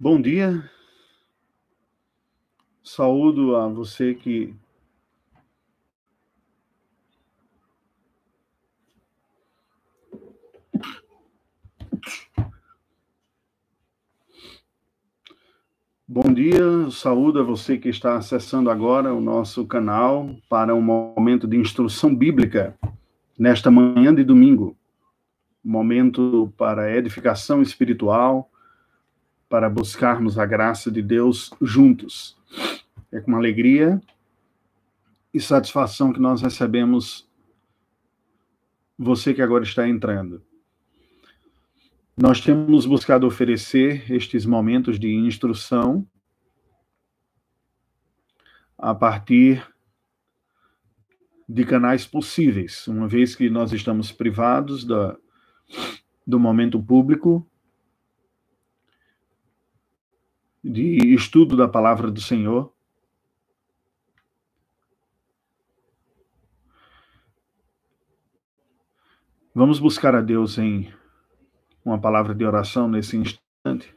Bom 0.00 0.20
dia. 0.20 0.62
Saúdo 2.84 3.56
a 3.56 3.66
você 3.66 4.14
que 4.14 4.54
Bom 16.06 16.32
dia, 16.32 16.88
saúdo 16.92 17.40
a 17.40 17.42
você 17.42 17.76
que 17.76 17.88
está 17.88 18.16
acessando 18.16 18.70
agora 18.70 19.12
o 19.12 19.20
nosso 19.20 19.66
canal 19.66 20.30
para 20.48 20.76
um 20.76 20.80
momento 20.80 21.48
de 21.48 21.56
instrução 21.56 22.14
bíblica 22.14 22.78
nesta 23.36 23.68
manhã 23.68 24.14
de 24.14 24.22
domingo. 24.22 24.76
Momento 25.62 26.52
para 26.56 26.96
edificação 26.96 27.60
espiritual, 27.60 28.48
para 29.48 29.68
buscarmos 29.70 30.38
a 30.38 30.44
graça 30.44 30.90
de 30.90 31.00
Deus 31.00 31.50
juntos. 31.60 32.36
É 33.10 33.20
com 33.20 33.34
alegria 33.34 34.00
e 35.32 35.40
satisfação 35.40 36.12
que 36.12 36.20
nós 36.20 36.42
recebemos 36.42 37.26
você 38.98 39.32
que 39.32 39.40
agora 39.40 39.64
está 39.64 39.88
entrando. 39.88 40.42
Nós 42.16 42.40
temos 42.40 42.84
buscado 42.84 43.26
oferecer 43.26 44.10
estes 44.12 44.44
momentos 44.44 44.98
de 44.98 45.14
instrução 45.14 46.06
a 48.76 48.94
partir 48.94 49.64
de 51.48 51.64
canais 51.64 52.06
possíveis, 52.06 52.86
uma 52.88 53.08
vez 53.08 53.34
que 53.34 53.48
nós 53.48 53.72
estamos 53.72 54.12
privados 54.12 54.84
da, 54.84 55.16
do 56.26 56.38
momento 56.38 56.82
público 56.82 57.48
de 60.62 61.14
estudo 61.14 61.56
da 61.56 61.68
palavra 61.68 62.10
do 62.10 62.20
Senhor. 62.20 62.72
Vamos 69.54 69.78
buscar 69.80 70.14
a 70.14 70.20
Deus 70.20 70.58
em 70.58 70.92
uma 71.84 71.98
palavra 71.98 72.34
de 72.34 72.44
oração 72.44 72.88
nesse 72.88 73.16
instante. 73.16 73.94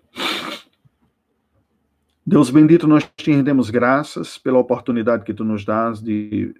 Deus 2.25 2.49
bendito, 2.49 2.87
nós 2.87 3.09
te 3.15 3.31
rendemos 3.31 3.69
graças 3.69 4.37
pela 4.37 4.59
oportunidade 4.59 5.23
que 5.23 5.33
tu 5.33 5.43
nos 5.43 5.65
dás 5.65 6.01
de 6.01 6.55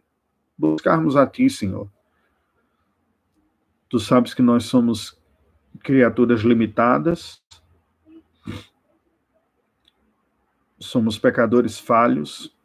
buscarmos 0.57 1.16
a 1.16 1.25
ti, 1.25 1.49
Senhor. 1.49 1.89
Tu 3.89 3.99
sabes 3.99 4.33
que 4.33 4.41
nós 4.41 4.66
somos 4.66 5.19
criaturas 5.79 6.41
limitadas, 6.41 7.41
somos 10.81 11.19
pecadores 11.19 11.79
falhos, 11.79 12.55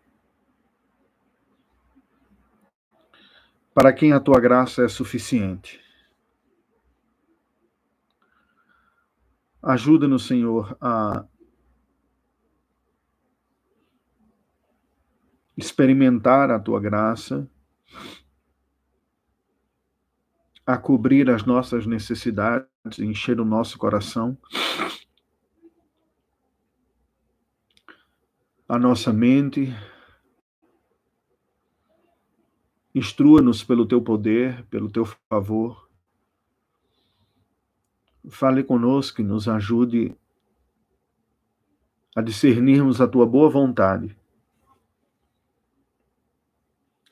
para 3.75 3.92
quem 3.92 4.12
a 4.12 4.20
tua 4.20 4.41
graça 4.41 4.83
é 4.84 4.89
suficiente. 4.89 5.84
Ajuda-nos, 9.62 10.27
Senhor, 10.27 10.77
a 10.81 11.27
experimentar 15.56 16.51
a 16.51 16.58
tua 16.58 16.80
graça, 16.80 17.47
a 20.64 20.78
cobrir 20.78 21.28
as 21.28 21.45
nossas 21.45 21.86
necessidades, 21.86 22.69
encher 22.98 23.41
o 23.41 23.45
nosso 23.45 23.77
coração, 23.77 24.39
a 28.69 28.79
nossa 28.79 29.13
mente. 29.13 29.75
Instrua-nos 32.95 33.63
pelo 33.63 33.87
teu 33.87 34.03
poder, 34.03 34.65
pelo 34.67 34.91
teu 34.91 35.05
favor. 35.29 35.89
Fale 38.29 38.65
conosco 38.65 39.21
e 39.21 39.25
nos 39.25 39.47
ajude 39.47 40.17
a 42.17 42.23
discernirmos 42.23 43.01
a 43.01 43.07
tua 43.07 43.27
boa 43.27 43.49
vontade. 43.49 44.17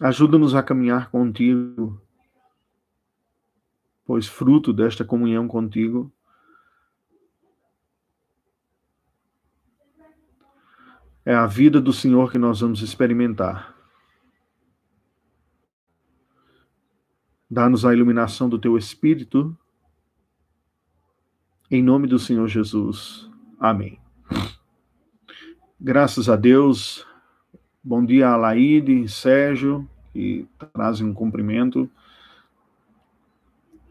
Ajuda-nos 0.00 0.54
a 0.54 0.62
caminhar 0.62 1.10
contigo, 1.10 2.00
pois 4.04 4.26
fruto 4.26 4.72
desta 4.72 5.04
comunhão 5.04 5.46
contigo 5.46 6.12
é 11.24 11.34
a 11.34 11.46
vida 11.46 11.80
do 11.80 11.92
Senhor 11.92 12.30
que 12.30 12.38
nós 12.38 12.60
vamos 12.60 12.82
experimentar. 12.82 13.74
Dá-nos 17.50 17.84
a 17.84 17.92
iluminação 17.92 18.48
do 18.48 18.58
teu 18.58 18.76
Espírito 18.76 19.56
em 21.70 21.82
nome 21.82 22.06
do 22.06 22.18
Senhor 22.18 22.46
Jesus. 22.46 23.28
Amém. 23.58 23.98
Graças 25.80 26.28
a 26.28 26.36
Deus. 26.36 27.06
Bom 27.82 28.04
dia 28.04 28.28
a 28.28 28.36
Laide, 28.36 29.08
Sérgio, 29.08 29.88
que 30.12 30.46
trazem 30.72 31.06
um 31.06 31.14
cumprimento. 31.14 31.90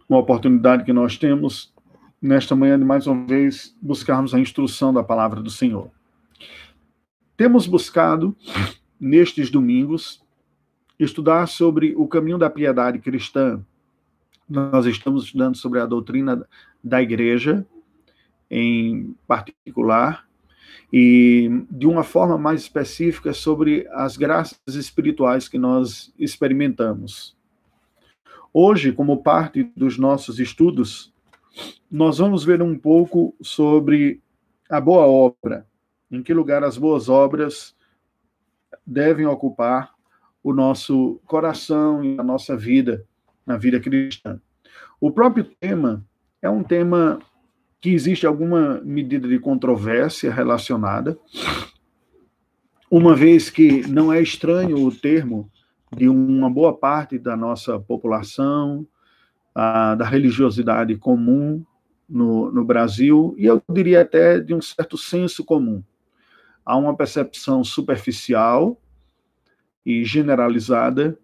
Uma 0.08 0.20
oportunidade 0.20 0.84
que 0.84 0.94
nós 0.94 1.18
temos 1.18 1.74
nesta 2.22 2.56
manhã 2.56 2.78
de 2.78 2.86
mais 2.86 3.08
uma 3.08 3.26
vez 3.26 3.76
buscarmos 3.82 4.34
a 4.34 4.40
instrução 4.40 4.94
da 4.94 5.04
palavra 5.04 5.42
do 5.42 5.50
Senhor. 5.50 5.92
Temos 7.36 7.66
buscado 7.66 8.36
nestes 9.00 9.50
domingos 9.50 10.24
estudar 11.00 11.48
sobre 11.48 11.96
o 11.96 12.08
caminho 12.08 12.38
da 12.38 12.50
piedade 12.50 13.00
cristã. 13.00 13.60
Nós 14.48 14.86
estamos 14.86 15.26
estudando 15.26 15.58
sobre 15.58 15.80
a 15.80 15.86
doutrina 15.86 16.48
da 16.84 17.02
igreja 17.02 17.66
em 18.52 19.16
particular 19.28 20.28
e 20.92 21.50
de 21.72 21.88
uma 21.88 22.04
forma 22.04 22.38
mais 22.38 22.62
específica 22.62 23.34
sobre 23.34 23.88
as 23.94 24.16
graças 24.16 24.60
espirituais 24.68 25.48
que 25.48 25.58
nós 25.58 26.14
experimentamos. 26.20 27.36
Hoje, 28.54 28.92
como 28.92 29.24
parte 29.24 29.64
dos 29.76 29.98
nossos 29.98 30.40
estudos, 30.40 31.12
nós 31.90 32.20
vamos 32.20 32.46
ver 32.46 32.62
um 32.62 32.78
pouco 32.78 33.36
sobre 33.42 34.22
a 34.70 34.80
boa 34.80 35.08
obra, 35.08 35.66
em 36.14 36.22
que 36.22 36.32
lugar 36.32 36.64
as 36.64 36.78
boas 36.78 37.10
obras 37.10 37.76
devem 38.86 39.26
ocupar 39.26 39.92
o 40.44 40.54
nosso 40.54 41.20
coração 41.26 42.04
e 42.04 42.20
a 42.20 42.24
nossa 42.24 42.56
vida, 42.56 43.04
na 43.44 43.58
vida 43.58 43.80
cristã. 43.80 44.40
O 45.02 45.12
próprio 45.12 45.44
tema 45.44 46.06
é 46.40 46.48
um 46.48 46.64
tema 46.64 47.18
que 47.82 47.90
existe 47.90 48.28
alguma 48.28 48.80
medida 48.84 49.28
de 49.28 49.40
controvérsia 49.40 50.32
relacionada, 50.32 51.18
uma 52.92 53.16
vez 53.16 53.50
que 53.50 53.82
não 53.88 54.14
é 54.14 54.22
estranho 54.22 54.86
o 54.86 54.94
termo 54.94 55.50
de 55.96 56.08
uma 56.08 56.50
boa 56.50 56.78
parte 56.78 57.18
da 57.18 57.36
nossa 57.36 57.80
população, 57.80 58.86
a, 59.56 59.96
da 59.96 60.06
religiosidade 60.06 60.96
comum 60.96 61.66
no, 62.08 62.52
no 62.52 62.64
Brasil, 62.64 63.34
e 63.36 63.46
eu 63.46 63.60
diria 63.68 64.02
até 64.02 64.40
de 64.40 64.54
um 64.54 64.62
certo 64.62 64.96
senso 64.96 65.44
comum. 65.44 65.84
Há 66.66 66.78
uma 66.78 66.96
percepção 66.96 67.64
superficial 67.64 68.80
e 69.86 70.04
generalizada 70.04 71.18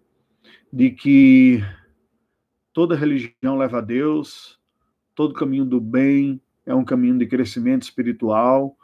de 0.72 0.90
que 0.90 1.64
toda 2.72 2.94
religião 2.94 3.56
leva 3.56 3.78
a 3.78 3.80
Deus, 3.80 4.58
todo 5.14 5.34
caminho 5.34 5.64
do 5.64 5.80
bem 5.80 6.40
é 6.66 6.74
um 6.74 6.84
caminho 6.84 7.18
de 7.18 7.26
crescimento 7.26 7.82
espiritual, 7.82 8.76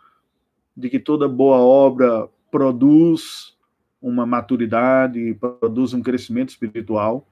de 0.77 0.91
que 0.91 0.99
toda 0.99 1.29
boa 1.29 1.59
obra 1.59 2.29
produz 2.51 3.57
uma 4.01 4.27
maturidade, 4.27 5.35
produz 5.35 5.93
um 5.93 6.03
crescimento 6.03 6.51
espiritual. 6.51 7.27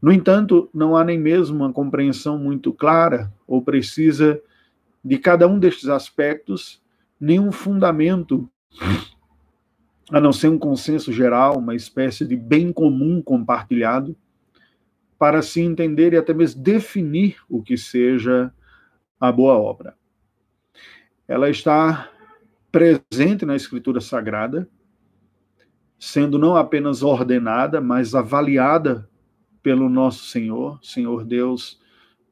No 0.00 0.12
entanto, 0.12 0.68
não 0.72 0.96
há 0.96 1.04
nem 1.04 1.18
mesmo 1.18 1.56
uma 1.56 1.72
compreensão 1.72 2.38
muito 2.38 2.72
clara 2.72 3.32
ou 3.46 3.62
precisa 3.62 4.40
de 5.04 5.18
cada 5.18 5.46
um 5.46 5.58
destes 5.58 5.88
aspectos, 5.88 6.82
nenhum 7.20 7.50
fundamento, 7.52 8.48
a 10.10 10.20
não 10.20 10.32
ser 10.32 10.48
um 10.48 10.58
consenso 10.58 11.12
geral, 11.12 11.58
uma 11.58 11.74
espécie 11.74 12.26
de 12.26 12.36
bem 12.36 12.72
comum 12.72 13.22
compartilhado, 13.22 14.16
para 15.18 15.40
se 15.42 15.60
entender 15.60 16.12
e 16.12 16.16
até 16.16 16.34
mesmo 16.34 16.62
definir 16.62 17.36
o 17.48 17.62
que 17.62 17.76
seja 17.76 18.52
a 19.18 19.32
boa 19.32 19.54
obra. 19.54 19.96
Ela 21.26 21.48
está 21.48 22.10
presente 22.70 23.46
na 23.46 23.56
Escritura 23.56 24.00
Sagrada, 24.00 24.68
sendo 25.98 26.38
não 26.38 26.56
apenas 26.56 27.02
ordenada, 27.02 27.80
mas 27.80 28.14
avaliada 28.14 29.08
pelo 29.62 29.88
nosso 29.88 30.26
Senhor, 30.26 30.78
Senhor 30.82 31.24
Deus, 31.24 31.80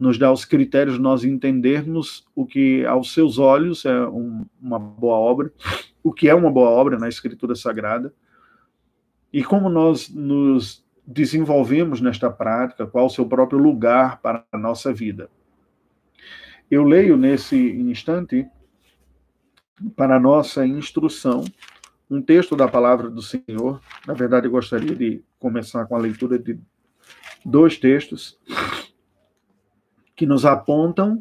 nos 0.02 0.18
dá 0.18 0.32
os 0.32 0.44
critérios 0.44 0.98
nós 0.98 1.22
entendermos 1.22 2.26
o 2.34 2.44
que 2.44 2.84
aos 2.86 3.14
seus 3.14 3.38
olhos 3.38 3.84
é 3.84 4.04
um, 4.08 4.44
uma 4.60 4.76
boa 4.76 5.14
obra, 5.14 5.52
o 6.02 6.12
que 6.12 6.28
é 6.28 6.34
uma 6.34 6.50
boa 6.50 6.70
obra 6.70 6.98
na 6.98 7.08
Escritura 7.08 7.54
Sagrada, 7.54 8.12
e 9.32 9.44
como 9.44 9.68
nós 9.68 10.12
nos 10.12 10.84
desenvolvemos 11.06 12.00
nesta 12.00 12.28
prática, 12.28 12.84
qual 12.84 13.06
o 13.06 13.10
seu 13.10 13.24
próprio 13.26 13.60
lugar 13.60 14.20
para 14.20 14.44
a 14.50 14.58
nossa 14.58 14.92
vida. 14.92 15.30
Eu 16.68 16.82
leio 16.82 17.16
nesse 17.16 17.56
instante, 17.56 18.44
para 19.94 20.18
nossa 20.18 20.66
instrução, 20.66 21.44
um 22.10 22.20
texto 22.20 22.56
da 22.56 22.66
palavra 22.66 23.08
do 23.08 23.22
Senhor. 23.22 23.80
Na 24.04 24.14
verdade, 24.14 24.48
eu 24.48 24.50
gostaria 24.50 24.96
de 24.96 25.22
começar 25.38 25.86
com 25.86 25.94
a 25.94 26.00
leitura 26.00 26.40
de 26.40 26.58
dois 27.44 27.78
textos 27.78 28.36
que 30.22 30.26
nos 30.26 30.44
apontam 30.44 31.20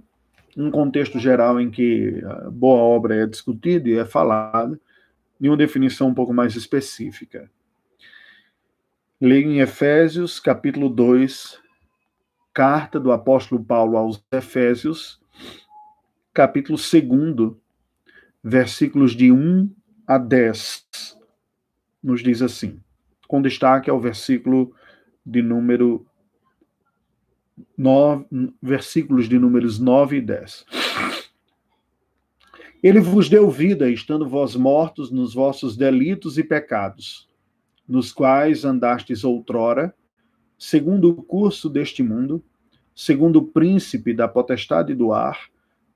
um 0.56 0.69
contexto 0.69 1.18
geral 1.18 1.59
em 1.59 1.71
que 1.71 2.24
a 2.24 2.51
boa 2.51 2.80
obra 2.83 3.15
é 3.15 3.25
discutida 3.25 3.89
e 3.89 3.98
é 3.98 4.06
falada, 4.06 4.80
e 5.39 5.50
uma 5.50 5.57
definição 5.57 6.09
um 6.09 6.13
pouco 6.13 6.31
mais 6.31 6.56
específica. 6.56 7.50
Leio 9.19 9.50
em 9.50 9.59
Efésios, 9.59 10.39
capítulo 10.39 10.88
2, 10.88 11.59
carta 12.53 13.00
do 13.00 13.12
apóstolo 13.12 13.63
Paulo 13.63 13.98
aos 13.98 14.24
Efésios, 14.31 15.19
capítulo 16.31 16.77
2, 16.77 17.53
versículos 18.44 19.15
de 19.15 19.31
1 19.31 19.68
a 20.06 20.19
10. 20.19 21.18
Nos 22.03 22.21
diz 22.21 22.44
assim, 22.44 22.80
com 23.27 23.42
destaque 23.42 23.89
ao 23.89 24.00
versículo 24.00 24.75
de 25.25 25.42
número 25.42 26.06
9, 27.77 28.25
versículos 28.62 29.27
de 29.27 29.38
números 29.38 29.80
9 29.80 30.18
e 30.18 30.21
10. 30.21 30.65
Ele 32.83 33.00
vos 33.00 33.30
deu 33.30 33.50
vida, 33.50 33.89
estando 33.89 34.27
vós 34.27 34.56
mortos 34.56 35.12
nos 35.12 35.33
vossos 35.33 35.77
delitos 35.77 36.38
e 36.38 36.44
pecados, 36.44 37.30
nos 37.88 38.12
quais 38.12 38.65
andastes 38.65 39.24
outrora, 39.24 39.94
segundo 40.57 41.09
o 41.09 41.21
curso 41.21 41.69
deste 41.69 42.01
mundo, 42.01 42.44
segundo 42.95 43.38
o 43.38 43.48
príncipe 43.48 44.13
da 44.13 44.27
potestade 44.27 44.95
do 44.95 45.13
ar, 45.13 45.50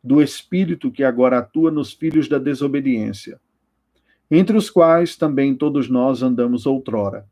do 0.03 0.21
espírito 0.21 0.91
que 0.91 1.03
agora 1.03 1.39
atua 1.39 1.71
nos 1.71 1.91
filhos 1.91 2.27
da 2.27 2.37
desobediência, 2.37 3.39
entre 4.29 4.55
os 4.55 4.69
quais 4.69 5.15
também 5.15 5.55
todos 5.55 5.89
nós 5.89 6.21
andamos 6.21 6.67
outrora, 6.67 7.27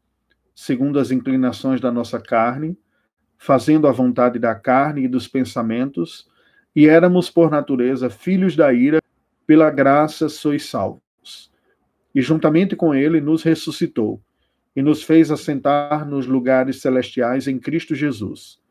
segundo 0.55 0.97
as 0.97 1.11
inclinações 1.11 1.79
da 1.79 1.91
nossa 1.91 2.19
carne, 2.19 2.75
fazendo 3.43 3.87
a 3.87 3.91
vontade 3.91 4.39
da 4.39 4.55
carne 4.55 5.03
e 5.03 5.07
dos 5.07 5.27
pensamentos, 5.27 6.29
e 6.73 6.87
éramos 6.87 7.29
por 7.29 7.51
natureza 7.51 8.09
filhos 8.09 8.55
da 8.55 8.71
ira, 8.71 9.01
pela 9.45 9.69
graça 9.69 10.29
sois 10.29 10.69
salvos. 10.69 11.51
E 12.15 12.21
juntamente 12.21 12.73
com 12.73 12.95
ele 12.95 13.19
nos 13.19 13.43
ressuscitou 13.43 14.21
e 14.73 14.81
nos 14.81 15.03
fez 15.03 15.29
assentar 15.29 16.07
nos 16.07 16.25
lugares 16.25 16.79
celestiais 16.79 17.45
em 17.45 17.59
Cristo 17.59 17.93
Jesus, 17.93 18.61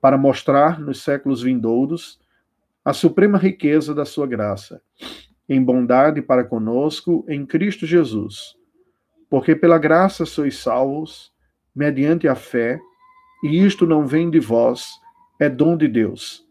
para 0.00 0.18
mostrar 0.18 0.80
nos 0.80 1.00
séculos 1.02 1.42
vindouros 1.42 2.18
a 2.84 2.92
suprema 2.92 3.38
riqueza 3.38 3.94
da 3.94 4.04
sua 4.04 4.26
graça, 4.26 4.82
em 5.48 5.62
bondade 5.62 6.20
para 6.20 6.42
conosco 6.42 7.24
em 7.28 7.46
Cristo 7.46 7.86
Jesus. 7.86 8.56
Porque 9.30 9.54
pela 9.54 9.78
graça 9.78 10.26
sois 10.26 10.58
salvos, 10.58 11.32
mediante 11.72 12.26
a 12.26 12.34
fé, 12.34 12.80
e 13.42 13.64
isto 13.64 13.86
não 13.86 14.06
vem 14.06 14.30
de 14.30 14.40
vós, 14.40 15.00
é 15.38 15.48
dom 15.48 15.76
de 15.76 15.88
Deus, 15.88 16.46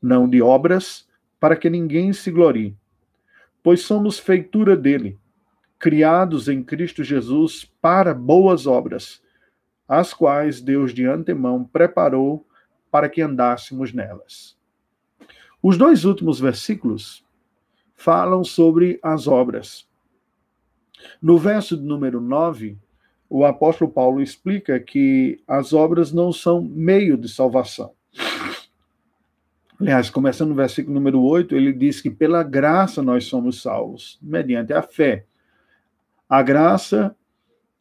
não 0.00 0.28
de 0.28 0.40
obras, 0.40 1.06
para 1.38 1.56
que 1.56 1.68
ninguém 1.70 2.12
se 2.12 2.30
glorie. 2.30 2.76
Pois 3.62 3.82
somos 3.82 4.18
feitura 4.18 4.76
dele, 4.76 5.18
criados 5.78 6.48
em 6.48 6.62
Cristo 6.62 7.04
Jesus 7.04 7.64
para 7.80 8.14
boas 8.14 8.66
obras, 8.66 9.22
as 9.86 10.12
quais 10.12 10.60
Deus 10.60 10.92
de 10.92 11.06
antemão 11.06 11.64
preparou 11.64 12.46
para 12.90 13.08
que 13.08 13.20
andássemos 13.20 13.92
nelas. 13.92 14.56
Os 15.62 15.76
dois 15.76 16.04
últimos 16.04 16.40
versículos 16.40 17.24
falam 17.94 18.44
sobre 18.44 18.98
as 19.02 19.26
obras. 19.26 19.88
No 21.20 21.38
verso 21.38 21.76
número 21.76 22.20
9, 22.20 22.78
o 23.28 23.44
apóstolo 23.44 23.90
Paulo 23.90 24.22
explica 24.22 24.80
que 24.80 25.40
as 25.46 25.72
obras 25.72 26.12
não 26.12 26.32
são 26.32 26.62
meio 26.62 27.16
de 27.16 27.28
salvação. 27.28 27.92
Aliás, 29.80 30.10
começando 30.10 30.48
no 30.48 30.54
versículo 30.54 30.94
número 30.94 31.22
8, 31.22 31.54
ele 31.54 31.72
diz 31.72 32.00
que 32.00 32.10
pela 32.10 32.42
graça 32.42 33.00
nós 33.02 33.26
somos 33.26 33.62
salvos, 33.62 34.18
mediante 34.20 34.72
a 34.72 34.82
fé. 34.82 35.24
A 36.28 36.42
graça 36.42 37.14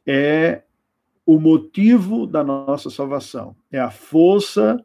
é 0.05 0.61
o 1.25 1.39
motivo 1.39 2.27
da 2.27 2.44
nossa 2.44 2.89
salvação, 2.89 3.55
é 3.71 3.79
a 3.79 3.89
força 3.89 4.83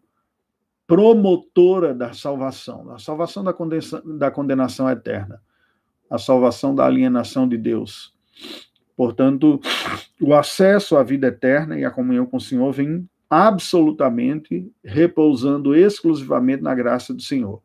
promotora 0.86 1.94
da 1.94 2.12
salvação, 2.12 2.90
a 2.92 2.98
salvação 2.98 3.44
da 3.44 3.52
condenação, 3.52 4.02
da 4.04 4.30
condenação 4.30 4.90
eterna, 4.90 5.40
a 6.10 6.18
salvação 6.18 6.74
da 6.74 6.84
alienação 6.86 7.48
de 7.48 7.56
Deus. 7.56 8.12
Portanto, 8.96 9.60
o 10.20 10.34
acesso 10.34 10.96
à 10.96 11.02
vida 11.02 11.28
eterna 11.28 11.78
e 11.78 11.84
à 11.84 11.90
comunhão 11.90 12.26
com 12.26 12.36
o 12.36 12.40
Senhor 12.40 12.72
vem 12.72 13.08
absolutamente 13.28 14.70
repousando 14.84 15.74
exclusivamente 15.74 16.62
na 16.62 16.74
graça 16.74 17.14
do 17.14 17.22
Senhor. 17.22 17.62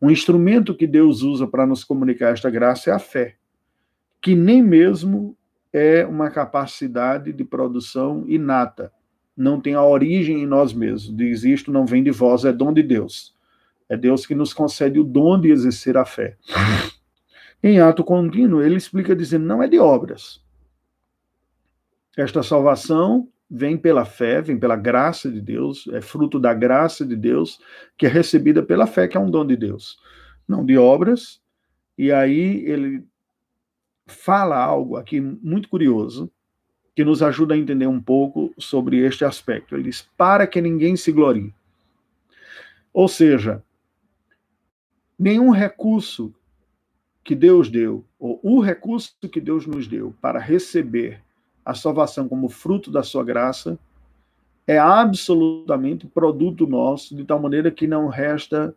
Um 0.00 0.10
instrumento 0.10 0.74
que 0.74 0.86
Deus 0.86 1.22
usa 1.22 1.46
para 1.46 1.66
nos 1.66 1.82
comunicar 1.82 2.32
esta 2.32 2.50
graça 2.50 2.90
é 2.90 2.92
a 2.92 2.98
fé, 2.98 3.36
que 4.20 4.34
nem 4.34 4.62
mesmo 4.62 5.36
é 5.72 6.06
uma 6.06 6.30
capacidade 6.30 7.32
de 7.32 7.44
produção 7.44 8.24
inata, 8.28 8.92
não 9.36 9.60
tem 9.60 9.74
a 9.74 9.84
origem 9.84 10.42
em 10.42 10.46
nós 10.46 10.72
mesmos. 10.72 11.16
Diz 11.16 11.44
isto 11.44 11.72
não 11.72 11.86
vem 11.86 12.02
de 12.02 12.10
vós, 12.10 12.44
é 12.44 12.52
dom 12.52 12.72
de 12.72 12.82
Deus. 12.82 13.34
É 13.88 13.96
Deus 13.96 14.26
que 14.26 14.34
nos 14.34 14.52
concede 14.52 14.98
o 14.98 15.04
dom 15.04 15.40
de 15.40 15.50
exercer 15.50 15.96
a 15.96 16.04
fé. 16.04 16.36
Em 17.62 17.80
ato 17.80 18.04
contínuo, 18.04 18.62
ele 18.62 18.76
explica 18.76 19.16
dizendo: 19.16 19.46
não 19.46 19.62
é 19.62 19.68
de 19.68 19.78
obras. 19.78 20.40
Esta 22.18 22.42
salvação 22.42 23.28
vem 23.48 23.78
pela 23.78 24.04
fé, 24.04 24.42
vem 24.42 24.58
pela 24.58 24.74
graça 24.74 25.30
de 25.30 25.40
Deus, 25.40 25.88
é 25.92 26.00
fruto 26.00 26.40
da 26.40 26.52
graça 26.52 27.06
de 27.06 27.14
Deus, 27.14 27.60
que 27.96 28.06
é 28.06 28.08
recebida 28.08 28.60
pela 28.60 28.88
fé, 28.88 29.06
que 29.06 29.16
é 29.16 29.20
um 29.20 29.30
dom 29.30 29.46
de 29.46 29.56
Deus, 29.56 30.00
não 30.48 30.66
de 30.66 30.76
obras. 30.76 31.40
E 31.96 32.10
aí 32.10 32.64
ele 32.66 33.04
fala 34.04 34.56
algo 34.56 34.96
aqui 34.96 35.20
muito 35.20 35.68
curioso, 35.68 36.28
que 36.92 37.04
nos 37.04 37.22
ajuda 37.22 37.54
a 37.54 37.56
entender 37.56 37.86
um 37.86 38.02
pouco 38.02 38.52
sobre 38.58 38.98
este 38.98 39.24
aspecto. 39.24 39.76
Ele 39.76 39.84
diz: 39.84 40.02
para 40.16 40.44
que 40.44 40.60
ninguém 40.60 40.96
se 40.96 41.12
glorie. 41.12 41.54
Ou 42.92 43.06
seja, 43.06 43.62
nenhum 45.16 45.50
recurso 45.50 46.34
que 47.22 47.36
Deus 47.36 47.70
deu, 47.70 48.04
ou 48.18 48.40
o 48.42 48.58
recurso 48.58 49.14
que 49.30 49.40
Deus 49.40 49.68
nos 49.68 49.86
deu 49.86 50.12
para 50.20 50.40
receber 50.40 51.22
a 51.68 51.74
salvação 51.74 52.26
como 52.26 52.48
fruto 52.48 52.90
da 52.90 53.02
sua 53.02 53.22
graça, 53.22 53.78
é 54.66 54.78
absolutamente 54.78 56.06
produto 56.06 56.66
nosso, 56.66 57.14
de 57.14 57.26
tal 57.26 57.38
maneira 57.38 57.70
que 57.70 57.86
não 57.86 58.08
resta 58.08 58.74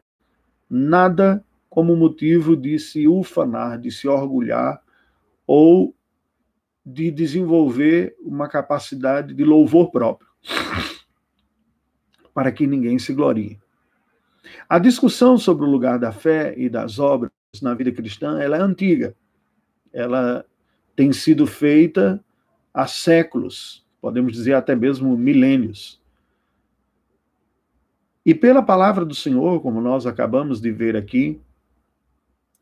nada 0.69 1.41
como 1.69 1.95
motivo 1.95 2.53
de 2.53 2.77
se 2.77 3.07
ufanar, 3.07 3.79
de 3.79 3.89
se 3.89 4.09
orgulhar 4.09 4.81
ou 5.47 5.95
de 6.85 7.09
desenvolver 7.09 8.13
uma 8.19 8.49
capacidade 8.49 9.33
de 9.33 9.45
louvor 9.45 9.89
próprio, 9.89 10.27
para 12.33 12.51
que 12.51 12.67
ninguém 12.67 12.99
se 12.99 13.13
glorie. 13.13 13.57
A 14.67 14.77
discussão 14.77 15.37
sobre 15.37 15.63
o 15.63 15.71
lugar 15.71 15.97
da 15.97 16.11
fé 16.11 16.53
e 16.57 16.67
das 16.67 16.99
obras 16.99 17.31
na 17.61 17.73
vida 17.73 17.93
cristã, 17.93 18.37
ela 18.37 18.57
é 18.57 18.61
antiga. 18.61 19.15
Ela 19.93 20.45
tem 20.93 21.13
sido 21.13 21.47
feita 21.47 22.21
há 22.73 22.87
séculos, 22.87 23.85
podemos 24.01 24.33
dizer 24.33 24.53
até 24.53 24.75
mesmo 24.75 25.17
milênios. 25.17 26.01
E 28.25 28.35
pela 28.35 28.61
palavra 28.61 29.03
do 29.03 29.15
Senhor, 29.15 29.61
como 29.61 29.81
nós 29.81 30.05
acabamos 30.05 30.61
de 30.61 30.71
ver 30.71 30.95
aqui, 30.95 31.41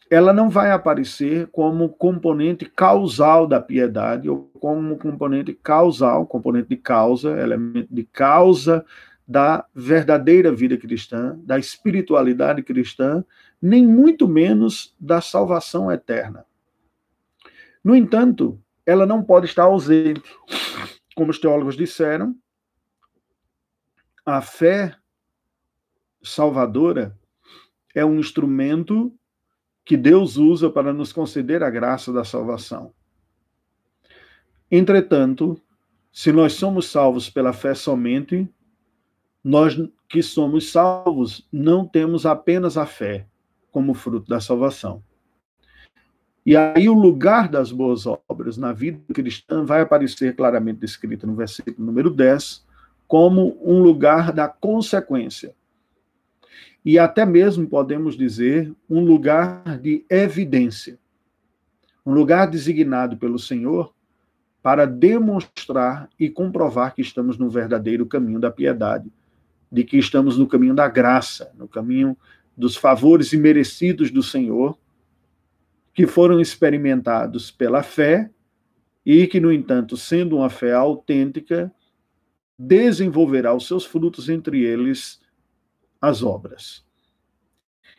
ela 0.09 0.33
não 0.33 0.49
vai 0.49 0.71
aparecer 0.71 1.47
como 1.47 1.89
componente 1.89 2.65
causal 2.65 3.45
da 3.45 3.61
piedade 3.61 4.27
ou 4.27 4.49
como 4.59 4.97
componente 4.97 5.53
causal, 5.53 6.25
componente 6.25 6.69
de 6.69 6.77
causa, 6.77 7.39
elemento 7.39 7.93
de 7.93 8.03
causa 8.03 8.83
da 9.27 9.63
verdadeira 9.75 10.51
vida 10.51 10.75
cristã, 10.75 11.37
da 11.43 11.59
espiritualidade 11.59 12.63
cristã, 12.63 13.23
nem 13.61 13.85
muito 13.85 14.27
menos 14.27 14.95
da 14.99 15.21
salvação 15.21 15.91
eterna. 15.91 16.43
No 17.83 17.95
entanto, 17.95 18.59
ela 18.89 19.05
não 19.05 19.23
pode 19.23 19.45
estar 19.45 19.65
ausente. 19.65 20.23
Como 21.15 21.29
os 21.29 21.37
teólogos 21.37 21.77
disseram, 21.77 22.35
a 24.25 24.41
fé 24.41 24.95
salvadora 26.23 27.15
é 27.93 28.03
um 28.03 28.19
instrumento 28.19 29.13
que 29.85 29.95
Deus 29.95 30.37
usa 30.37 30.71
para 30.71 30.91
nos 30.91 31.13
conceder 31.13 31.61
a 31.61 31.69
graça 31.69 32.11
da 32.11 32.23
salvação. 32.23 32.91
Entretanto, 34.71 35.61
se 36.11 36.31
nós 36.31 36.53
somos 36.53 36.87
salvos 36.87 37.29
pela 37.29 37.53
fé 37.53 37.75
somente, 37.75 38.51
nós 39.43 39.75
que 40.07 40.23
somos 40.23 40.71
salvos 40.71 41.47
não 41.51 41.87
temos 41.87 42.25
apenas 42.25 42.75
a 42.75 42.87
fé 42.87 43.27
como 43.71 43.93
fruto 43.93 44.27
da 44.27 44.39
salvação. 44.39 45.03
E 46.49 46.57
aí 46.57 46.89
o 46.89 46.95
lugar 46.95 47.47
das 47.47 47.71
boas 47.71 48.07
obras 48.07 48.57
na 48.57 48.73
vida 48.73 48.99
cristã 49.13 49.63
vai 49.63 49.81
aparecer 49.81 50.35
claramente 50.35 50.79
descrito 50.79 51.27
no 51.27 51.35
versículo 51.35 51.75
número 51.77 52.09
10 52.09 52.65
como 53.07 53.55
um 53.63 53.83
lugar 53.83 54.33
da 54.33 54.47
consequência. 54.47 55.53
E 56.83 56.97
até 56.97 57.23
mesmo 57.23 57.67
podemos 57.67 58.17
dizer 58.17 58.73
um 58.89 59.05
lugar 59.05 59.77
de 59.77 60.03
evidência. 60.09 60.97
Um 62.03 62.15
lugar 62.15 62.47
designado 62.47 63.15
pelo 63.15 63.37
Senhor 63.37 63.93
para 64.63 64.87
demonstrar 64.87 66.09
e 66.19 66.31
comprovar 66.31 66.95
que 66.95 67.03
estamos 67.03 67.37
no 67.37 67.47
verdadeiro 67.47 68.07
caminho 68.07 68.39
da 68.39 68.49
piedade, 68.49 69.13
de 69.71 69.83
que 69.83 69.99
estamos 69.99 70.35
no 70.35 70.47
caminho 70.47 70.73
da 70.73 70.87
graça, 70.87 71.51
no 71.55 71.67
caminho 71.67 72.17
dos 72.57 72.75
favores 72.75 73.33
imerecidos 73.33 74.09
do 74.09 74.23
Senhor, 74.23 74.75
que 75.93 76.07
foram 76.07 76.39
experimentados 76.39 77.51
pela 77.51 77.83
fé 77.83 78.29
e 79.05 79.27
que, 79.27 79.39
no 79.39 79.51
entanto, 79.51 79.97
sendo 79.97 80.37
uma 80.37 80.49
fé 80.49 80.73
autêntica, 80.73 81.71
desenvolverá 82.57 83.53
os 83.53 83.67
seus 83.67 83.85
frutos, 83.85 84.29
entre 84.29 84.63
eles 84.63 85.21
as 86.01 86.21
obras. 86.21 86.85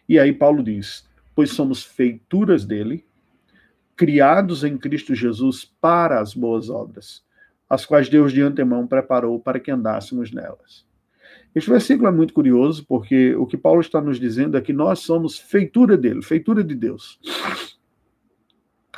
E 0.09 0.18
aí 0.18 0.32
Paulo 0.32 0.62
diz: 0.62 1.09
Pois 1.35 1.50
somos 1.50 1.82
feituras 1.82 2.64
dele, 2.64 3.06
criados 3.97 4.64
em 4.64 4.76
Cristo 4.76 5.14
Jesus 5.14 5.64
para 5.80 6.20
as 6.20 6.35
boas 6.35 6.68
obras, 6.68 7.25
as 7.68 7.87
quais 7.87 8.09
Deus 8.09 8.32
de 8.32 8.42
antemão 8.42 8.87
preparou 8.87 9.38
para 9.38 9.61
que 9.61 9.70
andássemos 9.70 10.32
nelas. 10.32 10.87
Este 11.54 11.68
versículo 11.68 12.09
é 12.09 12.12
muito 12.12 12.32
curioso, 12.32 12.85
porque 12.87 13.35
o 13.35 13.47
que 13.47 13.56
Paulo 13.56 13.80
está 13.80 14.00
nos 14.00 14.20
dizendo 14.20 14.56
é 14.56 14.61
que 14.61 14.73
nós 14.73 15.00
somos 15.00 15.38
feitura 15.38 15.97
dele, 15.97 16.23
feitura 16.23 16.62
de 16.62 16.75
Deus. 16.75 17.18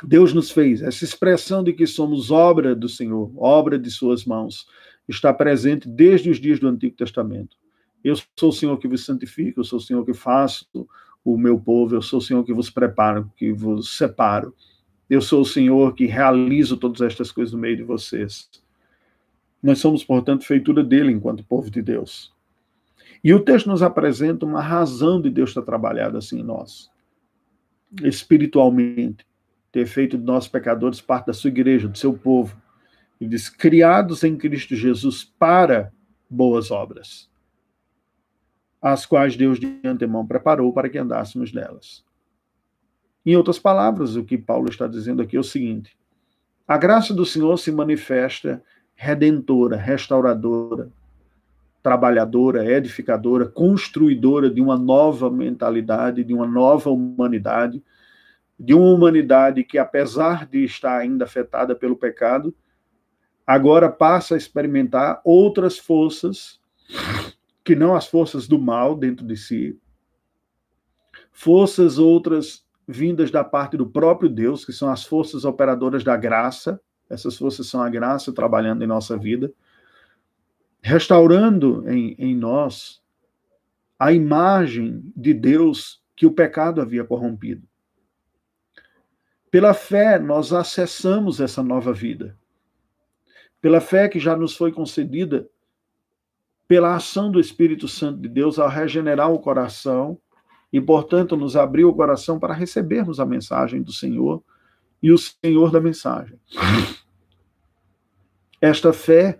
Deus 0.03 0.33
nos 0.33 0.51
fez. 0.51 0.81
Essa 0.81 1.03
expressão 1.03 1.63
de 1.63 1.73
que 1.73 1.87
somos 1.87 2.29
obra 2.29 2.75
do 2.75 2.89
Senhor, 2.89 3.31
obra 3.37 3.79
de 3.79 3.89
suas 3.89 4.25
mãos, 4.25 4.67
está 5.07 5.33
presente 5.33 5.87
desde 5.87 6.29
os 6.29 6.39
dias 6.39 6.59
do 6.59 6.67
Antigo 6.67 6.95
Testamento. 6.95 7.57
Eu 8.03 8.15
sou 8.37 8.49
o 8.49 8.53
Senhor 8.53 8.77
que 8.77 8.87
vos 8.87 9.05
santifica, 9.05 9.59
eu 9.59 9.63
sou 9.63 9.79
o 9.79 9.81
Senhor 9.81 10.05
que 10.05 10.13
faço 10.13 10.67
o 11.23 11.37
meu 11.37 11.57
povo, 11.57 11.95
eu 11.95 12.01
sou 12.01 12.19
o 12.19 12.21
Senhor 12.21 12.43
que 12.43 12.53
vos 12.53 12.69
preparo, 12.69 13.31
que 13.37 13.53
vos 13.53 13.97
separo. 13.97 14.53
Eu 15.09 15.21
sou 15.21 15.41
o 15.41 15.45
Senhor 15.45 15.93
que 15.93 16.05
realizo 16.05 16.75
todas 16.75 17.01
estas 17.01 17.31
coisas 17.31 17.53
no 17.53 17.59
meio 17.59 17.77
de 17.77 17.83
vocês. 17.83 18.49
Nós 19.61 19.79
somos, 19.79 20.03
portanto, 20.03 20.43
feitura 20.43 20.83
dele 20.83 21.13
enquanto 21.13 21.45
povo 21.45 21.69
de 21.69 21.81
Deus. 21.81 22.33
E 23.23 23.33
o 23.33 23.39
texto 23.39 23.67
nos 23.67 23.81
apresenta 23.81 24.45
uma 24.45 24.61
razão 24.61 25.21
de 25.21 25.29
Deus 25.29 25.51
estar 25.51 25.61
trabalhado 25.61 26.17
assim 26.17 26.41
em 26.41 26.43
nós, 26.43 26.91
espiritualmente, 28.03 29.25
ter 29.73 29.87
feito 29.87 30.17
de 30.17 30.23
nós 30.23 30.47
pecadores 30.47 31.01
parte 31.01 31.25
da 31.25 31.33
sua 31.33 31.49
igreja, 31.49 31.89
do 31.89 31.97
seu 31.97 32.13
povo. 32.13 32.55
Ele 33.19 33.31
diz: 33.31 33.49
criados 33.49 34.23
em 34.23 34.37
Cristo 34.37 34.75
Jesus 34.75 35.25
para 35.25 35.91
boas 36.29 36.71
obras, 36.71 37.29
as 38.81 39.05
quais 39.05 39.35
Deus 39.35 39.59
de 39.59 39.79
antemão 39.83 40.25
preparou 40.25 40.71
para 40.71 40.87
que 40.87 40.97
andássemos 40.97 41.51
nelas. 41.51 42.05
Em 43.25 43.35
outras 43.35 43.57
palavras, 43.57 44.15
o 44.15 44.23
que 44.23 44.37
Paulo 44.37 44.69
está 44.69 44.87
dizendo 44.87 45.21
aqui 45.23 45.35
é 45.35 45.39
o 45.39 45.43
seguinte: 45.43 45.97
a 46.67 46.77
graça 46.77 47.13
do 47.13 47.25
Senhor 47.25 47.57
se 47.57 47.71
manifesta 47.71 48.63
redentora, 48.95 49.75
restauradora, 49.75 50.91
trabalhadora, 51.81 52.63
edificadora, 52.63 53.47
construidora 53.47 54.51
de 54.51 54.61
uma 54.61 54.77
nova 54.77 55.31
mentalidade, 55.31 56.23
de 56.23 56.33
uma 56.33 56.45
nova 56.45 56.91
humanidade, 56.91 57.81
de 58.59 58.73
uma 58.73 58.93
humanidade 58.93 59.63
que, 59.63 59.77
apesar 59.77 60.45
de 60.47 60.63
estar 60.63 60.97
ainda 60.97 61.25
afetada 61.25 61.75
pelo 61.75 61.95
pecado, 61.95 62.55
agora 63.45 63.89
passa 63.89 64.35
a 64.35 64.37
experimentar 64.37 65.21
outras 65.23 65.77
forças 65.77 66.59
que 67.63 67.75
não 67.75 67.95
as 67.95 68.07
forças 68.07 68.47
do 68.47 68.59
mal 68.59 68.95
dentro 68.95 69.25
de 69.25 69.37
si, 69.37 69.79
forças 71.31 71.97
outras 71.97 72.65
vindas 72.87 73.31
da 73.31 73.43
parte 73.43 73.77
do 73.77 73.89
próprio 73.89 74.29
Deus, 74.29 74.65
que 74.65 74.73
são 74.73 74.89
as 74.89 75.03
forças 75.03 75.45
operadoras 75.45 76.03
da 76.03 76.17
graça, 76.17 76.79
essas 77.09 77.37
forças 77.37 77.67
são 77.67 77.81
a 77.81 77.89
graça 77.89 78.33
trabalhando 78.33 78.83
em 78.83 78.87
nossa 78.87 79.17
vida, 79.17 79.51
restaurando 80.81 81.89
em, 81.89 82.15
em 82.17 82.35
nós 82.35 83.01
a 83.97 84.11
imagem 84.11 85.01
de 85.15 85.33
Deus 85.33 86.03
que 86.15 86.25
o 86.25 86.31
pecado 86.31 86.81
havia 86.81 87.05
corrompido. 87.05 87.65
Pela 89.53 89.75
fé, 89.75 90.17
nós 90.17 90.51
acessamos 90.51 91.39
essa 91.39 91.61
nova 91.61 91.93
vida. 91.93 92.35
Pela 93.61 93.79
fé 93.79 94.09
que 94.09 94.19
já 94.19 94.35
nos 94.35 94.57
foi 94.57 94.71
concedida 94.71 95.47
pela 96.67 96.95
ação 96.95 97.29
do 97.29 97.39
Espírito 97.39 97.87
Santo 97.87 98.19
de 98.19 98.27
Deus 98.27 98.57
ao 98.57 98.67
regenerar 98.67 99.31
o 99.31 99.37
coração 99.37 100.17
e, 100.71 100.81
portanto, 100.81 101.37
nos 101.37 101.55
abriu 101.55 101.89
o 101.89 101.93
coração 101.93 102.39
para 102.39 102.51
recebermos 102.51 103.19
a 103.19 103.27
mensagem 103.27 103.83
do 103.83 103.93
Senhor 103.93 104.43
e 105.03 105.11
o 105.11 105.19
Senhor 105.19 105.69
da 105.69 105.79
mensagem. 105.79 106.39
Esta 108.59 108.91
fé, 108.91 109.39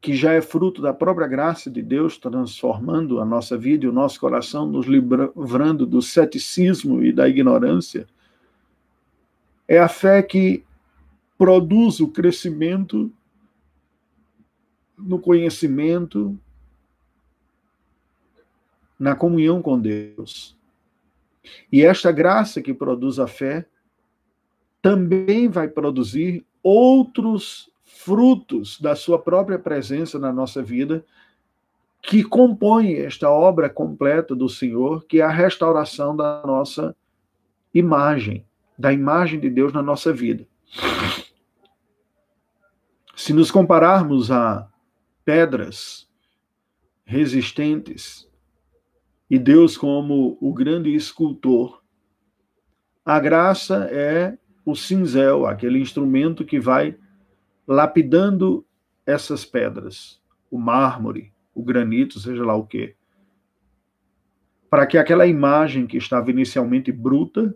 que 0.00 0.16
já 0.16 0.32
é 0.32 0.40
fruto 0.40 0.80
da 0.80 0.94
própria 0.94 1.26
graça 1.26 1.70
de 1.70 1.82
Deus, 1.82 2.16
transformando 2.16 3.20
a 3.20 3.24
nossa 3.26 3.54
vida 3.54 3.84
e 3.84 3.88
o 3.88 3.92
nosso 3.92 4.18
coração, 4.18 4.66
nos 4.66 4.86
livrando 4.86 5.84
do 5.84 6.00
ceticismo 6.00 7.04
e 7.04 7.12
da 7.12 7.28
ignorância, 7.28 8.06
é 9.68 9.78
a 9.78 9.88
fé 9.88 10.22
que 10.22 10.64
produz 11.36 12.00
o 12.00 12.08
crescimento 12.08 13.12
no 14.96 15.20
conhecimento, 15.20 16.36
na 18.98 19.14
comunhão 19.14 19.62
com 19.62 19.78
Deus. 19.78 20.56
E 21.70 21.84
esta 21.84 22.10
graça 22.10 22.60
que 22.60 22.74
produz 22.74 23.18
a 23.18 23.28
fé 23.28 23.66
também 24.82 25.48
vai 25.48 25.68
produzir 25.68 26.44
outros 26.62 27.70
frutos 27.84 28.80
da 28.80 28.96
sua 28.96 29.18
própria 29.18 29.58
presença 29.58 30.18
na 30.18 30.32
nossa 30.32 30.62
vida 30.62 31.04
que 32.02 32.22
compõem 32.22 32.94
esta 32.94 33.30
obra 33.30 33.68
completa 33.68 34.34
do 34.34 34.48
Senhor, 34.48 35.04
que 35.04 35.20
é 35.20 35.24
a 35.24 35.30
restauração 35.30 36.16
da 36.16 36.42
nossa 36.44 36.96
imagem, 37.74 38.44
da 38.78 38.92
imagem 38.92 39.40
de 39.40 39.50
Deus 39.50 39.72
na 39.72 39.82
nossa 39.82 40.12
vida. 40.12 40.46
Se 43.16 43.32
nos 43.32 43.50
compararmos 43.50 44.30
a 44.30 44.68
pedras 45.24 46.08
resistentes 47.04 48.28
e 49.30 49.38
Deus 49.38 49.76
como 49.76 50.38
o 50.40 50.52
grande 50.52 50.94
escultor. 50.94 51.82
A 53.04 53.18
graça 53.18 53.88
é 53.90 54.38
o 54.64 54.74
cinzel, 54.74 55.46
aquele 55.46 55.78
instrumento 55.78 56.44
que 56.44 56.60
vai 56.60 56.96
lapidando 57.66 58.64
essas 59.06 59.44
pedras, 59.44 60.20
o 60.50 60.58
mármore, 60.58 61.32
o 61.54 61.62
granito, 61.62 62.20
seja 62.20 62.44
lá 62.44 62.54
o 62.54 62.66
que, 62.66 62.94
para 64.70 64.86
que 64.86 64.98
aquela 64.98 65.26
imagem 65.26 65.86
que 65.86 65.96
estava 65.96 66.30
inicialmente 66.30 66.92
bruta 66.92 67.54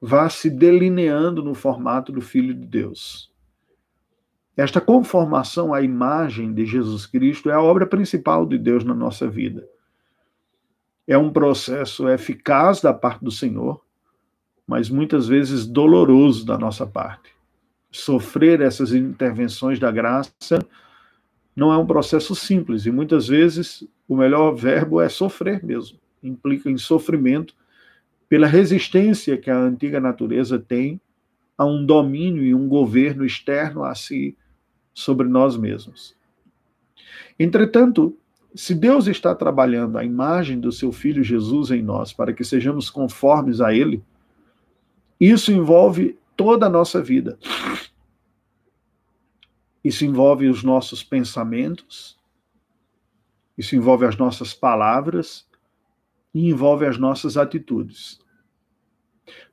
vá 0.00 0.28
se 0.28 0.48
delineando 0.48 1.42
no 1.42 1.54
formato 1.54 2.12
do 2.12 2.20
Filho 2.20 2.54
de 2.54 2.66
Deus. 2.66 3.30
Esta 4.56 4.80
conformação 4.80 5.72
à 5.72 5.82
imagem 5.82 6.52
de 6.52 6.66
Jesus 6.66 7.06
Cristo 7.06 7.50
é 7.50 7.54
a 7.54 7.62
obra 7.62 7.86
principal 7.86 8.44
de 8.46 8.58
Deus 8.58 8.84
na 8.84 8.94
nossa 8.94 9.28
vida 9.28 9.68
é 11.08 11.16
um 11.16 11.32
processo 11.32 12.06
eficaz 12.06 12.82
da 12.82 12.92
parte 12.92 13.24
do 13.24 13.30
Senhor, 13.30 13.80
mas 14.66 14.90
muitas 14.90 15.26
vezes 15.26 15.66
doloroso 15.66 16.44
da 16.44 16.58
nossa 16.58 16.86
parte. 16.86 17.30
Sofrer 17.90 18.60
essas 18.60 18.92
intervenções 18.92 19.78
da 19.78 19.90
graça 19.90 20.58
não 21.56 21.72
é 21.72 21.78
um 21.78 21.86
processo 21.86 22.34
simples 22.34 22.84
e 22.84 22.90
muitas 22.90 23.26
vezes 23.26 23.88
o 24.06 24.14
melhor 24.14 24.54
verbo 24.54 25.00
é 25.00 25.08
sofrer 25.08 25.64
mesmo. 25.64 25.98
Implica 26.22 26.70
em 26.70 26.76
sofrimento 26.76 27.54
pela 28.28 28.46
resistência 28.46 29.38
que 29.38 29.50
a 29.50 29.58
antiga 29.58 30.00
natureza 30.00 30.58
tem 30.58 31.00
a 31.56 31.64
um 31.64 31.84
domínio 31.84 32.44
e 32.44 32.54
um 32.54 32.68
governo 32.68 33.24
externo 33.24 33.82
a 33.82 33.94
si 33.94 34.36
sobre 34.92 35.26
nós 35.26 35.56
mesmos. 35.56 36.16
Entretanto, 37.38 38.16
se 38.54 38.74
Deus 38.74 39.06
está 39.06 39.34
trabalhando 39.34 39.98
a 39.98 40.04
imagem 40.04 40.60
do 40.60 40.70
seu 40.70 40.92
filho 40.92 41.22
Jesus 41.22 41.70
em 41.70 41.82
nós 41.82 42.12
para 42.12 42.32
que 42.32 42.44
sejamos 42.44 42.90
conformes 42.90 43.60
a 43.60 43.72
ele, 43.72 44.02
isso 45.20 45.50
envolve 45.52 46.18
toda 46.36 46.66
a 46.66 46.70
nossa 46.70 47.02
vida. 47.02 47.38
Isso 49.82 50.04
envolve 50.04 50.48
os 50.48 50.62
nossos 50.62 51.02
pensamentos, 51.02 52.18
isso 53.56 53.74
envolve 53.74 54.04
as 54.04 54.16
nossas 54.16 54.52
palavras 54.52 55.47
e 56.34 56.48
envolve 56.48 56.86
as 56.86 56.98
nossas 56.98 57.36
atitudes. 57.36 58.18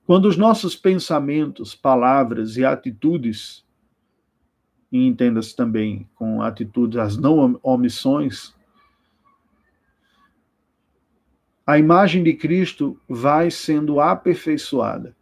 Quando 0.05 0.25
os 0.25 0.38
nossos 0.38 0.75
pensamentos, 0.75 1.74
palavras 1.74 2.58
e 2.58 2.65
atitudes, 2.65 3.65
e 4.91 5.05
entenda-se 5.08 5.55
também 5.55 6.08
com 6.15 6.41
atitudes, 6.41 6.98
as 6.98 7.17
não 7.17 7.60
omissões, 7.63 8.53
a 11.65 11.79
imagem 11.79 12.24
de 12.24 12.34
Cristo 12.36 13.00
vai 13.10 13.50
sendo 13.50 14.00
aperfeiçoada, 14.00 15.15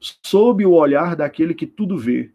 sob 0.00 0.64
o 0.64 0.72
olhar 0.72 1.16
daquele 1.16 1.52
que 1.52 1.66
tudo 1.66 1.98
vê. 1.98 2.30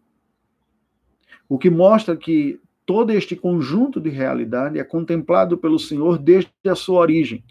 O 1.47 1.57
que 1.57 1.69
mostra 1.69 2.17
que 2.17 2.59
todo 2.85 3.11
este 3.11 3.35
conjunto 3.35 4.01
de 4.01 4.09
realidade 4.09 4.77
é 4.77 4.83
contemplado 4.83 5.57
pelo 5.57 5.79
Senhor 5.79 6.17
desde 6.17 6.51
a 6.67 6.75
sua 6.75 6.99
origem, 6.99 7.43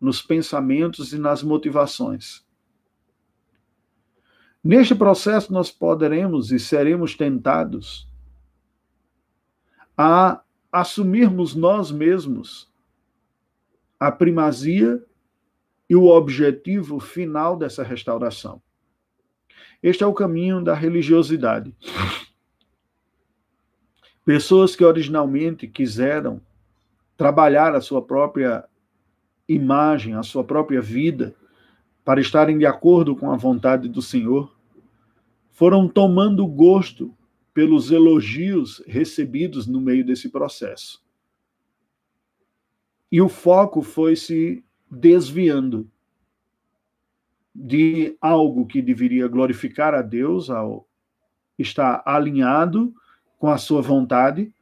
nos 0.00 0.20
pensamentos 0.22 1.12
e 1.12 1.18
nas 1.18 1.42
motivações. 1.42 2.44
Neste 4.62 4.94
processo, 4.94 5.52
nós 5.52 5.70
poderemos 5.70 6.50
e 6.50 6.58
seremos 6.58 7.14
tentados 7.14 8.08
a 9.96 10.42
assumirmos 10.72 11.54
nós 11.54 11.90
mesmos 11.90 12.72
a 14.00 14.10
primazia 14.10 15.04
e 15.88 15.94
o 15.94 16.06
objetivo 16.06 16.98
final 16.98 17.56
dessa 17.56 17.82
restauração. 17.82 18.60
Este 19.82 20.02
é 20.02 20.06
o 20.06 20.14
caminho 20.14 20.64
da 20.64 20.74
religiosidade. 20.74 21.74
Pessoas 24.24 24.74
que 24.74 24.82
originalmente 24.82 25.68
quiseram 25.68 26.40
trabalhar 27.16 27.74
a 27.74 27.80
sua 27.80 28.00
própria 28.00 28.64
imagem, 29.48 30.14
a 30.14 30.22
sua 30.22 30.44
própria 30.44 30.80
vida, 30.80 31.34
para 32.04 32.20
estarem 32.20 32.58
de 32.58 32.66
acordo 32.66 33.16
com 33.16 33.30
a 33.30 33.36
vontade 33.36 33.88
do 33.88 34.02
Senhor, 34.02 34.54
foram 35.50 35.88
tomando 35.88 36.46
gosto 36.46 37.16
pelos 37.52 37.90
elogios 37.90 38.82
recebidos 38.86 39.66
no 39.66 39.80
meio 39.80 40.04
desse 40.04 40.28
processo. 40.28 41.02
E 43.10 43.22
o 43.22 43.28
foco 43.28 43.80
foi 43.80 44.16
se 44.16 44.64
desviando 44.90 45.88
de 47.54 48.16
algo 48.20 48.66
que 48.66 48.82
deveria 48.82 49.28
glorificar 49.28 49.94
a 49.94 50.02
Deus 50.02 50.50
ao 50.50 50.88
estar 51.56 52.02
alinhado 52.04 52.92
com 53.38 53.48
a 53.48 53.56
sua 53.56 53.80
vontade 53.80 54.52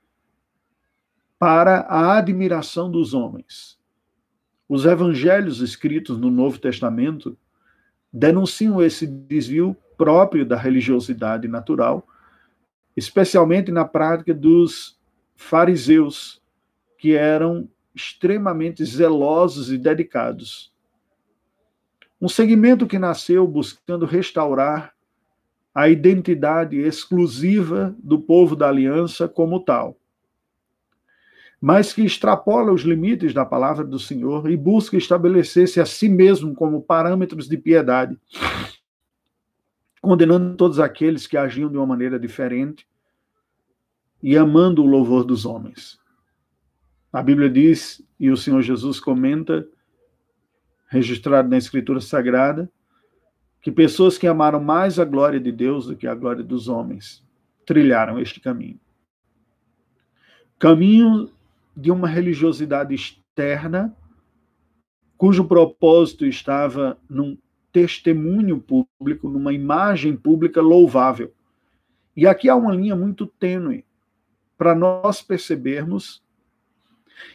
para 1.39 1.81
a 1.81 2.19
admiração 2.19 2.91
dos 2.91 3.15
homens. 3.15 3.82
Os 4.73 4.87
evangelhos 4.87 5.61
escritos 5.61 6.19
no 6.19 6.31
Novo 6.31 6.59
Testamento 6.59 7.37
denunciam 8.11 8.83
esse 8.83 9.07
desvio 9.07 9.77
próprio 9.99 10.47
da 10.47 10.57
religiosidade 10.57 11.47
natural, 11.47 12.09
especialmente 12.97 13.71
na 13.71 13.85
prática 13.85 14.33
dos 14.33 14.99
fariseus, 15.37 16.41
que 16.97 17.15
eram 17.15 17.69
extremamente 17.95 18.83
zelosos 18.83 19.71
e 19.71 19.77
dedicados. 19.77 20.73
Um 22.19 22.27
segmento 22.27 22.87
que 22.87 22.99
nasceu 22.99 23.47
buscando 23.47 24.07
restaurar 24.07 24.95
a 25.75 25.91
identidade 25.91 26.79
exclusiva 26.79 27.95
do 27.99 28.19
povo 28.19 28.57
da 28.57 28.71
aliança 28.71 29.29
como 29.29 29.61
tal, 29.61 29.99
mas 31.63 31.93
que 31.93 32.03
extrapola 32.03 32.73
os 32.73 32.83
limites 32.83 33.33
da 33.33 33.47
palavra 33.47 33.85
do 33.85 33.97
Senhor 33.97 34.51
e 34.51 34.57
busca 34.57 34.97
estabelecer-se 34.97 35.81
a 35.81 35.87
si 35.87 36.09
mesmo 36.09 36.57
como 36.57 36.83
parâmetros 36.83 37.47
de 37.47 37.57
piedade, 37.57 38.19
condenando 40.01 40.57
todos 40.57 40.81
aqueles 40.81 41.25
que 41.25 41.37
agiam 41.37 41.71
de 41.71 41.77
uma 41.77 41.87
maneira 41.87 42.19
diferente 42.19 42.85
e 44.21 44.37
amando 44.37 44.83
o 44.83 44.87
louvor 44.87 45.23
dos 45.23 45.47
homens. 45.47 46.01
A 47.13 47.23
Bíblia 47.23 47.49
diz, 47.49 48.05
e 48.19 48.29
o 48.29 48.37
Senhor 48.37 48.61
Jesus 48.61 48.99
comenta, 48.99 49.65
registrado 50.89 51.49
na 51.49 51.59
Escritura 51.59 52.01
Sagrada, 52.01 52.69
que 53.61 53.71
pessoas 53.71 54.19
que 54.19 54.27
amaram 54.27 54.61
mais 54.61 54.99
a 54.99 55.05
glória 55.05 55.39
de 55.39 55.53
Deus 55.53 55.87
do 55.87 55.95
que 55.95 56.09
a 56.09 56.15
glória 56.15 56.43
dos 56.43 56.67
homens 56.67 57.25
trilharam 57.65 58.19
este 58.19 58.41
caminho. 58.41 58.81
Caminho 60.59 61.31
de 61.77 61.91
uma 61.91 62.09
religiosidade 62.09 62.95
externa, 62.95 63.97
cujo 65.17 65.45
propósito 65.45 66.27
estava 66.27 66.99
num 67.09 67.37
testemunho 67.73 68.61
público, 68.61 69.29
numa 69.29 69.53
imagem 69.53 70.17
pública 70.17 70.61
louvável. 70.61 71.33
E 72.17 72.27
aqui 72.27 72.49
há 72.49 72.55
uma 72.55 72.75
linha 72.75 72.95
muito 72.95 73.27
tênue 73.27 73.85
para 74.59 74.75
nós 74.75 75.23
percebermos 75.23 76.23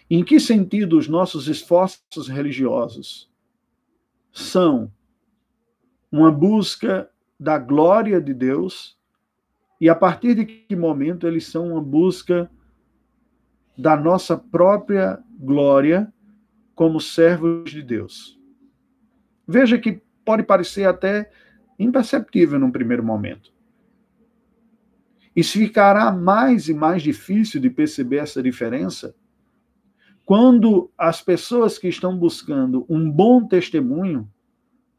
em 0.09 0.23
que 0.23 0.39
sentido 0.39 0.97
os 0.97 1.07
nossos 1.07 1.47
esforços 1.47 2.27
religiosos 2.27 3.29
são 4.31 4.91
uma 6.11 6.31
busca 6.31 7.09
da 7.39 7.57
glória 7.57 8.21
de 8.21 8.33
Deus 8.33 8.97
e 9.79 9.89
a 9.89 9.95
partir 9.95 10.35
de 10.35 10.45
que 10.45 10.75
momento 10.75 11.27
eles 11.27 11.45
são 11.45 11.71
uma 11.71 11.81
busca 11.81 12.49
da 13.77 13.95
nossa 13.95 14.37
própria 14.37 15.19
glória 15.39 16.11
como 16.73 16.99
servos 16.99 17.69
de 17.69 17.81
Deus? 17.81 18.39
Veja 19.47 19.77
que 19.77 20.01
pode 20.25 20.43
parecer 20.43 20.85
até 20.85 21.29
imperceptível 21.79 22.59
num 22.59 22.71
primeiro 22.71 23.03
momento. 23.03 23.53
Isso 25.35 25.57
ficará 25.59 26.11
mais 26.11 26.67
e 26.67 26.73
mais 26.73 27.03
difícil 27.03 27.61
de 27.61 27.69
perceber 27.69 28.17
essa 28.17 28.41
diferença 28.41 29.15
quando 30.27 30.91
as 30.97 31.21
pessoas 31.21 31.77
que 31.77 31.87
estão 31.87 32.17
buscando 32.17 32.85
um 32.89 33.09
bom 33.09 33.47
testemunho 33.47 34.29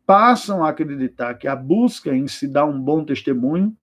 passam 0.07 0.65
a 0.65 0.71
acreditar 0.71 1.35
que 1.35 1.47
a 1.47 1.55
busca 1.55 2.17
em 2.17 2.27
se 2.27 2.49
dar 2.49 2.65
um 2.65 2.81
bom 2.81 3.05
testemunho 3.05 3.77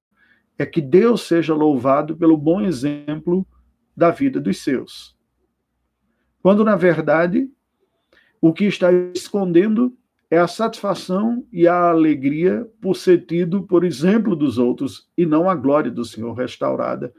é 0.58 0.66
que 0.66 0.82
Deus 0.82 1.22
seja 1.28 1.54
louvado 1.54 2.18
pelo 2.18 2.36
bom 2.36 2.62
exemplo 2.62 3.46
da 3.96 4.12
vida 4.12 4.40
dos 4.40 4.64
seus. 4.64 5.16
Quando, 6.42 6.64
na 6.64 6.76
verdade, 6.76 7.50
o 8.42 8.54
que 8.54 8.66
está 8.66 8.92
escondendo 9.14 9.98
é 10.30 10.38
a 10.38 10.48
satisfação 10.48 11.46
e 11.52 11.68
a 11.68 11.90
alegria 11.90 12.70
por 12.82 12.96
ser 12.96 13.26
tido 13.26 13.64
por 13.64 13.84
exemplo 13.84 14.36
dos 14.36 14.58
outros 14.58 15.10
e 15.18 15.26
não 15.26 15.50
a 15.50 15.56
glória 15.56 15.92
do 15.92 16.04
Senhor 16.04 16.34
restaurada 16.34 17.14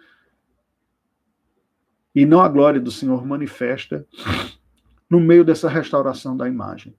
e 2.14 2.24
não 2.24 2.40
a 2.40 2.48
glória 2.48 2.80
do 2.80 2.90
Senhor 2.90 3.26
manifesta 3.26 4.06
no 5.08 5.20
meio 5.20 5.44
dessa 5.44 5.68
restauração 5.68 6.36
da 6.36 6.48
imagem, 6.48 6.94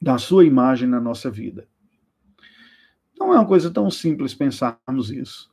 da 0.00 0.18
sua 0.18 0.44
imagem 0.44 0.88
na 0.88 1.00
nossa 1.00 1.30
vida. 1.30 1.68
Não 3.18 3.34
é 3.34 3.36
uma 3.36 3.46
coisa 3.46 3.70
tão 3.70 3.90
simples 3.90 4.34
pensarmos 4.34 5.10
isso. 5.10 5.52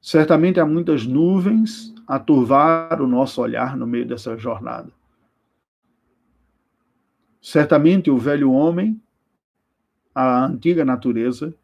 Certamente 0.00 0.60
há 0.60 0.66
muitas 0.66 1.06
nuvens 1.06 1.94
a 2.08 2.18
turvar 2.18 3.02
o 3.02 3.06
nosso 3.06 3.42
olhar 3.42 3.76
no 3.76 3.86
meio 3.86 4.06
dessa 4.06 4.36
jornada. 4.36 4.90
Certamente 7.40 8.10
o 8.10 8.16
velho 8.16 8.50
homem, 8.50 9.00
a 10.14 10.46
antiga 10.46 10.84
natureza, 10.84 11.54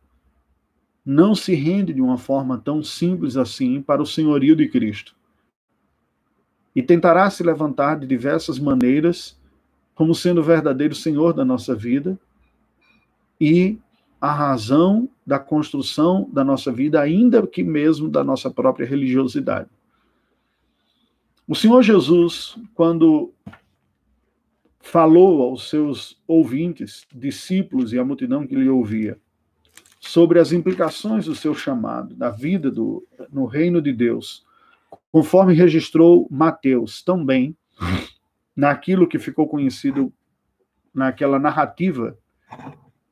não 1.04 1.35
se 1.35 1.54
rende 1.54 1.94
de 1.94 2.02
uma 2.02 2.18
forma 2.18 2.59
tão 2.59 2.83
simples 2.83 3.37
assim 3.37 3.80
para 3.80 4.02
o 4.02 4.07
senhorio 4.07 4.54
de 4.54 4.68
Cristo 4.68 5.16
e 6.74 6.83
tentará 6.83 7.30
se 7.30 7.42
levantar 7.42 7.98
de 7.98 8.07
diversas 8.07 8.59
maneiras, 8.59 9.38
como 9.94 10.14
sendo 10.14 10.40
o 10.40 10.44
verdadeiro 10.44 10.94
Senhor 10.94 11.33
da 11.33 11.44
nossa 11.44 11.74
vida 11.74 12.18
e 13.40 13.78
a 14.20 14.33
razão 14.33 15.09
da 15.24 15.38
construção 15.38 16.28
da 16.33 16.42
nossa 16.42 16.72
vida, 16.72 17.00
ainda 17.00 17.46
que 17.46 17.62
mesmo 17.62 18.09
da 18.09 18.24
nossa 18.24 18.50
própria 18.50 18.87
religiosidade. 18.87 19.68
O 21.46 21.54
Senhor 21.54 21.83
Jesus, 21.83 22.57
quando 22.74 23.35
falou 24.80 25.42
aos 25.42 25.68
seus 25.68 26.18
ouvintes, 26.26 27.07
discípulos 27.14 27.92
e 27.92 27.98
à 27.98 28.04
multidão 28.04 28.46
que 28.46 28.54
lhe 28.54 28.68
ouvia, 28.68 29.18
sobre 30.00 30.38
as 30.38 30.52
implicações 30.52 31.26
do 31.26 31.35
seu 31.35 31.54
chamado, 31.54 32.14
da 32.14 32.30
vida 32.30 32.70
do, 32.70 33.07
no 33.30 33.44
reino 33.44 33.83
de 33.83 33.92
Deus, 33.92 34.42
conforme 35.12 35.52
registrou 35.52 36.26
Mateus 36.30 37.02
também, 37.02 37.54
naquilo 38.57 39.07
que 39.07 39.18
ficou 39.18 39.46
conhecido 39.46 40.11
naquela 40.94 41.38
narrativa, 41.38 42.16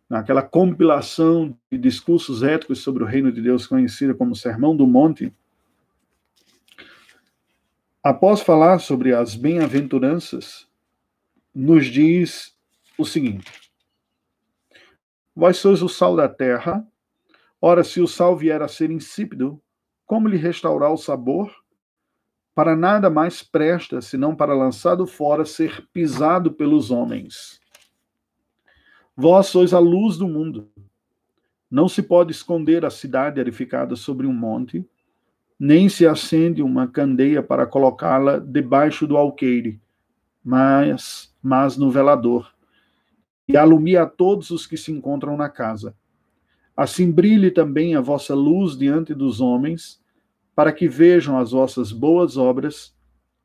naquela 0.09 0.43
compilação 0.43 1.55
de 1.71 1.77
discursos 1.77 2.43
éticos 2.43 2.79
sobre 2.79 3.03
o 3.03 3.07
reino 3.07 3.31
de 3.31 3.43
Deus, 3.43 3.67
conhecida 3.67 4.15
como 4.15 4.35
Sermão 4.35 4.75
do 4.75 4.87
Monte, 4.87 5.35
após 8.03 8.41
falar 8.41 8.81
sobre 8.81 9.15
as 9.15 9.35
bem-aventuranças, 9.37 10.67
nos 11.55 11.87
diz 11.87 12.57
o 12.99 13.05
seguinte: 13.05 13.71
Vós 15.35 15.59
sois 15.59 15.83
o 15.83 15.89
sal 15.89 16.17
da 16.17 16.29
terra, 16.29 16.87
ora, 17.61 17.85
se 17.85 18.01
o 18.01 18.09
sal 18.09 18.37
vier 18.37 18.61
a 18.61 18.69
ser 18.69 18.91
insípido, 18.91 19.63
como 20.05 20.29
lhe 20.29 20.37
restaurar 20.37 20.93
o 20.93 20.97
sabor? 20.97 21.55
Para 22.55 22.77
nada 22.77 23.09
mais 23.09 23.43
presta, 23.43 24.03
senão 24.03 24.37
para 24.37 24.53
lançado 24.53 25.07
fora 25.07 25.45
ser 25.45 25.89
pisado 25.91 26.53
pelos 26.53 26.91
homens. 26.91 27.61
Vós 29.17 29.47
sois 29.47 29.73
a 29.73 29.79
luz 29.79 30.19
do 30.19 30.29
mundo. 30.29 30.71
Não 31.71 31.89
se 31.89 32.03
pode 32.03 32.33
esconder 32.33 32.85
a 32.85 32.91
cidade 32.91 33.41
edificada 33.41 33.97
sobre 33.97 34.27
um 34.27 34.35
monte, 34.35 34.87
nem 35.65 35.89
se 35.89 36.05
acende 36.05 36.61
uma 36.61 36.89
candeia 36.89 37.41
para 37.41 37.65
colocá-la 37.69 38.41
debaixo 38.41 39.07
do 39.07 39.17
alqueire, 39.17 39.81
mas, 40.45 41.33
mas 41.41 41.77
no 41.77 41.89
velador, 41.89 42.53
e 43.47 43.57
alumia 43.57 44.03
a 44.03 44.07
todos 44.07 44.51
os 44.51 44.67
que 44.67 44.77
se 44.77 44.91
encontram 44.91 45.37
na 45.37 45.49
casa. 45.49 45.95
Assim 46.77 47.13
brilhe 47.13 47.49
também 47.49 47.95
a 47.95 48.01
vossa 48.01 48.35
luz 48.35 48.77
diante 48.77 49.15
dos 49.15 49.41
homens, 49.41 50.03
para 50.53 50.73
que 50.73 50.89
vejam 50.89 51.39
as 51.39 51.53
vossas 51.53 51.93
boas 51.93 52.37
obras 52.37 52.93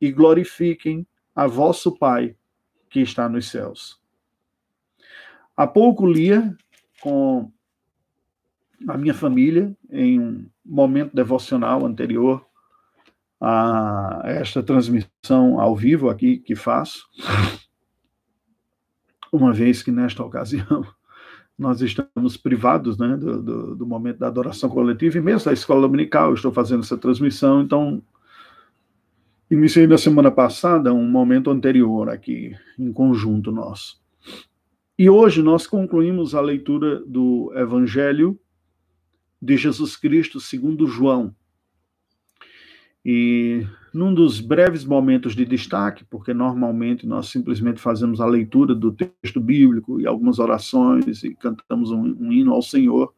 e 0.00 0.10
glorifiquem 0.10 1.06
a 1.32 1.46
vosso 1.46 1.96
Pai 1.96 2.34
que 2.90 2.98
está 2.98 3.28
nos 3.28 3.48
céus. 3.48 3.96
Há 5.56 5.68
pouco 5.68 6.04
lia 6.04 6.52
com 7.00 7.48
a 8.88 8.98
minha 8.98 9.14
família 9.14 9.72
em 9.88 10.18
um 10.18 10.46
momento 10.68 11.14
devocional 11.14 11.86
anterior 11.86 12.44
a 13.40 14.22
esta 14.24 14.62
transmissão 14.62 15.60
ao 15.60 15.74
vivo 15.74 16.10
aqui 16.10 16.38
que 16.38 16.54
faço, 16.54 17.06
uma 19.32 19.52
vez 19.52 19.82
que 19.82 19.90
nesta 19.90 20.22
ocasião 20.22 20.84
nós 21.58 21.80
estamos 21.80 22.36
privados 22.36 22.98
né, 22.98 23.16
do, 23.16 23.42
do, 23.42 23.76
do, 23.76 23.86
momento 23.86 24.18
da 24.18 24.26
adoração 24.26 24.68
coletiva 24.68 25.18
e 25.18 25.20
mesmo 25.20 25.46
da 25.46 25.52
escola 25.52 25.80
dominical, 25.80 26.28
eu 26.28 26.34
estou 26.34 26.52
fazendo 26.52 26.80
essa 26.80 26.96
transmissão, 26.96 27.62
então 27.62 28.02
iniciei 29.50 29.86
na 29.86 29.98
semana 29.98 30.30
passada 30.30 30.92
um 30.92 31.08
momento 31.08 31.50
anterior 31.50 32.10
aqui, 32.10 32.54
em 32.78 32.92
conjunto 32.92 33.50
nosso. 33.50 34.00
E 34.98 35.08
hoje 35.08 35.42
nós 35.42 35.66
concluímos 35.66 36.34
a 36.34 36.40
leitura 36.40 37.00
do 37.06 37.52
Evangelho 37.54 38.38
de 39.40 39.56
Jesus 39.56 39.96
Cristo 39.96 40.40
segundo 40.40 40.86
João. 40.86 41.34
E 43.04 43.66
num 43.94 44.12
dos 44.12 44.40
breves 44.40 44.84
momentos 44.84 45.34
de 45.34 45.44
destaque, 45.44 46.04
porque 46.04 46.34
normalmente 46.34 47.06
nós 47.06 47.28
simplesmente 47.28 47.80
fazemos 47.80 48.20
a 48.20 48.26
leitura 48.26 48.74
do 48.74 48.92
texto 48.92 49.40
bíblico 49.40 50.00
e 50.00 50.06
algumas 50.06 50.38
orações 50.38 51.24
e 51.24 51.34
cantamos 51.34 51.90
um, 51.90 52.16
um 52.20 52.32
hino 52.32 52.52
ao 52.52 52.62
Senhor, 52.62 53.14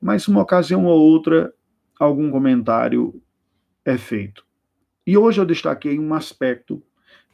mas 0.00 0.26
uma 0.26 0.40
ocasião 0.40 0.84
ou 0.86 0.98
outra 0.98 1.52
algum 1.98 2.30
comentário 2.30 3.22
é 3.84 3.96
feito. 3.96 4.44
E 5.06 5.16
hoje 5.16 5.40
eu 5.40 5.46
destaquei 5.46 5.98
um 5.98 6.14
aspecto 6.14 6.82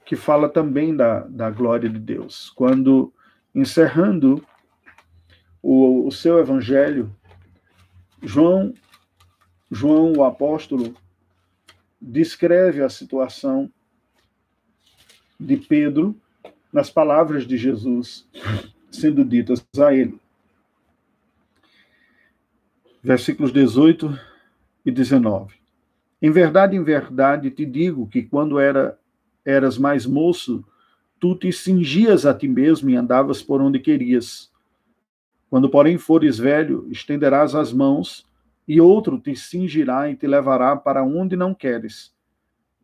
que 0.04 0.16
fala 0.16 0.48
também 0.48 0.94
da, 0.94 1.20
da 1.20 1.50
glória 1.50 1.88
de 1.88 1.98
Deus. 1.98 2.50
Quando, 2.54 3.12
encerrando 3.54 4.44
o, 5.62 6.06
o 6.06 6.12
seu 6.12 6.38
evangelho, 6.38 7.14
João, 8.22 8.74
João, 9.70 10.12
o 10.14 10.24
apóstolo, 10.24 10.94
descreve 12.00 12.82
a 12.82 12.88
situação 12.88 13.70
de 15.38 15.56
Pedro 15.56 16.16
nas 16.72 16.90
palavras 16.90 17.46
de 17.46 17.56
Jesus 17.56 18.26
sendo 18.90 19.24
ditas 19.24 19.64
a 19.78 19.94
ele. 19.94 20.18
Versículos 23.02 23.52
18 23.52 24.18
e 24.84 24.90
19. 24.90 25.54
Em 26.20 26.30
verdade, 26.30 26.76
em 26.76 26.82
verdade 26.82 27.50
te 27.50 27.64
digo 27.64 28.08
que 28.08 28.22
quando 28.22 28.58
era 28.58 28.98
eras 29.44 29.78
mais 29.78 30.04
moço, 30.04 30.64
tu 31.20 31.36
te 31.36 31.52
cingias 31.52 32.26
a 32.26 32.34
ti 32.34 32.48
mesmo 32.48 32.90
e 32.90 32.96
andavas 32.96 33.42
por 33.42 33.62
onde 33.62 33.78
querias. 33.78 34.50
Quando, 35.48 35.68
porém, 35.68 35.96
fores 35.96 36.38
velho, 36.38 36.86
estenderás 36.90 37.54
as 37.54 37.72
mãos, 37.72 38.26
e 38.66 38.80
outro 38.80 39.18
te 39.18 39.36
cingirá 39.36 40.10
e 40.10 40.16
te 40.16 40.26
levará 40.26 40.76
para 40.76 41.04
onde 41.04 41.36
não 41.36 41.54
queres. 41.54 42.14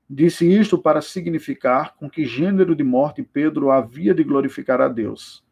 Disse 0.09 0.47
isto 0.47 0.79
para 0.79 1.01
significar 1.01 1.97
com 1.97 2.09
que 2.09 2.25
gênero 2.25 2.77
de 2.77 2.85
morte 2.85 3.23
Pedro 3.23 3.71
havia 3.71 4.15
de 4.15 4.23
glorificar 4.23 4.81
a 4.81 4.89
Deus. 4.89 5.43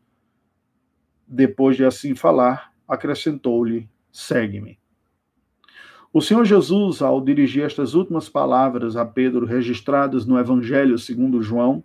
Depois 1.27 1.77
de 1.77 1.85
assim 1.85 2.15
falar, 2.15 2.73
acrescentou-lhe: 2.87 3.89
Segue-me. 4.13 4.79
O 6.13 6.21
Senhor 6.21 6.45
Jesus, 6.45 7.03
ao 7.03 7.21
dirigir 7.21 7.65
estas 7.65 7.95
últimas 7.95 8.29
palavras 8.29 8.97
a 8.97 9.07
Pedro, 9.07 9.47
registradas 9.47 10.27
no 10.27 10.39
Evangelho 10.39 10.99
segundo 10.99 11.41
João, 11.41 11.85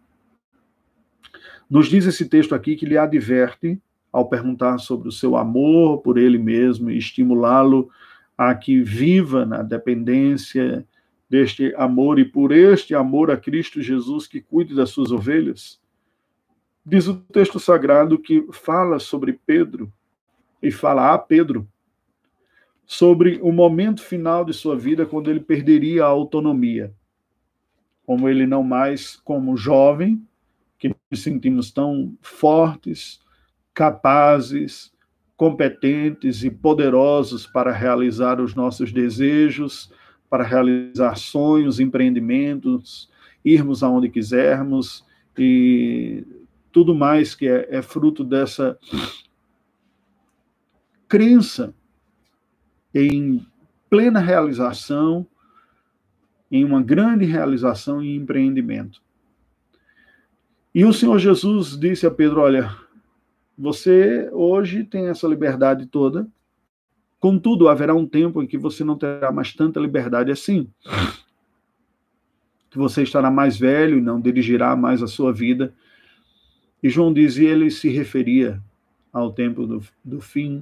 nos 1.70 1.88
diz 1.88 2.06
esse 2.06 2.28
texto 2.28 2.54
aqui 2.54 2.76
que 2.76 2.86
lhe 2.86 2.98
adverte 2.98 3.80
ao 4.16 4.30
perguntar 4.30 4.78
sobre 4.78 5.10
o 5.10 5.12
seu 5.12 5.36
amor 5.36 5.98
por 5.98 6.18
ele 6.18 6.38
mesmo 6.38 6.90
e 6.90 6.98
estimulá-lo 6.98 7.90
a 8.38 8.56
que 8.56 8.82
viva 8.82 9.46
na 9.46 9.62
dependência 9.62 10.88
deste 11.30 11.76
amor 11.76 12.18
e 12.18 12.24
por 12.24 12.54
este 12.54 12.96
amor 12.96 13.30
a 13.30 13.36
Cristo 13.36 13.82
Jesus 13.82 14.26
que 14.26 14.40
cuide 14.40 14.74
das 14.74 14.90
suas 14.90 15.12
ovelhas. 15.12 15.82
Diz 16.86 17.10
o 17.10 17.16
texto 17.18 17.60
sagrado 17.60 18.18
que 18.18 18.48
fala 18.54 19.00
sobre 19.00 19.34
Pedro 19.46 19.92
e 20.64 20.72
fala 20.72 21.14
a 21.14 21.18
Pedro 21.18 21.68
sobre 22.86 23.38
o 23.42 23.52
momento 23.52 24.02
final 24.02 24.46
de 24.46 24.54
sua 24.54 24.78
vida 24.78 25.06
quando 25.06 25.30
ele 25.30 25.42
perderia 25.42 26.06
a 26.06 26.08
autonomia. 26.08 26.94
Como 28.06 28.30
ele 28.30 28.48
não 28.48 28.64
mais 28.64 29.18
como 29.18 29.58
jovem, 29.58 30.26
que 30.80 30.96
nos 31.12 31.22
sentimos 31.22 31.70
tão 31.70 32.16
fortes, 32.22 33.25
capazes, 33.76 34.92
competentes 35.36 36.44
e 36.44 36.50
poderosos 36.50 37.46
para 37.46 37.74
realizar 37.74 38.40
os 38.40 38.56
nossos 38.56 38.92
desejos, 38.92 39.92
para 40.30 40.44
realizar 40.44 41.16
sonhos, 41.18 41.80
empreendimentos, 41.80 43.10
irmos 43.44 43.84
aonde 43.84 44.10
quisermos 44.10 45.06
e 45.38 46.26
tudo 46.72 46.96
mais 46.96 47.36
que 47.36 47.48
é, 47.48 47.68
é 47.70 47.82
fruto 47.82 48.24
dessa 48.24 48.80
crença 51.08 51.74
em 52.94 53.46
plena 53.90 54.20
realização, 54.20 55.28
em 56.50 56.64
uma 56.64 56.82
grande 56.82 57.26
realização 57.26 58.02
e 58.02 58.16
empreendimento. 58.16 59.02
E 60.74 60.84
o 60.86 60.94
Senhor 60.94 61.18
Jesus 61.20 61.78
disse 61.78 62.06
a 62.06 62.12
Pedro: 62.12 62.42
Olha, 62.42 62.76
você 63.58 64.30
hoje 64.32 64.84
tem 64.84 65.08
essa 65.08 65.28
liberdade 65.28 65.86
toda, 65.86 66.28
contudo, 67.20 67.70
haverá 67.70 67.94
um 67.94 68.06
tempo 68.06 68.44
em 68.44 68.48
que 68.48 68.58
você 68.58 68.84
não 68.84 68.98
terá 68.98 69.32
mais 69.32 69.54
tanta 69.54 69.80
liberdade 69.80 70.32
assim. 70.32 70.70
Que 72.70 72.78
você 72.78 73.04
estará 73.04 73.32
mais 73.32 73.58
velho 73.58 73.98
e 73.98 74.02
não 74.02 74.20
dirigirá 74.20 74.76
mais 74.76 75.02
a 75.02 75.08
sua 75.08 75.32
vida. 75.32 75.74
E 76.84 76.90
João 76.90 77.14
dizia, 77.14 77.50
ele 77.50 77.72
se 77.72 77.90
referia 77.90 78.62
ao 79.12 79.32
tempo 79.32 79.66
do, 79.66 79.82
do 80.04 80.20
fim, 80.20 80.62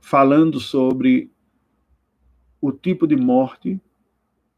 falando 0.00 0.60
sobre 0.60 1.30
o 2.60 2.70
tipo 2.70 3.06
de 3.06 3.16
morte 3.16 3.80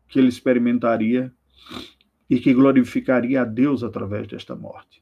que 0.08 0.18
ele 0.18 0.28
experimentaria 0.28 1.32
e 2.28 2.40
que 2.40 2.52
glorificaria 2.52 3.42
a 3.42 3.44
Deus 3.44 3.84
através 3.84 4.26
desta 4.26 4.56
morte. 4.56 5.01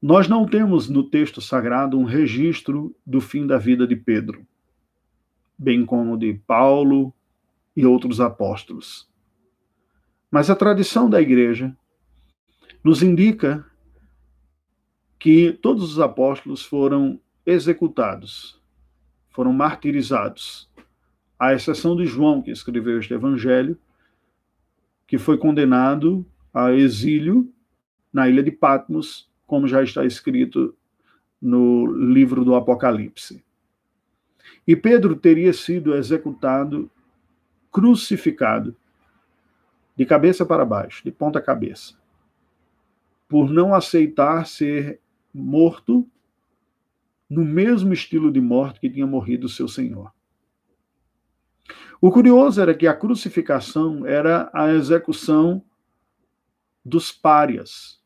Nós 0.00 0.28
não 0.28 0.46
temos 0.46 0.88
no 0.88 1.02
texto 1.02 1.40
sagrado 1.40 1.98
um 1.98 2.04
registro 2.04 2.94
do 3.04 3.20
fim 3.20 3.46
da 3.46 3.56
vida 3.56 3.86
de 3.86 3.96
Pedro, 3.96 4.46
bem 5.58 5.86
como 5.86 6.18
de 6.18 6.34
Paulo 6.46 7.12
e 7.74 7.86
outros 7.86 8.20
apóstolos. 8.20 9.08
Mas 10.30 10.50
a 10.50 10.56
tradição 10.56 11.08
da 11.08 11.20
igreja 11.20 11.74
nos 12.84 13.02
indica 13.02 13.64
que 15.18 15.52
todos 15.52 15.92
os 15.92 15.98
apóstolos 15.98 16.62
foram 16.62 17.18
executados, 17.44 18.60
foram 19.30 19.52
martirizados 19.52 20.70
à 21.38 21.54
exceção 21.54 21.96
de 21.96 22.06
João, 22.06 22.42
que 22.42 22.50
escreveu 22.50 22.98
este 22.98 23.14
evangelho, 23.14 23.78
que 25.06 25.16
foi 25.16 25.38
condenado 25.38 26.24
a 26.52 26.72
exílio 26.72 27.50
na 28.12 28.28
ilha 28.28 28.42
de 28.42 28.50
Patmos, 28.50 29.28
como 29.46 29.68
já 29.68 29.82
está 29.82 30.04
escrito 30.04 30.74
no 31.40 31.86
livro 31.86 32.44
do 32.44 32.54
Apocalipse. 32.54 33.44
E 34.66 34.74
Pedro 34.74 35.14
teria 35.14 35.52
sido 35.52 35.94
executado, 35.94 36.90
crucificado, 37.70 38.76
de 39.96 40.04
cabeça 40.04 40.44
para 40.44 40.64
baixo, 40.64 41.02
de 41.04 41.10
ponta 41.10 41.40
cabeça, 41.40 41.94
por 43.28 43.50
não 43.50 43.74
aceitar 43.74 44.46
ser 44.46 45.00
morto 45.32 46.06
no 47.28 47.44
mesmo 47.44 47.92
estilo 47.92 48.30
de 48.30 48.40
morte 48.40 48.80
que 48.80 48.90
tinha 48.90 49.06
morrido 49.06 49.48
seu 49.48 49.66
Senhor. 49.66 50.12
O 52.00 52.10
curioso 52.10 52.60
era 52.60 52.74
que 52.74 52.86
a 52.86 52.94
crucificação 52.94 54.06
era 54.06 54.50
a 54.52 54.70
execução 54.72 55.62
dos 56.84 57.10
párias, 57.10 58.00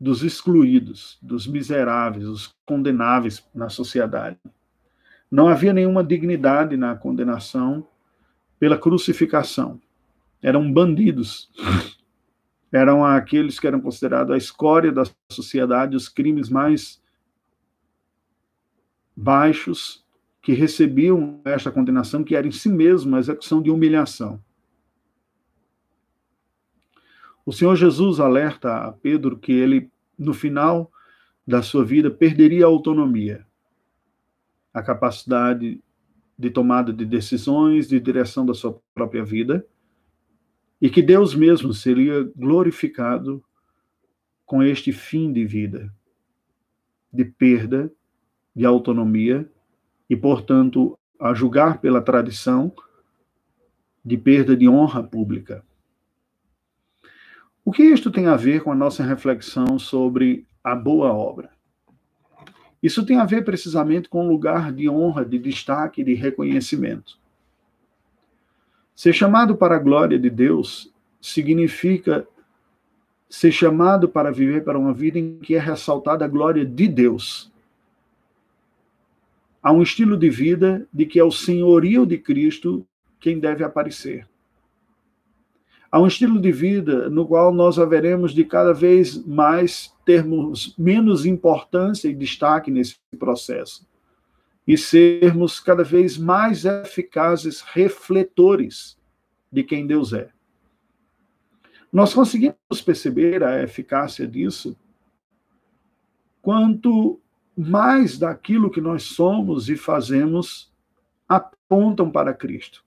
dos 0.00 0.22
excluídos, 0.22 1.18
dos 1.22 1.46
miseráveis, 1.46 2.24
dos 2.24 2.54
condenáveis 2.66 3.46
na 3.54 3.68
sociedade. 3.68 4.38
Não 5.30 5.48
havia 5.48 5.72
nenhuma 5.72 6.04
dignidade 6.04 6.76
na 6.76 6.94
condenação 6.94 7.86
pela 8.58 8.78
crucificação. 8.78 9.80
Eram 10.42 10.70
bandidos. 10.72 11.50
Eram 12.70 13.04
aqueles 13.04 13.60
que 13.60 13.68
eram 13.68 13.80
considerados 13.80 14.34
a 14.34 14.36
escória 14.36 14.90
da 14.90 15.04
sociedade, 15.30 15.94
os 15.94 16.08
crimes 16.08 16.48
mais 16.48 17.00
baixos 19.16 20.04
que 20.42 20.52
recebiam 20.52 21.40
esta 21.44 21.70
condenação, 21.70 22.24
que 22.24 22.34
era 22.34 22.46
em 22.46 22.50
si 22.50 22.68
mesmo 22.68 23.14
a 23.14 23.20
execução 23.20 23.62
de 23.62 23.70
humilhação. 23.70 24.42
O 27.46 27.52
Senhor 27.52 27.76
Jesus 27.76 28.20
alerta 28.20 28.86
a 28.86 28.92
Pedro 28.92 29.38
que 29.38 29.52
ele, 29.52 29.90
no 30.18 30.32
final 30.32 30.90
da 31.46 31.60
sua 31.60 31.84
vida, 31.84 32.10
perderia 32.10 32.64
a 32.64 32.68
autonomia, 32.68 33.46
a 34.72 34.82
capacidade 34.82 35.82
de 36.38 36.50
tomada 36.50 36.92
de 36.92 37.04
decisões, 37.04 37.88
de 37.88 38.00
direção 38.00 38.46
da 38.46 38.54
sua 38.54 38.80
própria 38.94 39.24
vida, 39.24 39.64
e 40.80 40.88
que 40.88 41.02
Deus 41.02 41.34
mesmo 41.34 41.72
seria 41.72 42.22
glorificado 42.34 43.44
com 44.44 44.62
este 44.62 44.92
fim 44.92 45.32
de 45.32 45.44
vida, 45.44 45.92
de 47.12 47.24
perda 47.24 47.92
de 48.54 48.64
autonomia 48.64 49.48
e, 50.08 50.16
portanto, 50.16 50.98
a 51.20 51.32
julgar 51.32 51.80
pela 51.80 52.02
tradição 52.02 52.72
de 54.04 54.16
perda 54.16 54.56
de 54.56 54.68
honra 54.68 55.02
pública. 55.02 55.64
O 57.64 57.72
que 57.72 57.82
isto 57.82 58.10
tem 58.10 58.26
a 58.26 58.36
ver 58.36 58.62
com 58.62 58.70
a 58.70 58.74
nossa 58.74 59.02
reflexão 59.02 59.78
sobre 59.78 60.46
a 60.62 60.74
boa 60.74 61.12
obra? 61.12 61.50
Isso 62.82 63.04
tem 63.06 63.18
a 63.18 63.24
ver 63.24 63.44
precisamente 63.44 64.08
com 64.08 64.26
o 64.26 64.28
lugar 64.28 64.70
de 64.72 64.88
honra, 64.88 65.24
de 65.24 65.38
destaque, 65.38 66.04
de 66.04 66.14
reconhecimento. 66.14 67.18
Ser 68.94 69.12
chamado 69.12 69.56
para 69.56 69.76
a 69.76 69.78
glória 69.78 70.18
de 70.18 70.28
Deus 70.28 70.92
significa 71.20 72.26
ser 73.28 73.50
chamado 73.50 74.08
para 74.08 74.30
viver 74.30 74.62
para 74.62 74.78
uma 74.78 74.92
vida 74.92 75.18
em 75.18 75.38
que 75.38 75.54
é 75.54 75.58
ressaltada 75.58 76.24
a 76.24 76.28
glória 76.28 76.64
de 76.64 76.86
Deus 76.86 77.52
Há 79.64 79.72
um 79.72 79.82
estilo 79.82 80.14
de 80.14 80.28
vida 80.28 80.86
de 80.92 81.06
que 81.06 81.18
é 81.18 81.24
o 81.24 81.30
senhorio 81.30 82.04
de 82.04 82.18
Cristo 82.18 82.86
quem 83.18 83.40
deve 83.40 83.64
aparecer. 83.64 84.28
Há 85.94 86.00
um 86.00 86.08
estilo 86.08 86.40
de 86.40 86.50
vida 86.50 87.08
no 87.08 87.24
qual 87.24 87.54
nós 87.54 87.78
haveremos 87.78 88.34
de 88.34 88.44
cada 88.44 88.74
vez 88.74 89.16
mais 89.24 89.94
termos 90.04 90.74
menos 90.76 91.24
importância 91.24 92.08
e 92.08 92.14
destaque 92.16 92.68
nesse 92.68 92.96
processo 93.16 93.86
e 94.66 94.76
sermos 94.76 95.60
cada 95.60 95.84
vez 95.84 96.18
mais 96.18 96.64
eficazes 96.64 97.60
refletores 97.60 98.98
de 99.52 99.62
quem 99.62 99.86
Deus 99.86 100.12
é. 100.12 100.30
Nós 101.92 102.12
conseguimos 102.12 102.82
perceber 102.84 103.44
a 103.44 103.62
eficácia 103.62 104.26
disso 104.26 104.76
quanto 106.42 107.20
mais 107.56 108.18
daquilo 108.18 108.68
que 108.68 108.80
nós 108.80 109.04
somos 109.04 109.68
e 109.68 109.76
fazemos 109.76 110.72
apontam 111.28 112.10
para 112.10 112.34
Cristo. 112.34 112.83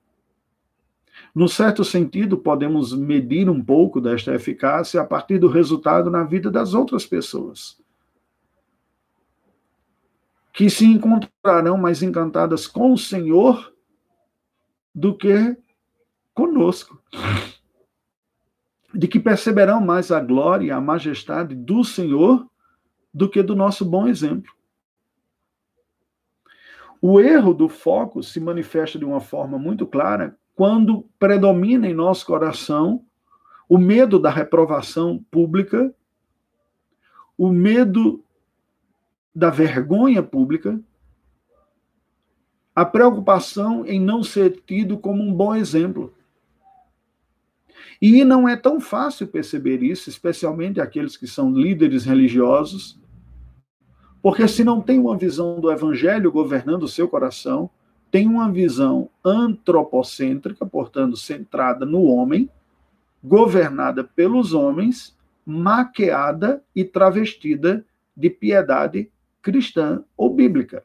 No 1.34 1.48
certo 1.48 1.84
sentido, 1.84 2.38
podemos 2.38 2.94
medir 2.94 3.50
um 3.50 3.64
pouco 3.64 4.02
desta 4.02 4.34
eficácia 4.34 5.02
a 5.02 5.06
partir 5.06 5.38
do 5.38 5.48
resultado 5.48 6.10
na 6.10 6.24
vida 6.24 6.50
das 6.50 6.74
outras 6.74 7.06
pessoas, 7.06 7.80
que 10.52 10.70
se 10.70 10.86
encontrarão 10.86 11.78
mais 11.78 12.02
encantadas 12.02 12.66
com 12.66 12.94
o 12.94 12.98
Senhor 12.98 13.74
do 14.94 15.16
que 15.16 15.56
conosco, 16.34 17.00
de 18.94 19.08
que 19.08 19.20
perceberão 19.20 19.80
mais 19.80 20.12
a 20.12 20.20
glória 20.20 20.68
e 20.68 20.72
a 20.72 20.82
majestade 20.82 21.54
do 21.54 21.84
Senhor 21.84 22.50
do 23.14 23.30
que 23.30 23.44
do 23.44 23.56
nosso 23.56 23.86
bom 23.86 24.08
exemplo. 24.08 24.52
O 27.00 27.20
erro 27.20 27.54
do 27.54 27.70
foco 27.70 28.24
se 28.24 28.40
manifesta 28.40 28.98
de 28.98 29.06
uma 29.06 29.20
forma 29.20 29.60
muito 29.60 29.86
clara 29.86 30.36
quando 30.58 31.08
predomina 31.20 31.88
em 31.88 31.94
nosso 31.94 32.26
coração 32.26 33.06
o 33.70 33.78
medo 33.78 34.18
da 34.18 34.32
reprovação 34.32 35.24
pública, 35.30 35.94
o 37.38 37.50
medo 37.50 38.24
da 39.36 39.52
vergonha 39.52 40.24
pública, 40.24 40.82
a 42.76 42.84
preocupação 42.84 43.86
em 43.86 44.02
não 44.02 44.24
ser 44.24 44.64
tido 44.66 44.98
como 44.98 45.22
um 45.22 45.32
bom 45.32 45.54
exemplo. 45.54 46.12
E 48.02 48.24
não 48.24 48.50
é 48.50 48.58
tão 48.58 48.80
fácil 48.80 49.28
perceber 49.28 49.84
isso, 49.84 50.10
especialmente 50.10 50.82
aqueles 50.82 51.16
que 51.16 51.28
são 51.28 51.52
líderes 51.52 52.04
religiosos, 52.04 53.00
porque 54.24 54.48
se 54.48 54.64
não 54.64 54.82
tem 54.82 54.98
uma 54.98 55.16
visão 55.16 55.60
do 55.60 55.72
evangelho 55.72 56.32
governando 56.32 56.82
o 56.84 56.88
seu 56.88 57.08
coração, 57.08 57.70
tem 58.10 58.28
uma 58.28 58.52
visão 58.52 59.10
antropocêntrica, 59.24 60.66
portanto, 60.66 61.18
centrada 61.18 61.86
no 61.86 62.04
homem, 62.04 62.50
governada 63.24 64.04
pelos 64.04 64.54
homens, 64.54 65.18
maquiada 65.46 66.64
e 66.76 66.84
travestida 66.84 67.86
de 68.16 68.30
piedade 68.30 69.12
cristã 69.42 70.04
ou 70.16 70.34
bíblica. 70.34 70.84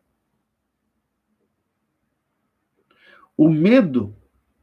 O 3.37 3.49
medo, 3.49 4.15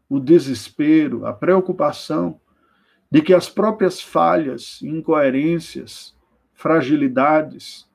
o 0.08 0.20
desespero, 0.20 1.26
a 1.26 1.34
preocupação 1.34 2.40
de 3.12 3.22
que 3.22 3.34
as 3.34 3.50
próprias 3.50 4.00
falhas, 4.00 4.82
incoerências, 4.82 6.16
fragilidades, 6.54 7.90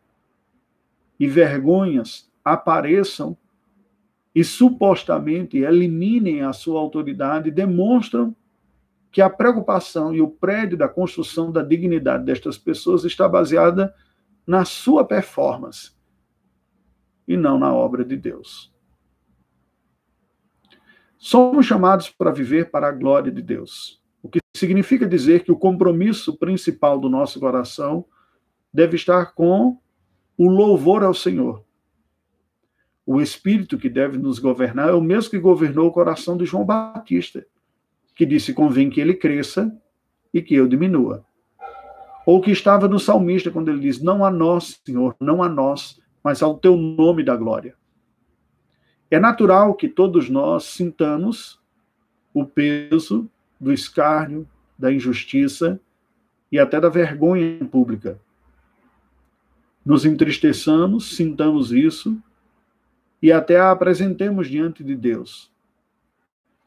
e 1.18 1.27
vergonhas 1.27 2.31
apareçam 2.44 3.37
e 4.35 4.42
supostamente 4.42 5.59
eliminem 5.59 6.42
a 6.42 6.53
sua 6.53 6.81
autoridade, 6.81 7.51
demonstram 7.51 8.35
que 9.12 9.23
a 9.23 9.31
preocupação 9.31 10.12
e 10.12 10.20
o 10.20 10.29
prédio 10.29 10.77
da 10.77 10.88
construção 10.88 11.53
da 11.53 11.62
dignidade 11.62 12.25
destas 12.25 12.59
pessoas 12.59 13.05
está 13.05 13.29
baseada 13.29 13.94
na 14.44 14.64
sua 14.64 15.05
performance 15.05 15.92
e 17.27 17.37
não 17.37 17.59
na 17.59 17.73
obra 17.73 18.05
de 18.05 18.16
Deus. 18.16 18.75
Somos 21.16 21.64
chamados 21.64 22.11
para 22.11 22.33
viver 22.33 22.70
para 22.70 22.88
a 22.88 22.92
glória 22.92 23.31
de 23.33 23.40
Deus, 23.40 24.03
o 24.20 24.29
que 24.29 24.40
significa 24.55 25.07
dizer 25.07 25.44
que 25.44 25.53
o 25.53 25.57
compromisso 25.57 26.37
principal 26.37 26.99
do 26.99 27.09
nosso 27.09 27.40
coração 27.40 28.05
deve 28.73 28.97
estar 28.97 29.33
com 29.35 29.79
o 30.37 30.49
louvor 30.49 31.03
ao 31.03 31.14
Senhor. 31.14 31.63
O 33.07 33.21
espírito 33.21 33.77
que 33.77 33.88
deve 33.88 34.17
nos 34.17 34.38
governar 34.38 34.88
é 34.88 34.93
o 34.93 35.01
mesmo 35.01 35.31
que 35.31 35.38
governou 35.38 35.88
o 35.88 35.93
coração 35.93 36.37
de 36.37 36.45
João 36.45 36.64
Batista, 36.64 37.47
que 38.14 38.25
disse: 38.25 38.55
convém 38.55 38.88
que 38.88 39.01
ele 39.01 39.14
cresça 39.14 39.75
e 40.33 40.40
que 40.40 40.55
eu 40.55 40.67
diminua. 40.67 41.25
Ou 42.27 42.40
que 42.40 42.51
estava 42.51 42.88
no 42.88 42.99
salmista 42.99 43.51
quando 43.51 43.71
ele 43.71 43.81
diz: 43.81 44.01
Não 44.01 44.25
a 44.25 44.31
nós, 44.31 44.81
Senhor, 44.85 45.14
não 45.21 45.43
a 45.43 45.49
nós, 45.49 46.01
mas 46.23 46.43
ao 46.43 46.59
teu 46.59 46.77
nome 46.77 47.23
da 47.23 47.37
glória. 47.37 47.77
É 49.11 49.21
natural 49.21 49.75
que 49.75 49.88
todos 49.88 50.31
nós 50.31 50.64
sintamos 50.64 51.61
o 52.33 52.45
peso 52.45 53.31
do 53.61 53.73
escárnio, 53.73 54.49
da 54.79 54.93
injustiça 54.93 55.79
e 56.51 56.59
até 56.59 56.81
da 56.81 56.88
vergonha 56.88 57.64
pública 57.67 58.19
nos 59.85 60.05
entristeçamos, 60.07 61.14
sintamos 61.17 61.71
isso 61.71 62.17
e 63.25 63.33
até 63.33 63.59
a 63.59 63.71
apresentemos 63.71 64.51
diante 64.51 64.85
de 64.85 64.95
Deus. 64.95 65.51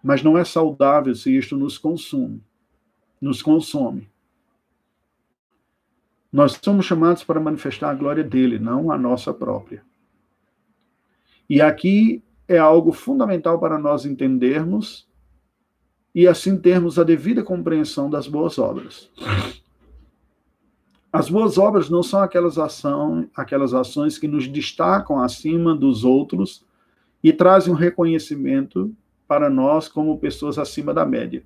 Mas 0.01 0.23
não 0.23 0.35
é 0.35 0.43
saudável 0.43 1.13
se 1.13 1.37
isto 1.37 1.55
nos 1.55 1.77
consome. 1.77 2.43
Nos 3.21 3.43
consome. 3.43 4.09
Nós 6.33 6.59
somos 6.59 6.87
chamados 6.87 7.23
para 7.23 7.39
manifestar 7.39 7.91
a 7.91 7.93
glória 7.93 8.23
dele, 8.23 8.57
não 8.57 8.89
a 8.91 8.97
nossa 8.97 9.31
própria. 9.31 9.83
E 11.47 11.61
aqui 11.61 12.23
é 12.47 12.57
algo 12.57 12.91
fundamental 12.91 13.59
para 13.59 13.77
nós 13.77 14.03
entendermos 14.03 15.07
e 16.15 16.27
assim 16.27 16.59
termos 16.59 16.97
a 16.97 17.03
devida 17.03 17.43
compreensão 17.43 18.09
das 18.09 18.27
boas 18.27 18.57
obras. 18.57 19.11
As 21.11 21.29
boas 21.29 21.57
obras 21.57 21.89
não 21.89 22.03
são 22.03 22.21
aquelas, 22.21 22.57
ação, 22.57 23.29
aquelas 23.35 23.73
ações 23.73 24.17
que 24.17 24.27
nos 24.27 24.47
destacam 24.47 25.19
acima 25.19 25.73
dos 25.73 26.03
outros 26.03 26.65
e 27.23 27.31
trazem 27.31 27.73
um 27.73 27.77
reconhecimento 27.77 28.93
para 29.27 29.49
nós 29.49 29.87
como 29.87 30.19
pessoas 30.19 30.57
acima 30.57 30.93
da 30.93 31.05
média. 31.05 31.43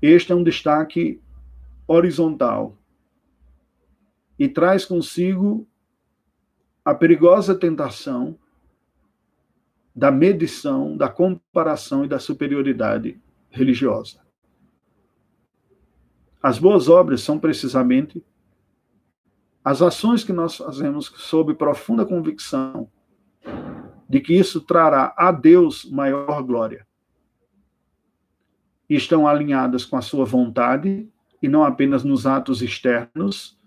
Este 0.00 0.32
é 0.32 0.34
um 0.34 0.42
destaque 0.42 1.20
horizontal 1.86 2.76
e 4.38 4.48
traz 4.48 4.84
consigo 4.84 5.66
a 6.84 6.94
perigosa 6.94 7.54
tentação 7.54 8.38
da 9.94 10.10
medição, 10.10 10.96
da 10.96 11.08
comparação 11.08 12.04
e 12.04 12.08
da 12.08 12.18
superioridade 12.18 13.20
religiosa. 13.50 14.23
As 16.44 16.58
boas 16.58 16.90
obras 16.90 17.22
são 17.22 17.38
precisamente 17.38 18.22
as 19.64 19.80
ações 19.80 20.22
que 20.22 20.30
nós 20.30 20.56
fazemos 20.56 21.06
sob 21.06 21.54
profunda 21.54 22.04
convicção 22.04 22.86
de 24.06 24.20
que 24.20 24.34
isso 24.34 24.60
trará 24.60 25.14
a 25.16 25.32
Deus 25.32 25.86
maior 25.86 26.42
glória. 26.42 26.86
E 28.90 28.94
estão 28.94 29.26
alinhadas 29.26 29.86
com 29.86 29.96
a 29.96 30.02
sua 30.02 30.26
vontade 30.26 31.08
e 31.40 31.48
não 31.48 31.64
apenas 31.64 32.04
nos 32.04 32.26
atos 32.26 32.60
externos, 32.60 33.58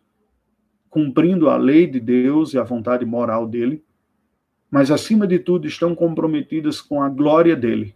cumprindo 0.87 1.49
a 1.49 1.57
lei 1.57 1.87
de 1.87 1.99
Deus 1.99 2.53
e 2.53 2.59
a 2.59 2.63
vontade 2.63 3.03
moral 3.07 3.47
dele, 3.47 3.83
mas 4.69 4.91
acima 4.91 5.25
de 5.25 5.39
tudo 5.39 5.65
estão 5.65 5.95
comprometidas 5.95 6.79
com 6.79 7.01
a 7.01 7.09
glória 7.09 7.55
dele. 7.55 7.95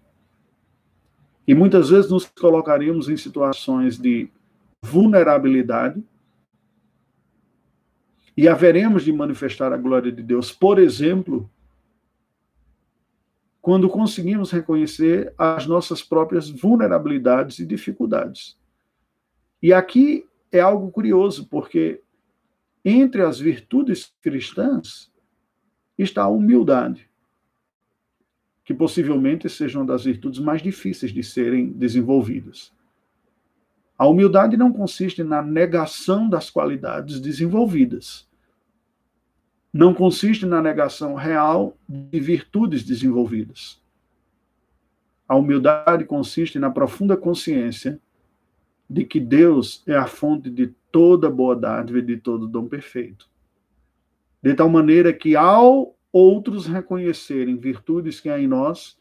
E 1.48 1.54
muitas 1.54 1.92
vezes 1.92 2.10
nos 2.10 2.26
colocaremos 2.26 3.10
em 3.10 3.16
situações 3.16 3.96
de 3.96 4.28
vulnerabilidade 4.82 6.04
e 8.36 8.48
haveremos 8.48 9.04
de 9.04 9.14
manifestar 9.14 9.72
a 9.72 9.78
glória 9.78 10.12
de 10.12 10.24
Deus, 10.24 10.52
por 10.52 10.80
exemplo, 10.80 11.50
quando 13.62 13.88
conseguimos 13.90 14.52
reconhecer 14.52 15.34
as 15.38 15.68
nossas 15.68 16.02
próprias 16.02 16.50
vulnerabilidades 16.50 17.60
e 17.60 17.66
dificuldades. 17.66 18.58
E 19.62 19.72
aqui 19.72 20.26
é 20.52 20.60
algo 20.60 20.90
curioso, 20.92 21.48
porque 21.48 22.02
entre 22.84 23.22
as 23.22 23.40
virtudes 23.40 24.12
cristãs 24.22 25.12
está 25.96 26.24
a 26.24 26.30
humildade, 26.30 27.08
que 28.66 28.74
possivelmente 28.74 29.48
seja 29.48 29.78
uma 29.78 29.86
das 29.86 30.06
virtudes 30.06 30.40
mais 30.40 30.64
difíceis 30.64 31.14
de 31.14 31.22
serem 31.22 31.72
desenvolvidas. 31.72 32.74
A 34.02 34.08
humildade 34.08 34.58
não 34.58 34.74
consiste 34.74 35.24
na 35.24 35.44
negação 35.44 36.28
das 36.28 36.50
qualidades 36.50 37.20
desenvolvidas. 37.20 38.28
Não 39.72 39.94
consiste 39.94 40.44
na 40.44 40.60
negação 40.60 41.14
real 41.14 41.78
de 41.88 42.20
virtudes 42.20 42.84
desenvolvidas. 42.84 43.80
A 45.28 45.36
humildade 45.36 46.04
consiste 46.04 46.58
na 46.58 46.72
profunda 46.72 47.16
consciência 47.16 48.02
de 48.90 49.06
que 49.06 49.20
Deus 49.20 49.84
é 49.86 49.96
a 49.96 50.08
fonte 50.08 50.50
de 50.50 50.74
toda 50.92 51.30
boa 51.30 51.56
dádiva 51.56 52.00
e 52.00 52.02
de 52.02 52.18
todo 52.18 52.48
dom 52.48 52.68
perfeito. 52.68 53.30
De 54.42 54.56
tal 54.56 54.68
maneira 54.68 55.14
que, 55.14 55.36
ao 55.36 55.96
outros 56.12 56.66
reconhecerem 56.66 57.56
virtudes 57.56 58.20
que 58.20 58.30
há 58.30 58.40
em 58.40 58.48
nós, 58.48 59.00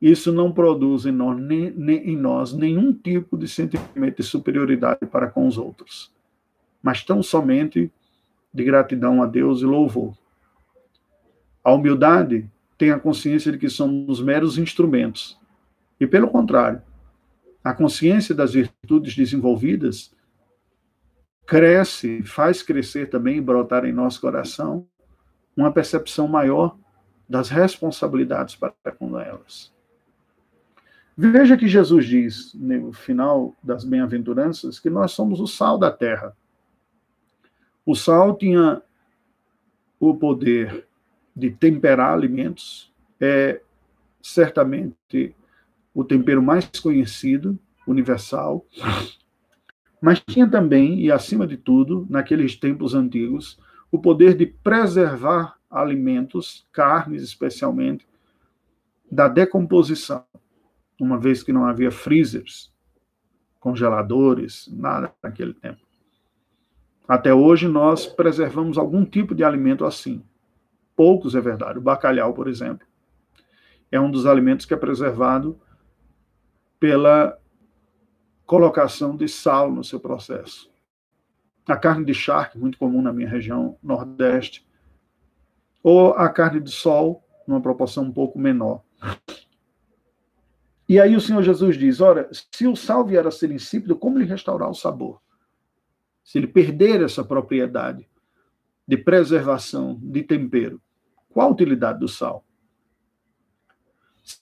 isso 0.00 0.32
não 0.32 0.50
produz 0.50 1.04
em 1.04 1.12
nós, 1.12 1.38
nem, 1.38 1.70
nem, 1.70 2.10
em 2.10 2.16
nós 2.16 2.52
nenhum 2.54 2.92
tipo 2.92 3.36
de 3.36 3.46
sentimento 3.46 4.16
de 4.16 4.22
superioridade 4.22 5.04
para 5.04 5.28
com 5.28 5.46
os 5.46 5.58
outros, 5.58 6.10
mas 6.82 7.04
tão 7.04 7.22
somente 7.22 7.92
de 8.52 8.64
gratidão 8.64 9.22
a 9.22 9.26
Deus 9.26 9.60
e 9.60 9.66
louvor. 9.66 10.16
A 11.62 11.72
humildade 11.72 12.50
tem 12.78 12.90
a 12.90 12.98
consciência 12.98 13.52
de 13.52 13.58
que 13.58 13.68
somos 13.68 14.22
meros 14.22 14.56
instrumentos. 14.56 15.38
E, 16.00 16.06
pelo 16.06 16.28
contrário, 16.28 16.80
a 17.62 17.74
consciência 17.74 18.34
das 18.34 18.54
virtudes 18.54 19.14
desenvolvidas 19.14 20.14
cresce, 21.46 22.22
faz 22.22 22.62
crescer 22.62 23.10
também 23.10 23.36
e 23.36 23.40
brotar 23.40 23.84
em 23.84 23.92
nosso 23.92 24.20
coração 24.20 24.86
uma 25.54 25.70
percepção 25.70 26.26
maior 26.26 26.74
das 27.28 27.50
responsabilidades 27.50 28.56
para 28.56 28.72
com 28.98 29.20
elas. 29.20 29.70
Veja 31.22 31.54
que 31.54 31.68
Jesus 31.68 32.06
diz, 32.06 32.54
no 32.54 32.94
final 32.94 33.54
das 33.62 33.84
bem-aventuranças, 33.84 34.80
que 34.80 34.88
nós 34.88 35.12
somos 35.12 35.38
o 35.38 35.46
sal 35.46 35.76
da 35.76 35.90
terra. 35.90 36.34
O 37.84 37.94
sal 37.94 38.34
tinha 38.38 38.80
o 39.98 40.16
poder 40.16 40.86
de 41.36 41.50
temperar 41.50 42.14
alimentos, 42.14 42.90
é 43.20 43.60
certamente 44.22 45.36
o 45.92 46.04
tempero 46.04 46.42
mais 46.42 46.64
conhecido, 46.82 47.58
universal, 47.86 48.64
mas 50.00 50.20
tinha 50.20 50.48
também, 50.48 51.00
e 51.02 51.12
acima 51.12 51.46
de 51.46 51.58
tudo, 51.58 52.06
naqueles 52.08 52.56
tempos 52.56 52.94
antigos, 52.94 53.60
o 53.92 53.98
poder 53.98 54.34
de 54.34 54.46
preservar 54.46 55.58
alimentos, 55.70 56.66
carnes 56.72 57.22
especialmente, 57.22 58.08
da 59.12 59.28
decomposição 59.28 60.24
uma 61.02 61.18
vez 61.18 61.42
que 61.42 61.52
não 61.52 61.64
havia 61.64 61.90
freezers, 61.90 62.72
congeladores, 63.58 64.68
nada 64.72 65.12
naquele 65.22 65.54
tempo. 65.54 65.80
Até 67.06 67.34
hoje 67.34 67.66
nós 67.66 68.06
preservamos 68.06 68.78
algum 68.78 69.04
tipo 69.04 69.34
de 69.34 69.42
alimento 69.42 69.84
assim. 69.84 70.22
Poucos 70.94 71.34
é 71.34 71.40
verdade. 71.40 71.78
O 71.78 71.82
bacalhau, 71.82 72.32
por 72.32 72.46
exemplo, 72.46 72.86
é 73.90 73.98
um 73.98 74.10
dos 74.10 74.26
alimentos 74.26 74.64
que 74.64 74.74
é 74.74 74.76
preservado 74.76 75.60
pela 76.78 77.36
colocação 78.46 79.16
de 79.16 79.28
sal 79.28 79.70
no 79.70 79.82
seu 79.82 79.98
processo. 79.98 80.70
A 81.68 81.76
carne 81.76 82.04
de 82.04 82.14
charque, 82.14 82.58
muito 82.58 82.78
comum 82.78 83.02
na 83.02 83.12
minha 83.12 83.28
região 83.28 83.76
nordeste, 83.82 84.66
ou 85.82 86.12
a 86.12 86.28
carne 86.28 86.60
de 86.60 86.70
sol, 86.70 87.24
numa 87.46 87.60
proporção 87.60 88.04
um 88.04 88.12
pouco 88.12 88.38
menor. 88.38 88.82
E 90.90 90.98
aí 90.98 91.14
o 91.14 91.20
Senhor 91.20 91.40
Jesus 91.40 91.78
diz: 91.78 92.00
ora, 92.00 92.28
se 92.32 92.66
o 92.66 92.74
sal 92.74 93.06
vier 93.06 93.24
a 93.24 93.30
ser 93.30 93.52
insípido, 93.52 93.94
como 93.94 94.18
lhe 94.18 94.24
restaurar 94.24 94.68
o 94.68 94.74
sabor? 94.74 95.22
Se 96.24 96.36
ele 96.36 96.48
perder 96.48 97.00
essa 97.00 97.22
propriedade 97.22 98.10
de 98.88 98.96
preservação, 98.96 100.00
de 100.02 100.24
tempero, 100.24 100.82
qual 101.28 101.46
a 101.46 101.52
utilidade 101.52 102.00
do 102.00 102.08
sal? 102.08 102.44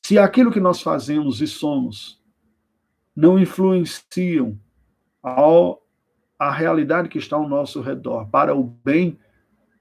Se 0.03 0.19
aquilo 0.19 0.51
que 0.51 0.59
nós 0.59 0.81
fazemos 0.81 1.43
e 1.43 1.47
somos 1.47 2.19
não 3.15 3.39
influenciam 3.39 4.59
a 5.23 6.51
realidade 6.51 7.11
que 7.11 7.19
está 7.19 7.37
ao 7.37 7.47
nosso 7.47 7.83
redor 7.83 8.27
para 8.31 8.57
o 8.57 8.65
bem, 8.65 9.19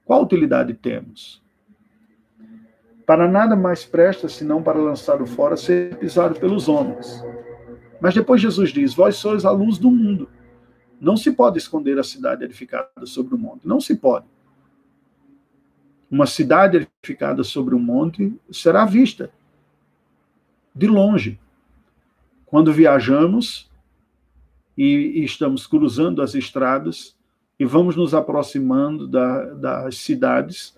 qual 0.04 0.22
utilidade 0.22 0.74
temos? 0.74 1.42
Para 3.08 3.26
nada 3.26 3.56
mais 3.56 3.86
presta 3.86 4.28
senão 4.28 4.62
para 4.62 4.78
lançar 4.78 5.22
o 5.22 5.26
fora 5.26 5.56
ser 5.56 5.96
pisado 5.96 6.38
pelos 6.38 6.68
homens. 6.68 7.24
Mas 8.02 8.12
depois 8.12 8.38
Jesus 8.38 8.70
diz: 8.70 8.92
Vós 8.92 9.16
sois 9.16 9.46
a 9.46 9.50
luz 9.50 9.78
do 9.78 9.90
mundo. 9.90 10.28
Não 11.00 11.16
se 11.16 11.32
pode 11.32 11.56
esconder 11.56 11.98
a 11.98 12.02
cidade 12.02 12.44
edificada 12.44 13.06
sobre 13.06 13.34
o 13.34 13.38
monte. 13.38 13.66
Não 13.66 13.80
se 13.80 13.96
pode. 13.96 14.26
Uma 16.10 16.26
cidade 16.26 16.86
edificada 17.02 17.42
sobre 17.42 17.74
o 17.74 17.78
monte 17.78 18.38
será 18.52 18.84
vista 18.84 19.30
de 20.74 20.86
longe. 20.86 21.40
Quando 22.44 22.74
viajamos 22.74 23.70
e, 24.76 25.24
estamos 25.24 25.66
cruzando 25.66 26.20
as 26.20 26.34
estradas 26.34 27.16
e 27.58 27.64
vamos 27.64 27.96
nos 27.96 28.12
aproximando 28.12 29.08
da, 29.08 29.46
das 29.54 29.96
cidades, 29.96 30.77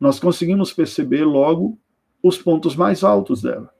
nós 0.00 0.18
conseguimos 0.18 0.72
perceber 0.72 1.24
logo 1.24 1.78
os 2.22 2.38
pontos 2.38 2.74
mais 2.74 3.04
altos 3.04 3.42
dela. 3.42 3.72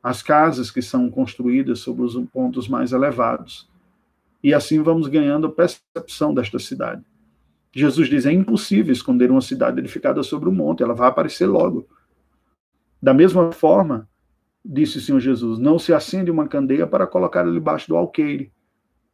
As 0.00 0.22
casas 0.22 0.70
que 0.70 0.80
são 0.80 1.10
construídas 1.10 1.80
sobre 1.80 2.02
os 2.02 2.14
pontos 2.32 2.68
mais 2.68 2.92
elevados. 2.92 3.68
E 4.42 4.54
assim 4.54 4.80
vamos 4.80 5.08
ganhando 5.08 5.48
a 5.48 5.52
percepção 5.52 6.32
desta 6.32 6.60
cidade. 6.60 7.02
Jesus 7.72 8.08
diz: 8.08 8.24
é 8.24 8.32
impossível 8.32 8.92
esconder 8.92 9.30
uma 9.30 9.40
cidade 9.40 9.80
edificada 9.80 10.22
sobre 10.22 10.48
um 10.48 10.54
monte, 10.54 10.82
ela 10.82 10.94
vai 10.94 11.08
aparecer 11.08 11.46
logo. 11.46 11.88
Da 13.02 13.12
mesma 13.12 13.50
forma, 13.52 14.08
disse 14.64 14.98
o 14.98 15.00
Senhor 15.00 15.20
Jesus, 15.20 15.58
não 15.58 15.78
se 15.78 15.92
acende 15.92 16.30
uma 16.30 16.48
candeia 16.48 16.86
para 16.86 17.06
colocar 17.06 17.44
debaixo 17.50 17.88
do 17.88 17.96
alqueire. 17.96 18.52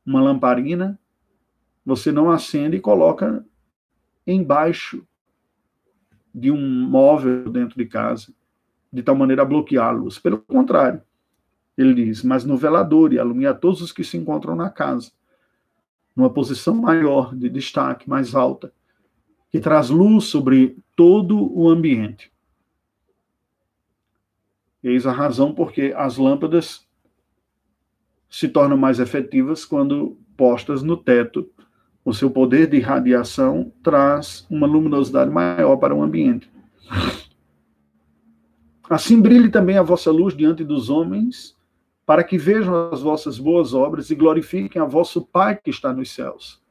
Uma 0.05 0.20
lamparina, 0.20 0.99
você 1.84 2.12
não 2.12 2.30
acende 2.30 2.76
e 2.76 2.80
coloca 2.80 3.45
embaixo 4.26 5.07
de 6.35 6.51
um 6.51 6.89
móvel 6.89 7.49
dentro 7.49 7.76
de 7.78 7.87
casa, 7.87 8.35
de 8.93 9.03
tal 9.03 9.14
maneira 9.14 9.43
a 9.43 9.45
bloquear 9.45 9.89
a 9.89 9.93
luz. 9.93 10.18
Pelo 10.18 10.39
contrário, 10.39 11.01
ele 11.76 11.95
diz, 11.95 12.22
mas 12.22 12.45
no 12.45 12.57
velador 12.57 13.12
e 13.12 13.18
alumiar 13.18 13.55
todos 13.55 13.80
os 13.80 13.93
que 13.93 14.03
se 14.03 14.16
encontram 14.16 14.57
na 14.57 14.70
casa, 14.70 15.12
numa 16.14 16.30
posição 16.30 16.74
maior, 16.74 17.35
de 17.35 17.49
destaque, 17.49 18.09
mais 18.09 18.35
alta, 18.35 18.72
que 19.51 19.61
traz 19.61 19.91
luz 19.91 20.24
sobre 20.24 20.76
todo 20.97 21.53
o 21.57 21.68
ambiente. 21.68 22.32
Eis 24.82 25.07
a 25.07 25.12
razão 25.12 25.55
porque 25.55 25.95
as 25.97 26.16
lâmpadas 26.16 26.87
se 28.28 28.49
tornam 28.49 28.76
mais 28.76 28.99
efetivas 28.99 29.64
quando 29.64 30.18
postas 30.37 30.82
no 30.82 30.97
teto. 30.97 31.51
O 32.05 32.12
seu 32.12 32.30
poder 32.30 32.68
de 32.68 32.78
radiação 32.80 33.72
traz 33.82 34.46
uma 34.50 34.66
luminosidade 34.66 35.30
maior 35.30 35.76
para 35.76 35.94
o 35.94 36.02
ambiente. 36.02 36.50
Assim 38.88 39.20
brilhe 39.20 39.48
também 39.48 39.78
a 39.78 39.82
vossa 39.82 40.11
luz 40.11 40.36
diante 40.36 40.62
dos 40.62 40.90
homens, 40.90 41.57
para 42.05 42.22
que 42.22 42.36
vejam 42.36 42.90
as 42.92 43.00
vossas 43.00 43.38
boas 43.38 43.72
obras 43.72 44.11
e 44.11 44.14
glorifiquem 44.14 44.80
a 44.80 44.84
vosso 44.84 45.22
Pai 45.22 45.57
que 45.57 45.70
está 45.70 45.92
nos 45.92 46.11
céus. 46.11 46.62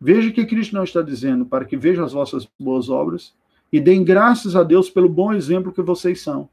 Veja 0.00 0.32
que 0.32 0.44
Cristo 0.44 0.74
não 0.74 0.82
está 0.82 1.00
dizendo 1.00 1.46
para 1.46 1.64
que 1.64 1.76
vejam 1.76 2.04
as 2.04 2.12
vossas 2.12 2.48
boas 2.58 2.88
obras 2.88 3.32
e 3.72 3.80
deem 3.80 4.04
graças 4.04 4.56
a 4.56 4.64
Deus 4.64 4.90
pelo 4.90 5.08
bom 5.08 5.32
exemplo 5.32 5.72
que 5.72 5.80
vocês 5.80 6.20
são 6.20 6.48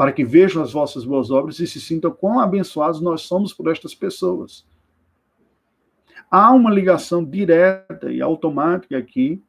para 0.00 0.12
que 0.12 0.24
vejam 0.24 0.62
as 0.62 0.72
vossas 0.72 1.04
boas 1.04 1.30
obras 1.30 1.60
e 1.60 1.66
se 1.66 1.78
sintam 1.78 2.10
quão 2.10 2.40
abençoados 2.40 3.02
nós 3.02 3.20
somos 3.20 3.52
por 3.52 3.70
estas 3.70 3.94
pessoas. 3.94 4.64
Há 6.28 6.52
uma 6.52 6.70
ligação 6.70 7.24
direta 7.24 8.10
e 8.10 8.20
automática 8.20 8.98
aqui 8.98 9.42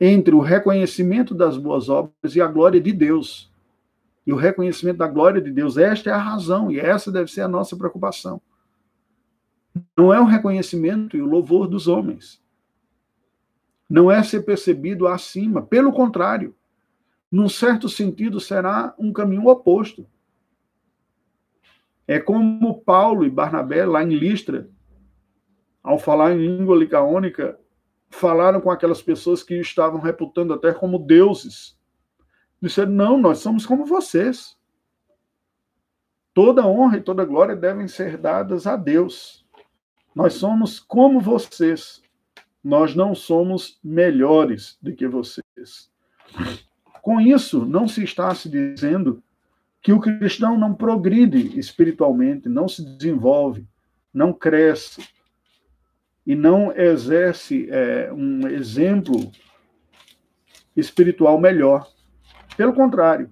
entre 0.00 0.34
o 0.34 0.40
reconhecimento 0.40 1.34
das 1.34 1.56
boas 1.56 1.88
obras 1.88 2.36
e 2.36 2.40
a 2.40 2.46
glória 2.46 2.80
de 2.80 2.92
Deus. 2.92 3.50
E 4.26 4.32
o 4.32 4.36
reconhecimento 4.36 4.98
da 4.98 5.08
glória 5.08 5.40
de 5.40 5.50
Deus, 5.50 5.76
esta 5.76 6.10
é 6.10 6.12
a 6.12 6.18
razão 6.18 6.70
e 6.70 6.78
essa 6.78 7.10
deve 7.10 7.30
ser 7.30 7.40
a 7.42 7.48
nossa 7.48 7.76
preocupação. 7.76 8.40
Não 9.96 10.12
é 10.12 10.20
o 10.20 10.24
reconhecimento 10.24 11.16
e 11.16 11.22
o 11.22 11.26
louvor 11.26 11.66
dos 11.66 11.88
homens. 11.88 12.40
Não 13.88 14.10
é 14.10 14.22
ser 14.22 14.42
percebido 14.42 15.06
acima, 15.06 15.62
pelo 15.62 15.92
contrário 15.92 16.54
num 17.32 17.48
certo 17.48 17.88
sentido, 17.88 18.38
será 18.38 18.94
um 18.98 19.10
caminho 19.10 19.46
oposto. 19.46 20.06
É 22.06 22.20
como 22.20 22.82
Paulo 22.82 23.24
e 23.24 23.30
Barnabé, 23.30 23.86
lá 23.86 24.04
em 24.04 24.14
Listra, 24.14 24.68
ao 25.82 25.98
falar 25.98 26.32
em 26.32 26.38
língua 26.38 26.76
licaônica, 26.76 27.58
falaram 28.08 28.60
com 28.60 28.70
aquelas 28.70 29.02
pessoas 29.02 29.42
que 29.42 29.54
estavam 29.58 30.00
reputando 30.00 30.52
até 30.52 30.72
como 30.72 30.98
deuses. 30.98 31.76
Disseram: 32.60 32.92
não, 32.92 33.18
nós 33.18 33.38
somos 33.38 33.66
como 33.66 33.84
vocês. 33.84 34.56
Toda 36.34 36.66
honra 36.66 36.98
e 36.98 37.02
toda 37.02 37.24
glória 37.24 37.56
devem 37.56 37.88
ser 37.88 38.16
dadas 38.16 38.66
a 38.66 38.76
Deus. 38.76 39.44
Nós 40.14 40.34
somos 40.34 40.78
como 40.78 41.20
vocês. 41.20 42.00
Nós 42.62 42.94
não 42.94 43.14
somos 43.14 43.78
melhores 43.82 44.78
do 44.80 44.94
que 44.94 45.08
vocês. 45.08 45.90
Com 47.02 47.20
isso, 47.20 47.66
não 47.66 47.88
se 47.88 48.04
está 48.04 48.32
se 48.34 48.48
dizendo 48.48 49.22
que 49.82 49.92
o 49.92 49.98
cristão 49.98 50.56
não 50.56 50.72
progride 50.72 51.58
espiritualmente, 51.58 52.48
não 52.48 52.68
se 52.68 52.84
desenvolve, 52.84 53.66
não 54.14 54.32
cresce 54.32 55.02
e 56.26 56.34
não 56.34 56.72
exerce 56.76 57.68
é, 57.70 58.12
um 58.12 58.46
exemplo 58.48 59.30
espiritual 60.76 61.38
melhor. 61.40 61.88
Pelo 62.56 62.72
contrário, 62.72 63.30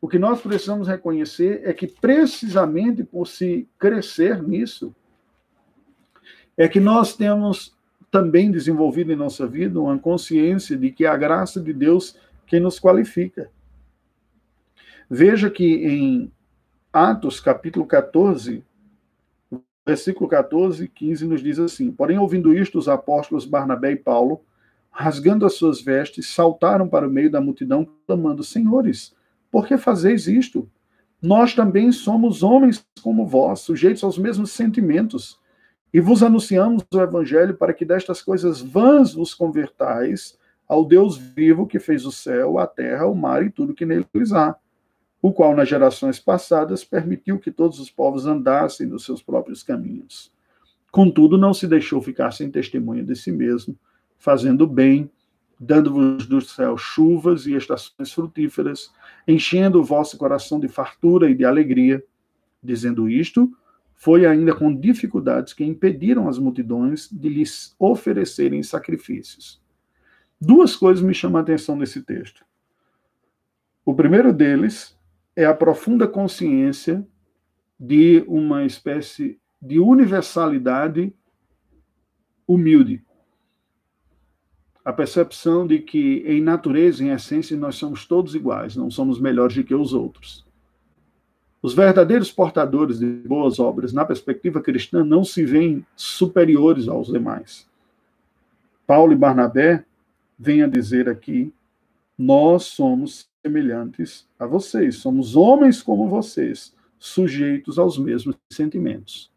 o 0.00 0.08
que 0.08 0.18
nós 0.18 0.40
precisamos 0.40 0.88
reconhecer 0.88 1.62
é 1.64 1.72
que, 1.72 1.86
precisamente 1.86 3.04
por 3.04 3.26
se 3.26 3.68
crescer 3.78 4.42
nisso, 4.42 4.94
é 6.56 6.68
que 6.68 6.80
nós 6.80 7.16
temos 7.16 7.76
também 8.10 8.50
desenvolvido 8.50 9.12
em 9.12 9.16
nossa 9.16 9.46
vida 9.46 9.80
uma 9.80 9.98
consciência 9.98 10.76
de 10.76 10.90
que 10.90 11.04
a 11.04 11.16
graça 11.16 11.60
de 11.60 11.72
Deus 11.72 12.16
quem 12.46 12.60
nos 12.60 12.78
qualifica. 12.78 13.50
Veja 15.10 15.50
que 15.50 15.64
em 15.64 16.32
Atos, 16.92 17.40
capítulo 17.40 17.84
14, 17.86 18.64
versículo 19.86 20.28
14 20.28 20.84
e 20.84 20.88
15, 20.88 21.26
nos 21.26 21.42
diz 21.42 21.58
assim: 21.58 21.92
Porém, 21.92 22.18
ouvindo 22.18 22.52
isto, 22.52 22.78
os 22.78 22.88
apóstolos 22.88 23.46
Barnabé 23.46 23.92
e 23.92 23.96
Paulo, 23.96 24.40
rasgando 24.90 25.46
as 25.46 25.54
suas 25.54 25.80
vestes, 25.80 26.28
saltaram 26.28 26.88
para 26.88 27.06
o 27.06 27.10
meio 27.10 27.30
da 27.30 27.40
multidão, 27.40 27.86
clamando: 28.06 28.42
Senhores, 28.42 29.14
por 29.50 29.66
que 29.66 29.78
fazeis 29.78 30.26
isto? 30.26 30.68
Nós 31.22 31.54
também 31.54 31.92
somos 31.92 32.42
homens 32.42 32.84
como 33.02 33.26
vós, 33.26 33.60
sujeitos 33.60 34.02
aos 34.02 34.18
mesmos 34.18 34.50
sentimentos. 34.50 35.38
E 35.94 36.00
vos 36.00 36.22
anunciamos 36.22 36.84
o 36.92 37.00
evangelho 37.00 37.56
para 37.56 37.72
que 37.72 37.84
destas 37.84 38.20
coisas 38.20 38.60
vãs 38.60 39.14
vos 39.14 39.32
convertais 39.32 40.36
ao 40.68 40.84
Deus 40.84 41.16
vivo 41.16 41.66
que 41.66 41.78
fez 41.78 42.04
o 42.04 42.12
céu, 42.12 42.58
a 42.58 42.66
terra, 42.66 43.06
o 43.06 43.14
mar 43.14 43.42
e 43.44 43.50
tudo 43.50 43.72
que 43.72 43.86
neles 43.86 44.32
há, 44.32 44.56
o 45.20 45.32
qual 45.32 45.54
nas 45.56 45.68
gerações 45.68 46.18
passadas 46.18 46.84
permitiu 46.84 47.38
que 47.38 47.50
todos 47.50 47.80
os 47.80 47.90
povos 47.90 48.26
andassem 48.26 48.86
nos 48.86 49.04
seus 49.04 49.22
próprios 49.22 49.62
caminhos. 49.62 50.32
Contudo, 50.90 51.36
não 51.36 51.52
se 51.52 51.66
deixou 51.66 52.00
ficar 52.00 52.30
sem 52.30 52.50
testemunho 52.50 53.04
de 53.04 53.14
si 53.16 53.32
mesmo, 53.32 53.76
fazendo 54.18 54.66
bem, 54.66 55.10
dando-vos 55.58 56.26
do 56.26 56.40
céu 56.40 56.76
chuvas 56.76 57.46
e 57.46 57.54
estações 57.54 58.12
frutíferas, 58.12 58.90
enchendo 59.26 59.80
o 59.80 59.84
vosso 59.84 60.16
coração 60.16 60.60
de 60.60 60.68
fartura 60.68 61.30
e 61.30 61.34
de 61.34 61.44
alegria. 61.44 62.02
Dizendo 62.62 63.08
isto, 63.08 63.52
foi 63.94 64.26
ainda 64.26 64.54
com 64.54 64.74
dificuldades 64.74 65.52
que 65.52 65.64
impediram 65.64 66.28
as 66.28 66.38
multidões 66.38 67.08
de 67.10 67.28
lhes 67.28 67.74
oferecerem 67.78 68.62
sacrifícios. 68.62 69.60
Duas 70.40 70.76
coisas 70.76 71.02
me 71.02 71.14
chamam 71.14 71.38
a 71.38 71.42
atenção 71.42 71.76
nesse 71.76 72.02
texto. 72.02 72.44
O 73.84 73.94
primeiro 73.94 74.32
deles 74.32 74.95
é 75.36 75.44
a 75.44 75.54
profunda 75.54 76.08
consciência 76.08 77.06
de 77.78 78.24
uma 78.26 78.64
espécie 78.64 79.38
de 79.60 79.78
universalidade 79.78 81.12
humilde. 82.48 83.04
A 84.82 84.92
percepção 84.92 85.66
de 85.66 85.80
que, 85.80 86.22
em 86.26 86.40
natureza, 86.40 87.04
em 87.04 87.10
essência, 87.10 87.56
nós 87.56 87.74
somos 87.74 88.06
todos 88.06 88.34
iguais, 88.34 88.76
não 88.76 88.90
somos 88.90 89.20
melhores 89.20 89.54
do 89.54 89.64
que 89.64 89.74
os 89.74 89.92
outros. 89.92 90.46
Os 91.60 91.74
verdadeiros 91.74 92.30
portadores 92.30 93.00
de 93.00 93.06
boas 93.06 93.58
obras, 93.58 93.92
na 93.92 94.04
perspectiva 94.04 94.62
cristã, 94.62 95.04
não 95.04 95.24
se 95.24 95.44
veem 95.44 95.84
superiores 95.96 96.88
aos 96.88 97.08
demais. 97.08 97.68
Paulo 98.86 99.12
e 99.12 99.16
Barnabé 99.16 99.84
venha 100.38 100.68
dizer 100.68 101.08
aqui: 101.08 101.52
nós 102.16 102.64
somos 102.64 103.28
semelhantes 103.46 104.28
a 104.38 104.44
vocês, 104.44 104.96
somos 104.96 105.36
homens 105.36 105.80
como 105.80 106.08
vocês, 106.08 106.74
sujeitos 106.98 107.78
aos 107.78 107.96
mesmos 107.96 108.34
sentimentos. 108.50 109.32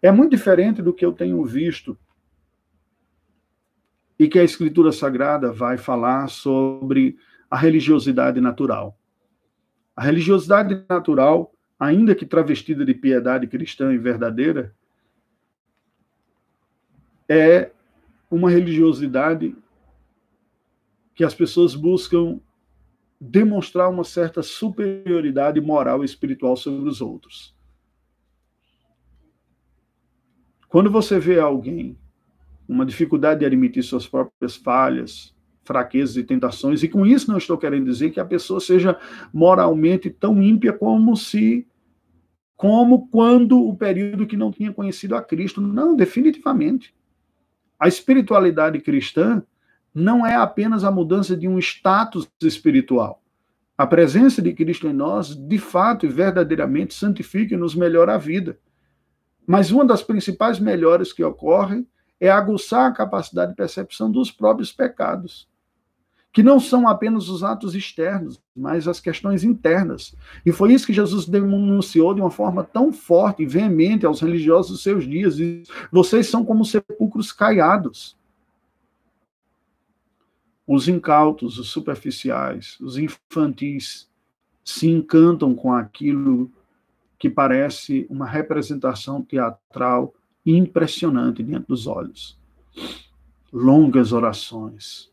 É 0.00 0.12
muito 0.12 0.30
diferente 0.30 0.80
do 0.80 0.92
que 0.92 1.04
eu 1.04 1.12
tenho 1.12 1.44
visto 1.44 1.98
e 4.16 4.28
que 4.28 4.38
a 4.38 4.44
Escritura 4.44 4.92
Sagrada 4.92 5.52
vai 5.52 5.76
falar 5.76 6.28
sobre 6.28 7.18
a 7.50 7.56
religiosidade 7.56 8.40
natural. 8.40 8.96
A 9.96 10.02
religiosidade 10.02 10.84
natural, 10.88 11.52
ainda 11.80 12.14
que 12.14 12.24
travestida 12.24 12.84
de 12.84 12.94
piedade 12.94 13.48
cristã 13.48 13.92
e 13.92 13.98
verdadeira, 13.98 14.72
é 17.28 17.72
uma 18.30 18.50
religiosidade 18.50 19.56
que 21.12 21.24
as 21.24 21.34
pessoas 21.34 21.74
buscam 21.74 22.38
demonstrar 23.20 23.90
uma 23.90 24.04
certa 24.04 24.42
superioridade 24.42 25.60
moral 25.60 26.02
e 26.02 26.04
espiritual 26.04 26.56
sobre 26.56 26.88
os 26.88 27.00
outros. 27.00 27.54
Quando 30.68 30.90
você 30.90 31.18
vê 31.18 31.38
alguém 31.38 31.96
uma 32.68 32.84
dificuldade 32.84 33.40
de 33.40 33.46
admitir 33.46 33.82
suas 33.82 34.06
próprias 34.06 34.56
falhas, 34.56 35.34
fraquezas 35.64 36.16
e 36.16 36.24
tentações, 36.24 36.82
e 36.82 36.88
com 36.88 37.06
isso 37.06 37.30
não 37.30 37.38
estou 37.38 37.56
querendo 37.56 37.86
dizer 37.86 38.10
que 38.10 38.20
a 38.20 38.24
pessoa 38.24 38.60
seja 38.60 38.98
moralmente 39.32 40.10
tão 40.10 40.42
ímpia 40.42 40.72
como 40.72 41.16
se 41.16 41.66
como 42.56 43.08
quando 43.08 43.62
o 43.62 43.76
período 43.76 44.26
que 44.26 44.36
não 44.36 44.50
tinha 44.50 44.72
conhecido 44.72 45.14
a 45.14 45.22
Cristo. 45.22 45.60
Não, 45.60 45.94
definitivamente. 45.94 46.94
A 47.78 47.86
espiritualidade 47.86 48.80
cristã 48.80 49.42
não 49.96 50.26
é 50.26 50.34
apenas 50.34 50.84
a 50.84 50.90
mudança 50.90 51.34
de 51.34 51.48
um 51.48 51.58
status 51.58 52.28
espiritual, 52.42 53.22
A 53.78 53.86
presença 53.86 54.42
de 54.42 54.52
Cristo 54.52 54.86
em 54.86 54.92
nós, 54.92 55.34
de 55.34 55.58
fato 55.58 56.04
e 56.04 56.08
verdadeiramente, 56.08 56.92
santifica 56.92 57.54
e 57.54 57.58
nos 57.58 57.74
melhora 57.74 58.14
a 58.14 58.18
vida. 58.18 58.58
Mas 59.46 59.70
uma 59.70 59.86
das 59.86 60.02
principais 60.02 60.58
melhoras 60.58 61.14
que 61.14 61.24
ocorre 61.24 61.86
é 62.20 62.30
aguçar 62.30 62.90
a 62.90 62.92
capacidade 62.92 63.52
de 63.52 63.56
percepção 63.56 64.10
dos 64.10 64.30
próprios 64.30 64.72
pecados, 64.72 65.48
que 66.32 66.42
não 66.42 66.60
são 66.60 66.86
apenas 66.88 67.28
os 67.30 67.42
atos 67.42 67.74
externos, 67.74 68.40
mas 68.54 68.86
as 68.88 69.00
questões 69.00 69.44
internas. 69.44 70.14
E 70.44 70.52
foi 70.52 70.72
isso 70.72 70.86
que 70.86 70.92
Jesus 70.92 71.26
denunciou 71.26 72.14
de 72.14 72.20
uma 72.20 72.30
forma 72.30 72.64
tão 72.64 72.92
forte 72.92 73.42
e 73.42 73.46
veemente 73.46 74.04
aos 74.04 74.20
religiosos 74.20 74.72
dos 74.72 74.82
seus 74.82 75.04
dias. 75.04 75.36
Vocês 75.90 76.28
são 76.28 76.44
como 76.44 76.64
sepulcros 76.66 77.32
caiados 77.32 78.16
os 80.66 80.88
incautos, 80.88 81.58
os 81.58 81.68
superficiais, 81.68 82.76
os 82.80 82.98
infantis 82.98 84.10
se 84.64 84.88
encantam 84.88 85.54
com 85.54 85.72
aquilo 85.72 86.50
que 87.18 87.30
parece 87.30 88.06
uma 88.10 88.26
representação 88.26 89.22
teatral 89.22 90.12
impressionante 90.44 91.42
diante 91.42 91.68
dos 91.68 91.86
olhos. 91.86 92.38
Longas 93.52 94.12
orações, 94.12 95.10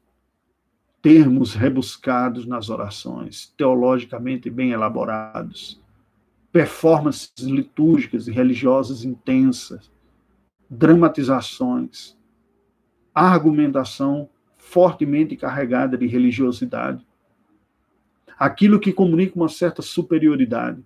termos 1.01 1.53
rebuscados 1.53 2.45
nas 2.45 2.69
orações, 2.69 3.53
teologicamente 3.55 4.49
bem 4.49 4.71
elaborados, 4.71 5.79
performances 6.51 7.31
litúrgicas 7.39 8.27
e 8.27 8.31
religiosas 8.31 9.03
intensas, 9.03 9.91
dramatizações, 10.69 12.17
argumentação 13.13 14.29
fortemente 14.73 15.37
carregada 15.37 15.95
de 15.95 16.07
religiosidade. 16.07 17.05
Aquilo 18.39 18.79
que 18.79 18.91
comunica 18.91 19.35
uma 19.35 19.47
certa 19.47 19.83
superioridade. 19.83 20.83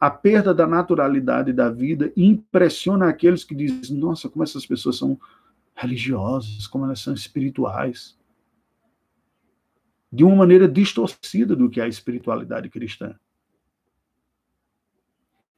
A 0.00 0.10
perda 0.10 0.54
da 0.54 0.66
naturalidade 0.66 1.52
da 1.52 1.68
vida 1.68 2.10
impressiona 2.16 3.10
aqueles 3.10 3.44
que 3.44 3.54
dizem: 3.54 3.98
nossa, 3.98 4.26
como 4.26 4.42
essas 4.42 4.64
pessoas 4.64 4.96
são 4.96 5.20
religiosas, 5.74 6.66
como 6.66 6.86
elas 6.86 7.00
são 7.00 7.12
espirituais. 7.12 8.18
De 10.10 10.24
uma 10.24 10.36
maneira 10.36 10.66
distorcida 10.66 11.54
do 11.54 11.68
que 11.68 11.78
é 11.78 11.84
a 11.84 11.88
espiritualidade 11.88 12.70
cristã. 12.70 13.14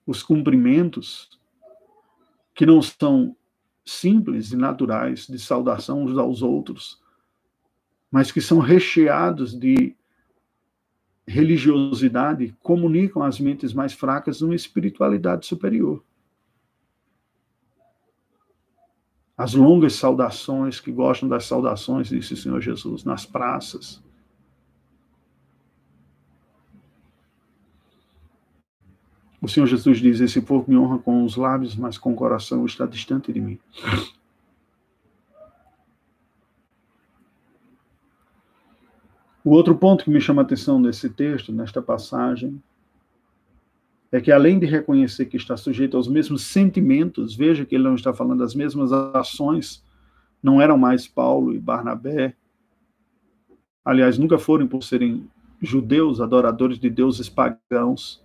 Os 0.04 0.22
cumprimentos, 0.22 1.30
que 2.54 2.66
não 2.66 2.82
são 2.82 3.36
simples 3.86 4.50
e 4.52 4.56
naturais 4.56 5.26
de 5.26 5.38
saudação 5.38 6.04
uns 6.04 6.18
aos 6.18 6.42
outros, 6.42 7.03
mas 8.14 8.30
que 8.30 8.40
são 8.40 8.60
recheados 8.60 9.58
de 9.58 9.92
religiosidade, 11.26 12.56
comunicam 12.62 13.24
às 13.24 13.40
mentes 13.40 13.74
mais 13.74 13.92
fracas 13.92 14.40
uma 14.40 14.54
espiritualidade 14.54 15.44
superior. 15.46 16.00
As 19.36 19.52
longas 19.52 19.94
saudações, 19.94 20.78
que 20.78 20.92
gostam 20.92 21.28
das 21.28 21.44
saudações, 21.46 22.06
disse 22.06 22.34
o 22.34 22.36
Senhor 22.36 22.60
Jesus, 22.60 23.02
nas 23.02 23.26
praças. 23.26 24.00
O 29.42 29.48
Senhor 29.48 29.66
Jesus 29.66 29.98
diz: 29.98 30.20
Esse 30.20 30.40
povo 30.40 30.70
me 30.70 30.76
honra 30.76 31.00
com 31.00 31.24
os 31.24 31.34
lábios, 31.34 31.74
mas 31.74 31.98
com 31.98 32.12
o 32.12 32.16
coração 32.16 32.64
está 32.64 32.86
distante 32.86 33.32
de 33.32 33.40
mim. 33.40 33.58
O 39.44 39.50
outro 39.50 39.76
ponto 39.76 40.04
que 40.04 40.10
me 40.10 40.22
chama 40.22 40.40
a 40.40 40.44
atenção 40.44 40.80
nesse 40.80 41.10
texto, 41.10 41.52
nesta 41.52 41.82
passagem, 41.82 42.62
é 44.10 44.18
que 44.18 44.32
além 44.32 44.58
de 44.58 44.64
reconhecer 44.64 45.26
que 45.26 45.36
está 45.36 45.54
sujeito 45.54 45.98
aos 45.98 46.08
mesmos 46.08 46.44
sentimentos, 46.44 47.36
veja 47.36 47.66
que 47.66 47.74
ele 47.74 47.84
não 47.84 47.94
está 47.94 48.14
falando 48.14 48.38
das 48.38 48.54
mesmas 48.54 48.90
ações, 48.90 49.84
não 50.42 50.62
eram 50.62 50.78
mais 50.78 51.06
Paulo 51.06 51.54
e 51.54 51.58
Barnabé. 51.58 52.34
Aliás, 53.84 54.16
nunca 54.16 54.38
foram 54.38 54.66
por 54.66 54.82
serem 54.82 55.28
judeus, 55.60 56.22
adoradores 56.22 56.78
de 56.78 56.88
deuses 56.88 57.28
pagãos. 57.28 58.24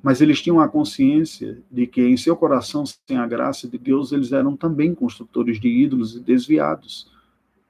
Mas 0.00 0.20
eles 0.20 0.40
tinham 0.40 0.60
a 0.60 0.68
consciência 0.68 1.60
de 1.68 1.84
que 1.84 2.02
em 2.02 2.16
seu 2.16 2.36
coração, 2.36 2.84
sem 2.86 3.16
a 3.16 3.26
graça 3.26 3.66
de 3.66 3.76
Deus, 3.76 4.12
eles 4.12 4.30
eram 4.30 4.56
também 4.56 4.94
construtores 4.94 5.58
de 5.58 5.68
ídolos 5.68 6.14
e 6.14 6.20
desviados. 6.20 7.10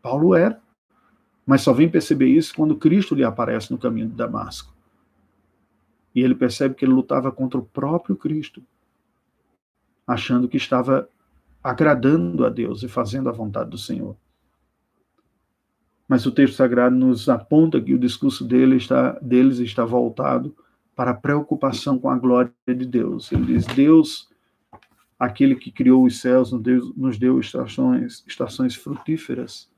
Paulo 0.02 0.34
era 0.34 0.60
mas 1.48 1.62
só 1.62 1.72
vem 1.72 1.88
perceber 1.88 2.26
isso 2.26 2.54
quando 2.54 2.76
Cristo 2.76 3.14
lhe 3.14 3.24
aparece 3.24 3.70
no 3.70 3.78
caminho 3.78 4.06
de 4.06 4.14
Damasco. 4.14 4.70
E 6.14 6.20
ele 6.20 6.34
percebe 6.34 6.74
que 6.74 6.84
ele 6.84 6.92
lutava 6.92 7.32
contra 7.32 7.58
o 7.58 7.64
próprio 7.64 8.14
Cristo, 8.16 8.62
achando 10.06 10.46
que 10.46 10.58
estava 10.58 11.08
agradando 11.64 12.44
a 12.44 12.50
Deus 12.50 12.82
e 12.82 12.88
fazendo 12.88 13.30
a 13.30 13.32
vontade 13.32 13.70
do 13.70 13.78
Senhor. 13.78 14.14
Mas 16.06 16.26
o 16.26 16.32
texto 16.32 16.54
sagrado 16.54 16.94
nos 16.94 17.30
aponta 17.30 17.80
que 17.80 17.94
o 17.94 17.98
discurso 17.98 18.44
dele 18.44 18.76
está, 18.76 19.12
deles 19.12 19.58
está 19.58 19.86
voltado 19.86 20.54
para 20.94 21.12
a 21.12 21.14
preocupação 21.14 21.98
com 21.98 22.10
a 22.10 22.18
glória 22.18 22.52
de 22.66 22.84
Deus. 22.84 23.32
Ele 23.32 23.46
diz: 23.46 23.64
Deus, 23.64 24.28
aquele 25.18 25.56
que 25.56 25.72
criou 25.72 26.04
os 26.04 26.20
céus, 26.20 26.52
nos 26.94 27.18
deu, 27.18 27.40
estações, 27.40 28.22
estações 28.26 28.74
frutíferas 28.74 29.70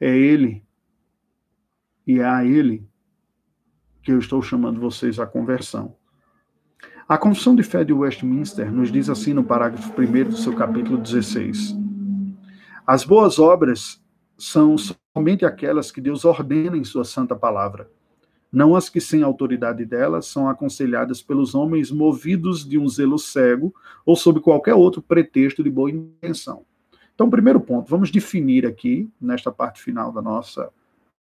é 0.00 0.16
Ele 0.16 0.64
e 2.06 2.18
é 2.18 2.24
a 2.24 2.44
Ele 2.44 2.88
que 4.02 4.10
eu 4.10 4.18
estou 4.18 4.40
chamando 4.40 4.80
vocês 4.80 5.18
à 5.20 5.26
conversão. 5.26 5.94
A 7.06 7.18
Confissão 7.18 7.54
de 7.54 7.62
Fé 7.62 7.84
de 7.84 7.92
Westminster 7.92 8.72
nos 8.72 8.90
diz 8.90 9.10
assim 9.10 9.34
no 9.34 9.44
parágrafo 9.44 9.92
1 10.00 10.30
do 10.30 10.36
seu 10.36 10.54
capítulo 10.54 10.96
16: 10.96 11.76
As 12.86 13.04
boas 13.04 13.38
obras 13.38 14.02
são 14.38 14.76
somente 14.78 15.44
aquelas 15.44 15.92
que 15.92 16.00
Deus 16.00 16.24
ordena 16.24 16.76
em 16.76 16.84
Sua 16.84 17.04
Santa 17.04 17.36
Palavra, 17.36 17.90
não 18.50 18.74
as 18.74 18.88
que, 18.88 19.00
sem 19.00 19.22
autoridade 19.22 19.84
delas, 19.84 20.26
são 20.26 20.48
aconselhadas 20.48 21.22
pelos 21.22 21.54
homens 21.54 21.90
movidos 21.90 22.66
de 22.66 22.78
um 22.78 22.88
zelo 22.88 23.18
cego 23.18 23.74
ou 24.06 24.16
sob 24.16 24.40
qualquer 24.40 24.74
outro 24.74 25.02
pretexto 25.02 25.62
de 25.62 25.70
boa 25.70 25.90
intenção. 25.90 26.64
Então, 27.20 27.28
primeiro 27.28 27.60
ponto, 27.60 27.86
vamos 27.90 28.10
definir 28.10 28.66
aqui, 28.66 29.06
nesta 29.20 29.52
parte 29.52 29.82
final 29.82 30.10
da 30.10 30.22
nossa, 30.22 30.70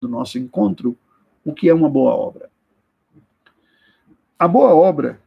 do 0.01 0.07
nosso 0.07 0.39
encontro, 0.39 0.97
o 1.45 1.53
que 1.53 1.69
é 1.69 1.73
uma 1.73 1.87
boa 1.87 2.15
obra. 2.15 2.49
A 4.39 4.47
boa 4.47 4.73
obra 4.73 5.21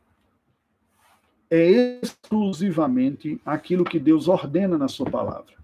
é 1.49 2.01
exclusivamente 2.03 3.41
aquilo 3.47 3.85
que 3.85 4.01
Deus 4.01 4.27
ordena 4.27 4.77
na 4.77 4.89
sua 4.89 5.09
palavra. 5.09 5.55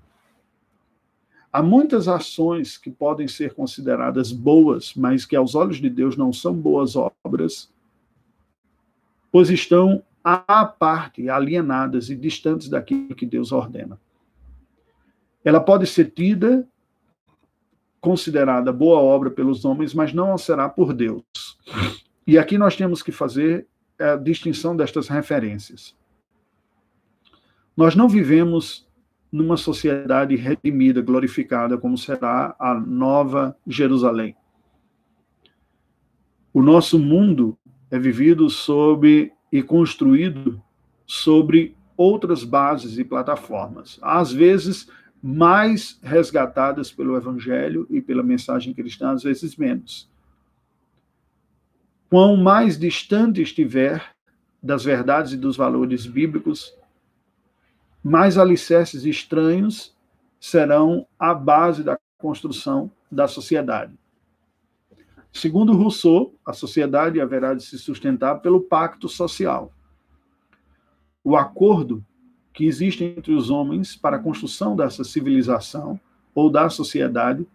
Há 1.52 1.64
muitas 1.64 2.06
ações 2.06 2.78
que 2.78 2.88
podem 2.88 3.26
ser 3.26 3.54
consideradas 3.54 4.30
boas, 4.30 4.94
mas 4.94 5.26
que 5.26 5.34
aos 5.34 5.56
olhos 5.56 5.78
de 5.78 5.90
Deus 5.90 6.16
não 6.16 6.32
são 6.32 6.54
boas 6.54 6.94
obras, 6.94 7.68
pois 9.32 9.50
estão 9.50 10.00
à 10.22 10.64
parte, 10.64 11.28
alienadas 11.28 12.08
e 12.08 12.14
distantes 12.14 12.68
daquilo 12.68 13.16
que 13.16 13.26
Deus 13.26 13.50
ordena 13.50 13.98
ela 15.44 15.60
pode 15.60 15.86
ser 15.86 16.10
tida, 16.10 16.66
considerada 18.00 18.72
boa 18.72 18.98
obra 19.00 19.30
pelos 19.30 19.64
homens, 19.64 19.94
mas 19.94 20.12
não 20.12 20.36
será 20.36 20.68
por 20.68 20.92
Deus. 20.92 21.22
E 22.26 22.38
aqui 22.38 22.58
nós 22.58 22.76
temos 22.76 23.02
que 23.02 23.12
fazer 23.12 23.66
a 23.98 24.16
distinção 24.16 24.76
destas 24.76 25.08
referências. 25.08 25.94
Nós 27.76 27.94
não 27.94 28.08
vivemos 28.08 28.86
numa 29.30 29.56
sociedade 29.56 30.36
redimida, 30.36 31.00
glorificada, 31.00 31.78
como 31.78 31.96
será 31.96 32.54
a 32.58 32.74
nova 32.74 33.56
Jerusalém. 33.66 34.36
O 36.52 36.62
nosso 36.62 36.98
mundo 36.98 37.56
é 37.90 37.98
vivido 37.98 38.50
sob 38.50 39.32
e 39.50 39.62
construído 39.62 40.62
sobre 41.06 41.74
outras 41.96 42.44
bases 42.44 42.98
e 42.98 43.04
plataformas. 43.04 43.98
Às 44.02 44.32
vezes, 44.32 44.88
mais 45.22 46.00
resgatadas 46.02 46.90
pelo 46.90 47.16
Evangelho 47.16 47.86
e 47.88 48.00
pela 48.00 48.22
mensagem 48.22 48.74
cristã, 48.74 49.12
às 49.12 49.22
vezes 49.22 49.56
menos. 49.56 50.10
Quão 52.10 52.36
mais 52.36 52.76
distante 52.76 53.40
estiver 53.40 54.14
das 54.60 54.84
verdades 54.84 55.32
e 55.32 55.36
dos 55.36 55.56
valores 55.56 56.06
bíblicos, 56.06 56.74
mais 58.02 58.36
alicerces 58.36 59.04
estranhos 59.04 59.94
serão 60.40 61.06
a 61.18 61.32
base 61.32 61.84
da 61.84 61.96
construção 62.18 62.90
da 63.10 63.28
sociedade. 63.28 63.96
Segundo 65.32 65.72
Rousseau, 65.72 66.34
a 66.44 66.52
sociedade 66.52 67.20
haverá 67.20 67.54
de 67.54 67.62
se 67.62 67.78
sustentar 67.78 68.40
pelo 68.40 68.60
pacto 68.60 69.08
social. 69.08 69.72
O 71.24 71.36
acordo 71.36 72.04
que 72.52 72.66
existe 72.66 73.04
entre 73.04 73.32
os 73.32 73.50
homens 73.50 73.96
para 73.96 74.16
a 74.16 74.20
construção 74.20 74.76
dessa 74.76 75.04
civilização 75.04 75.98
ou 76.34 76.50
da 76.50 76.68
sociedade 76.68 77.46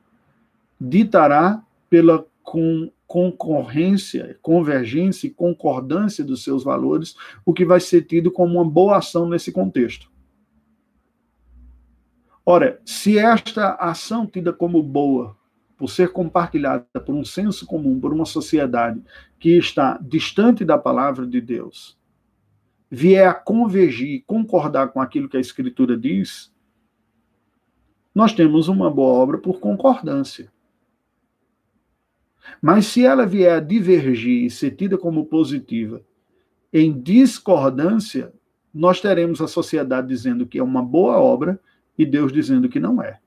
ditará 0.80 1.64
pela 1.90 2.26
com, 2.44 2.90
concorrência, 3.06 4.38
convergência 4.42 5.28
e 5.28 5.32
concordância 5.32 6.24
dos 6.24 6.44
seus 6.44 6.64
valores 6.64 7.16
o 7.46 7.54
que 7.54 7.66
vai 7.66 7.80
ser 7.80 8.04
tido 8.04 8.32
como 8.32 8.56
uma 8.56 8.66
boa 8.70 8.98
ação 8.98 9.28
nesse 9.28 9.52
contexto. 9.52 10.12
Ora, 12.46 12.80
se 12.86 13.18
esta 13.18 13.74
ação 13.76 14.26
tida 14.26 14.54
como 14.54 14.82
boa, 14.82 15.36
por 15.78 15.90
ser 15.90 16.12
compartilhada 16.12 16.86
por 17.06 17.14
um 17.14 17.24
senso 17.24 17.66
comum, 17.66 18.00
por 18.00 18.14
uma 18.14 18.26
sociedade 18.26 19.02
que 19.40 19.58
está 19.58 19.98
distante 20.02 20.66
da 20.66 20.78
palavra 20.78 21.28
de 21.28 21.40
Deus, 21.40 21.97
vier 22.90 23.28
a 23.28 23.34
convergir, 23.34 24.24
concordar 24.26 24.90
com 24.90 25.02
aquilo 25.02 25.30
que 25.30 25.38
a 25.38 25.42
Escritura 25.42 25.98
diz, 25.98 26.54
nós 28.14 28.34
temos 28.34 28.68
uma 28.68 28.90
boa 28.90 29.14
obra 29.14 29.38
por 29.38 29.60
concordância. 29.60 30.52
Mas 32.62 32.88
se 32.88 33.06
ela 33.06 33.26
vier 33.26 33.58
a 33.58 33.60
divergir 33.60 34.46
e 34.46 34.50
ser 34.50 34.72
tida 34.72 34.98
como 34.98 35.26
positiva 35.26 36.02
em 36.72 37.00
discordância, 37.00 38.34
nós 38.74 39.02
teremos 39.02 39.42
a 39.42 39.48
sociedade 39.48 40.08
dizendo 40.08 40.46
que 40.46 40.60
é 40.60 40.64
uma 40.64 40.82
boa 40.82 41.18
obra 41.20 41.60
e 41.98 42.06
Deus 42.06 42.32
dizendo 42.32 42.70
que 42.70 42.80
não 42.80 43.02
é. 43.02 43.20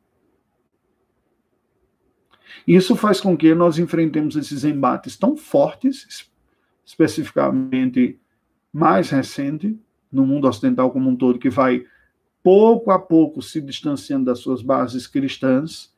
Isso 2.66 2.94
faz 2.96 3.20
com 3.20 3.36
que 3.36 3.54
nós 3.54 3.78
enfrentemos 3.78 4.36
esses 4.36 4.64
embates 4.64 5.16
tão 5.16 5.36
fortes, 5.36 6.30
especificamente 6.84 8.18
mais 8.72 9.10
recente, 9.10 9.78
no 10.10 10.26
mundo 10.26 10.48
ocidental 10.48 10.90
como 10.90 11.08
um 11.08 11.16
todo, 11.16 11.38
que 11.38 11.50
vai 11.50 11.84
pouco 12.42 12.90
a 12.90 12.98
pouco 12.98 13.42
se 13.42 13.60
distanciando 13.60 14.26
das 14.26 14.38
suas 14.38 14.62
bases 14.62 15.06
cristãs, 15.06 15.94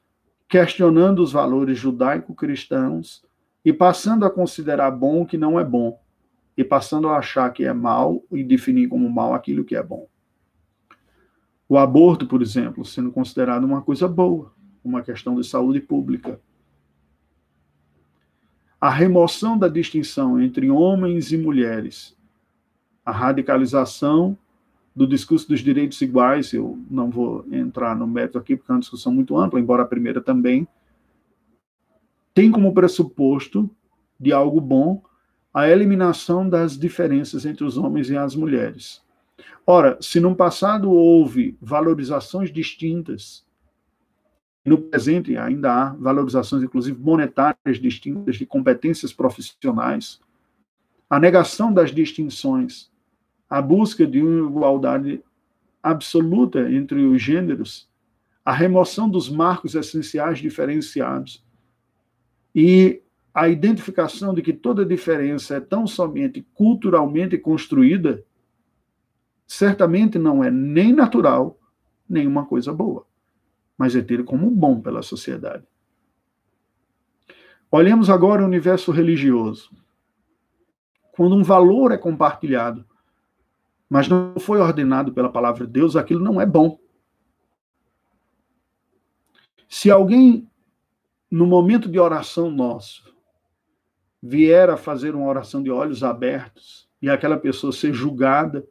questionando 0.49 1.23
os 1.23 1.33
valores 1.33 1.79
judaico-cristãos 1.79 3.25
e 3.65 3.73
passando 3.73 4.25
a 4.25 4.31
considerar 4.31 4.91
bom 4.91 5.23
o 5.23 5.27
que 5.27 5.39
não 5.39 5.59
é 5.59 5.65
bom, 5.65 5.99
e 6.57 6.63
passando 6.63 7.09
a 7.09 7.19
achar 7.19 7.51
que 7.53 7.65
é 7.65 7.73
mal 7.73 8.23
e 8.31 8.45
definir 8.45 8.89
como 8.89 9.09
mal 9.09 9.33
aquilo 9.33 9.65
que 9.65 9.77
é 9.77 9.83
bom. 9.83 10.07
O 11.69 11.79
aborto, 11.79 12.27
por 12.27 12.43
exemplo, 12.43 12.85
sendo 12.85 13.11
considerado 13.11 13.65
uma 13.65 13.81
coisa 13.81 14.07
boa, 14.07 14.53
uma 14.85 15.03
questão 15.03 15.35
de 15.37 15.47
saúde 15.47 15.81
pública. 15.81 16.39
A 18.79 18.91
remoção 18.91 19.57
da 19.57 19.69
distinção 19.69 20.41
entre 20.41 20.71
homens 20.71 21.33
e 21.33 21.39
mulheres, 21.39 22.15
a 23.05 23.11
radicalização 23.11 24.37
do 24.95 25.07
discurso 25.07 25.49
dos 25.49 25.61
direitos 25.61 26.01
iguais, 26.03 26.53
eu 26.53 26.79
não 26.91 27.11
vou 27.11 27.45
entrar 27.51 27.97
no 27.97 28.07
mérito 28.07 28.39
aqui, 28.39 28.57
porque 28.57 28.71
é 28.71 28.75
uma 28.75 28.81
discussão 28.81 29.13
muito 29.13 29.37
ampla, 29.37 29.59
embora 29.59 29.83
a 29.83 29.87
primeira 29.87 30.21
também, 30.21 30.69
tem 32.35 32.51
como 32.51 32.75
pressuposto 32.75 33.69
de 34.21 34.33
algo 34.33 34.61
bom 34.61 35.03
a 35.53 35.69
eliminação 35.69 36.49
das 36.49 36.79
diferenças 36.79 37.45
entre 37.45 37.65
os 37.65 37.77
homens 37.77 38.09
e 38.09 38.17
as 38.17 38.35
mulheres. 38.35 39.03
Ora, 39.67 39.99
se 40.01 40.21
no 40.21 40.35
passado 40.35 40.91
houve 40.91 41.57
valorizações 41.61 42.51
distintas, 42.53 43.45
no 44.65 44.79
presente 44.79 45.37
ainda 45.37 45.73
há 45.73 45.89
valorizações, 45.95 46.63
inclusive 46.63 46.99
monetárias 46.99 47.79
distintas, 47.81 48.37
de 48.37 48.47
competências 48.47 49.13
profissionais, 49.13 50.21
a 51.11 51.19
negação 51.19 51.73
das 51.73 51.91
distinções, 51.91 52.92
a 53.53 53.61
busca 53.61 54.07
de 54.07 54.23
uma 54.23 54.49
igualdade 54.49 55.23
absoluta 55.83 56.73
entre 56.73 57.05
os 57.05 57.21
gêneros, 57.21 57.87
a 58.43 58.51
remoção 58.51 59.11
dos 59.11 59.29
marcos 59.29 59.75
essenciais 59.75 60.39
diferenciados 60.39 61.45
e 62.55 63.03
a 63.35 63.51
identificação 63.51 64.33
de 64.33 64.41
que 64.41 64.55
toda 64.55 64.87
diferença 64.87 65.57
é 65.57 65.61
tão 65.61 65.87
somente 65.87 66.41
culturalmente 66.55 67.37
construída 67.37 68.25
certamente 69.47 70.19
não 70.19 70.43
é 70.43 70.51
nem 70.51 70.91
natural, 70.91 71.61
nem 72.09 72.27
uma 72.27 72.47
coisa 72.47 72.73
boa, 72.73 73.05
mas 73.77 73.95
é 73.95 74.01
tido 74.01 74.25
como 74.25 74.51
bom 74.51 74.81
pela 74.81 75.03
sociedade. 75.03 75.65
Olhemos 77.71 78.09
agora 78.09 78.43
o 78.43 78.47
universo 78.47 78.91
religioso. 78.91 79.71
Quando 81.13 81.37
um 81.37 81.43
valor 81.43 81.93
é 81.93 81.99
compartilhado, 81.99 82.87
mas 83.93 84.09
não 84.09 84.37
foi 84.39 84.59
ordenado 84.59 85.13
pela 85.13 85.29
palavra 85.29 85.67
de 85.67 85.73
Deus, 85.75 85.97
aquilo 85.97 86.25
não 86.25 86.41
é 86.41 86.47
bom. 86.47 86.79
Se 89.69 89.91
alguém, 89.91 90.49
no 91.31 91.45
momento 91.45 91.91
de 91.91 91.99
oração 91.99 92.51
nosso, 92.51 93.15
vier 94.23 94.71
a 94.71 94.79
fazer 94.79 95.15
uma 95.15 95.29
oração 95.29 95.63
de 95.63 95.71
olhos 95.71 96.03
abertos 96.03 96.89
e 97.03 97.11
aquela 97.11 97.37
pessoa 97.37 97.71
ser 97.71 97.93
julgada 97.93 98.67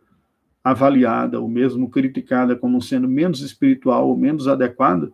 avaliada 0.64 1.40
ou 1.40 1.48
mesmo 1.48 1.88
criticada 1.88 2.56
como 2.56 2.82
sendo 2.82 3.08
menos 3.08 3.42
espiritual 3.42 4.10
ou 4.10 4.18
menos 4.18 4.48
adequada, 4.48 5.14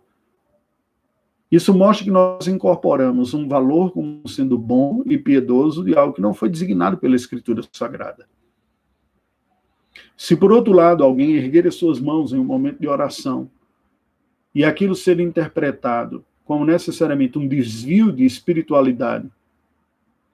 isso 1.52 1.74
mostra 1.74 2.06
que 2.06 2.12
nós 2.12 2.48
incorporamos 2.48 3.34
um 3.34 3.46
valor 3.46 3.92
como 3.92 4.26
sendo 4.26 4.58
bom 4.58 5.04
e 5.06 5.18
piedoso 5.18 5.84
de 5.84 5.98
algo 5.98 6.14
que 6.14 6.22
não 6.22 6.34
foi 6.34 6.48
designado 6.48 6.98
pela 6.98 7.18
Escritura 7.18 7.62
Sagrada. 7.74 8.26
Se, 10.18 10.36
por 10.36 10.52
outro 10.52 10.74
lado, 10.74 11.04
alguém 11.04 11.36
erguer 11.36 11.68
as 11.68 11.76
suas 11.76 12.00
mãos 12.00 12.34
em 12.34 12.40
um 12.40 12.44
momento 12.44 12.80
de 12.80 12.88
oração 12.88 13.50
e 14.54 14.66
aquilo 14.66 14.96
ser 14.96 15.20
interpretado 15.20 16.26
como 16.44 16.66
necessariamente 16.66 17.38
um 17.38 17.48
desvio 17.48 18.12
de 18.12 18.26
espiritualidade, 18.26 19.30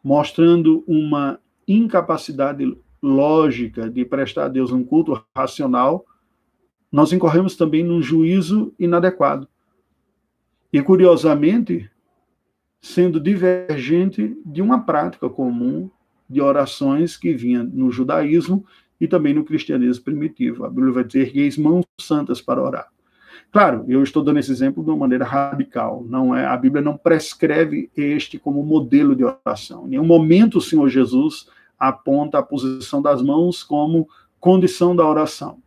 mostrando 0.04 0.84
uma 0.88 1.40
incapacidade 1.68 2.78
lógica 3.02 3.90
de 3.90 4.06
prestar 4.06 4.46
a 4.46 4.48
Deus 4.48 4.72
um 4.72 4.84
culto 4.84 5.22
racional, 5.36 6.06
nós 6.92 7.12
incorremos 7.12 7.58
também 7.58 7.84
num 7.84 8.02
juízo 8.02 8.74
inadequado. 8.80 9.48
E, 10.72 10.82
curiosamente, 10.82 11.90
sendo 12.80 13.20
divergente 13.20 14.38
de 14.46 14.62
uma 14.62 14.84
prática 14.84 15.28
comum 15.28 15.90
de 16.30 16.40
orações 16.40 17.18
que 17.18 17.34
vinha 17.34 17.64
no 17.64 17.92
judaísmo 17.92 18.66
e 19.04 19.08
também 19.08 19.34
no 19.34 19.44
cristianismo 19.44 20.06
primitivo. 20.06 20.64
A 20.64 20.70
Bíblia 20.70 20.94
vai 20.94 21.04
dizer: 21.04 21.28
ergueis 21.28 21.58
mãos 21.58 21.84
santas 22.00 22.40
para 22.40 22.64
orar. 22.64 22.88
Claro, 23.52 23.84
eu 23.86 24.02
estou 24.02 24.24
dando 24.24 24.40
esse 24.40 24.50
exemplo 24.50 24.82
de 24.82 24.90
uma 24.90 24.98
maneira 24.98 25.26
radical. 25.26 26.06
Não 26.08 26.34
é 26.34 26.46
a 26.46 26.56
Bíblia 26.56 26.82
não 26.82 26.98
prescreve 26.98 27.92
este 27.98 28.40
como 28.40 28.64
modelo 28.64 29.14
de 29.14 29.26
oração. 29.26 29.86
Em 29.86 29.90
nenhum 29.90 30.06
momento 30.06 30.58
o 30.58 30.62
Senhor 30.62 30.88
Jesus 30.88 31.50
aponta 31.78 32.40
a 32.40 32.44
posição 32.44 33.02
das 33.02 33.22
mãos 33.22 33.62
como 33.62 34.08
condição 34.40 34.96
da 34.96 35.06
oração. 35.06 35.62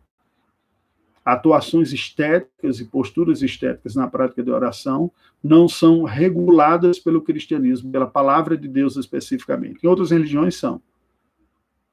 Atuações 1.23 1.93
estéticas 1.93 2.79
e 2.79 2.85
posturas 2.85 3.43
estéticas 3.43 3.93
na 3.93 4.07
prática 4.07 4.41
de 4.41 4.49
oração 4.49 5.11
não 5.43 5.67
são 5.67 6.03
reguladas 6.03 6.97
pelo 6.97 7.21
cristianismo, 7.21 7.91
pela 7.91 8.07
palavra 8.07 8.57
de 8.57 8.67
Deus 8.67 8.97
especificamente. 8.97 9.79
Em 9.83 9.87
outras 9.87 10.09
religiões 10.09 10.55
são. 10.55 10.81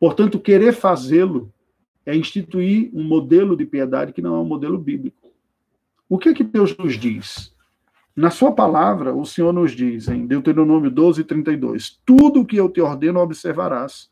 Portanto, 0.05 0.39
querer 0.39 0.75
fazê-lo 0.75 1.51
é 2.05 2.15
instituir 2.15 2.91
um 2.93 3.03
modelo 3.03 3.57
de 3.57 3.65
piedade 3.65 4.13
que 4.13 4.21
não 4.21 4.35
é 4.35 4.39
um 4.39 4.45
modelo 4.45 4.77
bíblico. 4.77 5.33
O 6.07 6.19
que 6.19 6.29
é 6.29 6.35
que 6.35 6.45
Deus 6.45 6.77
nos 6.77 6.99
diz? 6.99 7.55
Na 8.15 8.31
sua 8.31 8.53
palavra, 8.53 9.15
o 9.15 9.25
Senhor 9.25 9.51
nos 9.51 9.73
diz, 9.73 10.07
em 10.09 10.27
Deuteronômio 10.27 10.91
12, 10.91 11.25
32, 11.25 12.03
tudo 12.05 12.43
o 12.43 12.45
que 12.45 12.55
eu 12.55 12.69
te 12.69 12.83
ordeno 12.83 13.19
observarás, 13.19 14.11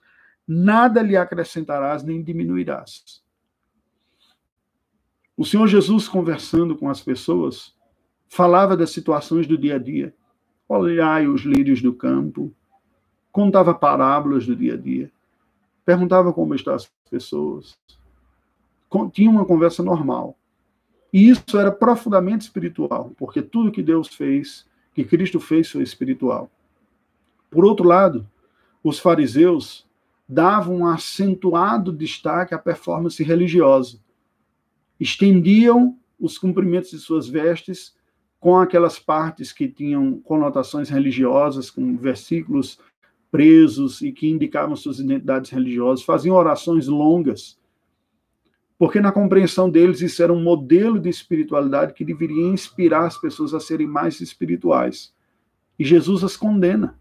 nada 0.48 1.02
lhe 1.02 1.14
acrescentarás 1.14 2.02
nem 2.02 2.22
diminuirás. 2.22 3.22
O 5.36 5.44
Senhor 5.44 5.66
Jesus, 5.66 6.08
conversando 6.08 6.74
com 6.74 6.88
as 6.88 7.02
pessoas, 7.02 7.74
falava 8.30 8.78
das 8.78 8.88
situações 8.92 9.46
do 9.46 9.58
dia 9.58 9.74
a 9.74 9.78
dia. 9.78 10.14
Olhai 10.66 11.26
os 11.26 11.42
lírios 11.42 11.82
do 11.82 11.92
campo, 11.92 12.50
contava 13.30 13.74
parábolas 13.74 14.46
do 14.46 14.56
dia 14.56 14.72
a 14.72 14.76
dia, 14.78 15.12
perguntava 15.84 16.32
como 16.32 16.54
estão 16.54 16.74
as 16.74 16.90
pessoas, 17.10 17.76
tinha 19.12 19.30
uma 19.30 19.44
conversa 19.44 19.82
normal. 19.82 20.36
E 21.12 21.28
isso 21.28 21.58
era 21.58 21.70
profundamente 21.70 22.44
espiritual, 22.44 23.12
porque 23.18 23.42
tudo 23.42 23.72
que 23.72 23.82
Deus 23.82 24.08
fez, 24.08 24.66
que 24.94 25.04
Cristo 25.04 25.38
fez, 25.38 25.70
foi 25.70 25.82
espiritual. 25.82 26.50
Por 27.50 27.64
outro 27.64 27.86
lado, 27.86 28.26
os 28.82 28.98
fariseus 28.98 29.86
davam 30.26 30.76
um 30.76 30.86
acentuado 30.86 31.92
destaque 31.92 32.54
à 32.54 32.58
performance 32.58 33.22
religiosa. 33.22 33.98
Estendiam 34.98 35.98
os 36.18 36.38
cumprimentos 36.38 36.90
de 36.90 36.98
suas 36.98 37.28
vestes 37.28 37.94
com 38.40 38.56
aquelas 38.56 38.98
partes 38.98 39.52
que 39.52 39.68
tinham 39.68 40.18
conotações 40.20 40.88
religiosas, 40.88 41.70
com 41.70 41.96
versículos 41.96 42.78
presos 43.32 44.02
e 44.02 44.12
que 44.12 44.28
indicavam 44.28 44.76
suas 44.76 44.98
identidades 44.98 45.50
religiosas, 45.50 46.04
faziam 46.04 46.36
orações 46.36 46.86
longas, 46.86 47.58
porque 48.78 49.00
na 49.00 49.10
compreensão 49.10 49.70
deles 49.70 50.02
isso 50.02 50.22
era 50.22 50.32
um 50.32 50.42
modelo 50.42 51.00
de 51.00 51.08
espiritualidade 51.08 51.94
que 51.94 52.04
deveria 52.04 52.46
inspirar 52.48 53.06
as 53.06 53.16
pessoas 53.16 53.54
a 53.54 53.60
serem 53.60 53.86
mais 53.86 54.20
espirituais. 54.20 55.14
E 55.78 55.84
Jesus 55.84 56.22
as 56.22 56.36
condena. 56.36 56.98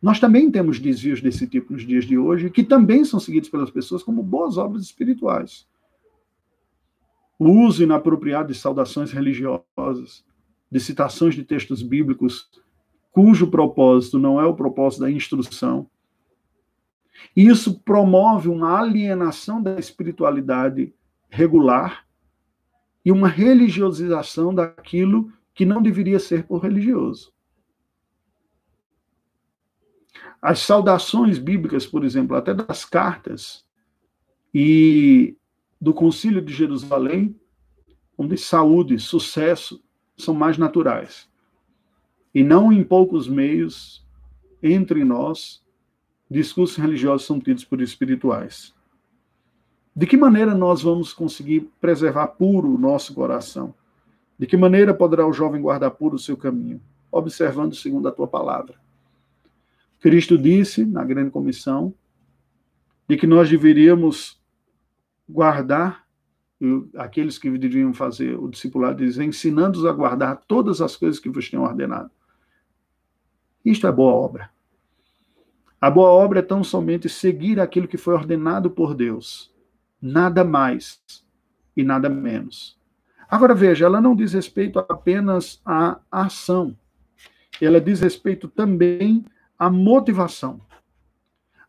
Nós 0.00 0.20
também 0.20 0.48
temos 0.48 0.78
desvios 0.78 1.20
desse 1.20 1.46
tipo 1.48 1.72
nos 1.72 1.84
dias 1.84 2.04
de 2.04 2.16
hoje, 2.16 2.50
que 2.50 2.62
também 2.62 3.04
são 3.04 3.18
seguidos 3.18 3.48
pelas 3.48 3.70
pessoas 3.70 4.02
como 4.02 4.22
boas 4.22 4.56
obras 4.56 4.82
espirituais. 4.82 5.66
O 7.36 7.50
uso 7.50 7.82
inapropriado 7.82 8.52
de 8.52 8.58
saudações 8.58 9.10
religiosas, 9.10 10.24
de 10.70 10.78
citações 10.78 11.34
de 11.34 11.42
textos 11.42 11.82
bíblicos, 11.82 12.48
cujo 13.18 13.48
propósito 13.48 14.16
não 14.16 14.40
é 14.40 14.46
o 14.46 14.54
propósito 14.54 15.00
da 15.00 15.10
instrução. 15.10 15.90
Isso 17.34 17.80
promove 17.80 18.48
uma 18.48 18.78
alienação 18.78 19.60
da 19.60 19.76
espiritualidade 19.76 20.94
regular 21.28 22.06
e 23.04 23.10
uma 23.10 23.26
religiosização 23.26 24.54
daquilo 24.54 25.32
que 25.52 25.66
não 25.66 25.82
deveria 25.82 26.20
ser 26.20 26.46
por 26.46 26.62
religioso. 26.62 27.32
As 30.40 30.60
saudações 30.60 31.38
bíblicas, 31.40 31.84
por 31.84 32.04
exemplo, 32.04 32.36
até 32.36 32.54
das 32.54 32.84
cartas 32.84 33.66
e 34.54 35.36
do 35.80 35.92
Concílio 35.92 36.40
de 36.40 36.54
Jerusalém, 36.54 37.34
onde 38.16 38.36
saúde, 38.36 38.96
sucesso 39.00 39.82
são 40.16 40.32
mais 40.32 40.56
naturais. 40.56 41.27
E 42.34 42.42
não 42.44 42.72
em 42.72 42.84
poucos 42.84 43.28
meios, 43.28 44.06
entre 44.62 45.04
nós, 45.04 45.62
discursos 46.30 46.76
religiosos 46.76 47.26
são 47.26 47.40
tidos 47.40 47.64
por 47.64 47.80
espirituais. 47.80 48.74
De 49.94 50.06
que 50.06 50.16
maneira 50.16 50.54
nós 50.54 50.82
vamos 50.82 51.12
conseguir 51.12 51.68
preservar 51.80 52.28
puro 52.28 52.74
o 52.74 52.78
nosso 52.78 53.14
coração? 53.14 53.74
De 54.38 54.46
que 54.46 54.56
maneira 54.56 54.94
poderá 54.94 55.26
o 55.26 55.32
jovem 55.32 55.60
guardar 55.60 55.90
puro 55.90 56.16
o 56.16 56.18
seu 56.18 56.36
caminho? 56.36 56.80
Observando 57.10 57.74
segundo 57.74 58.06
a 58.06 58.12
tua 58.12 58.28
palavra. 58.28 58.76
Cristo 60.00 60.38
disse 60.38 60.84
na 60.84 61.04
grande 61.04 61.30
comissão 61.30 61.92
de 63.08 63.16
que 63.16 63.26
nós 63.26 63.50
deveríamos 63.50 64.40
guardar 65.28 66.06
aqueles 66.96 67.38
que 67.38 67.50
deveriam 67.50 67.92
fazer 67.94 68.38
o 68.38 68.48
discipulado 68.48 69.04
diz, 69.04 69.18
ensinando-os 69.18 69.86
a 69.86 69.92
guardar 69.92 70.42
todas 70.46 70.80
as 70.80 70.96
coisas 70.96 71.18
que 71.18 71.28
vos 71.28 71.48
tenho 71.48 71.62
ordenado. 71.62 72.10
Isto 73.64 73.86
é 73.86 73.92
boa 73.92 74.12
obra. 74.12 74.50
A 75.80 75.90
boa 75.90 76.10
obra 76.10 76.40
é 76.40 76.42
tão 76.42 76.64
somente 76.64 77.08
seguir 77.08 77.60
aquilo 77.60 77.86
que 77.86 77.96
foi 77.96 78.14
ordenado 78.14 78.70
por 78.70 78.94
Deus. 78.94 79.54
Nada 80.00 80.42
mais 80.44 81.00
e 81.76 81.84
nada 81.84 82.08
menos. 82.08 82.76
Agora 83.28 83.54
veja, 83.54 83.84
ela 83.84 84.00
não 84.00 84.16
diz 84.16 84.32
respeito 84.32 84.78
apenas 84.78 85.60
à 85.64 86.00
ação. 86.10 86.76
Ela 87.60 87.80
diz 87.80 88.00
respeito 88.00 88.48
também 88.48 89.24
a 89.58 89.68
motivação. 89.70 90.60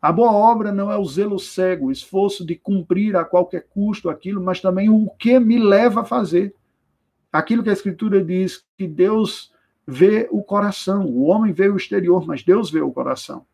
A 0.00 0.10
boa 0.10 0.32
obra 0.32 0.72
não 0.72 0.90
é 0.90 0.96
o 0.96 1.04
zelo 1.04 1.38
cego, 1.38 1.86
o 1.86 1.92
esforço 1.92 2.44
de 2.46 2.56
cumprir 2.56 3.14
a 3.14 3.24
qualquer 3.24 3.66
custo 3.68 4.08
aquilo, 4.08 4.42
mas 4.42 4.60
também 4.60 4.88
o 4.88 5.10
que 5.10 5.38
me 5.38 5.58
leva 5.58 6.00
a 6.00 6.04
fazer. 6.04 6.54
Aquilo 7.30 7.62
que 7.62 7.68
a 7.68 7.74
Escritura 7.74 8.24
diz 8.24 8.64
que 8.78 8.88
Deus 8.88 9.52
vê 9.86 10.28
o 10.30 10.42
coração, 10.42 11.06
o 11.06 11.24
homem 11.24 11.52
vê 11.52 11.68
o 11.68 11.76
exterior, 11.76 12.26
mas 12.26 12.42
Deus 12.42 12.70
vê 12.70 12.80
o 12.80 12.92
coração. 12.92 13.44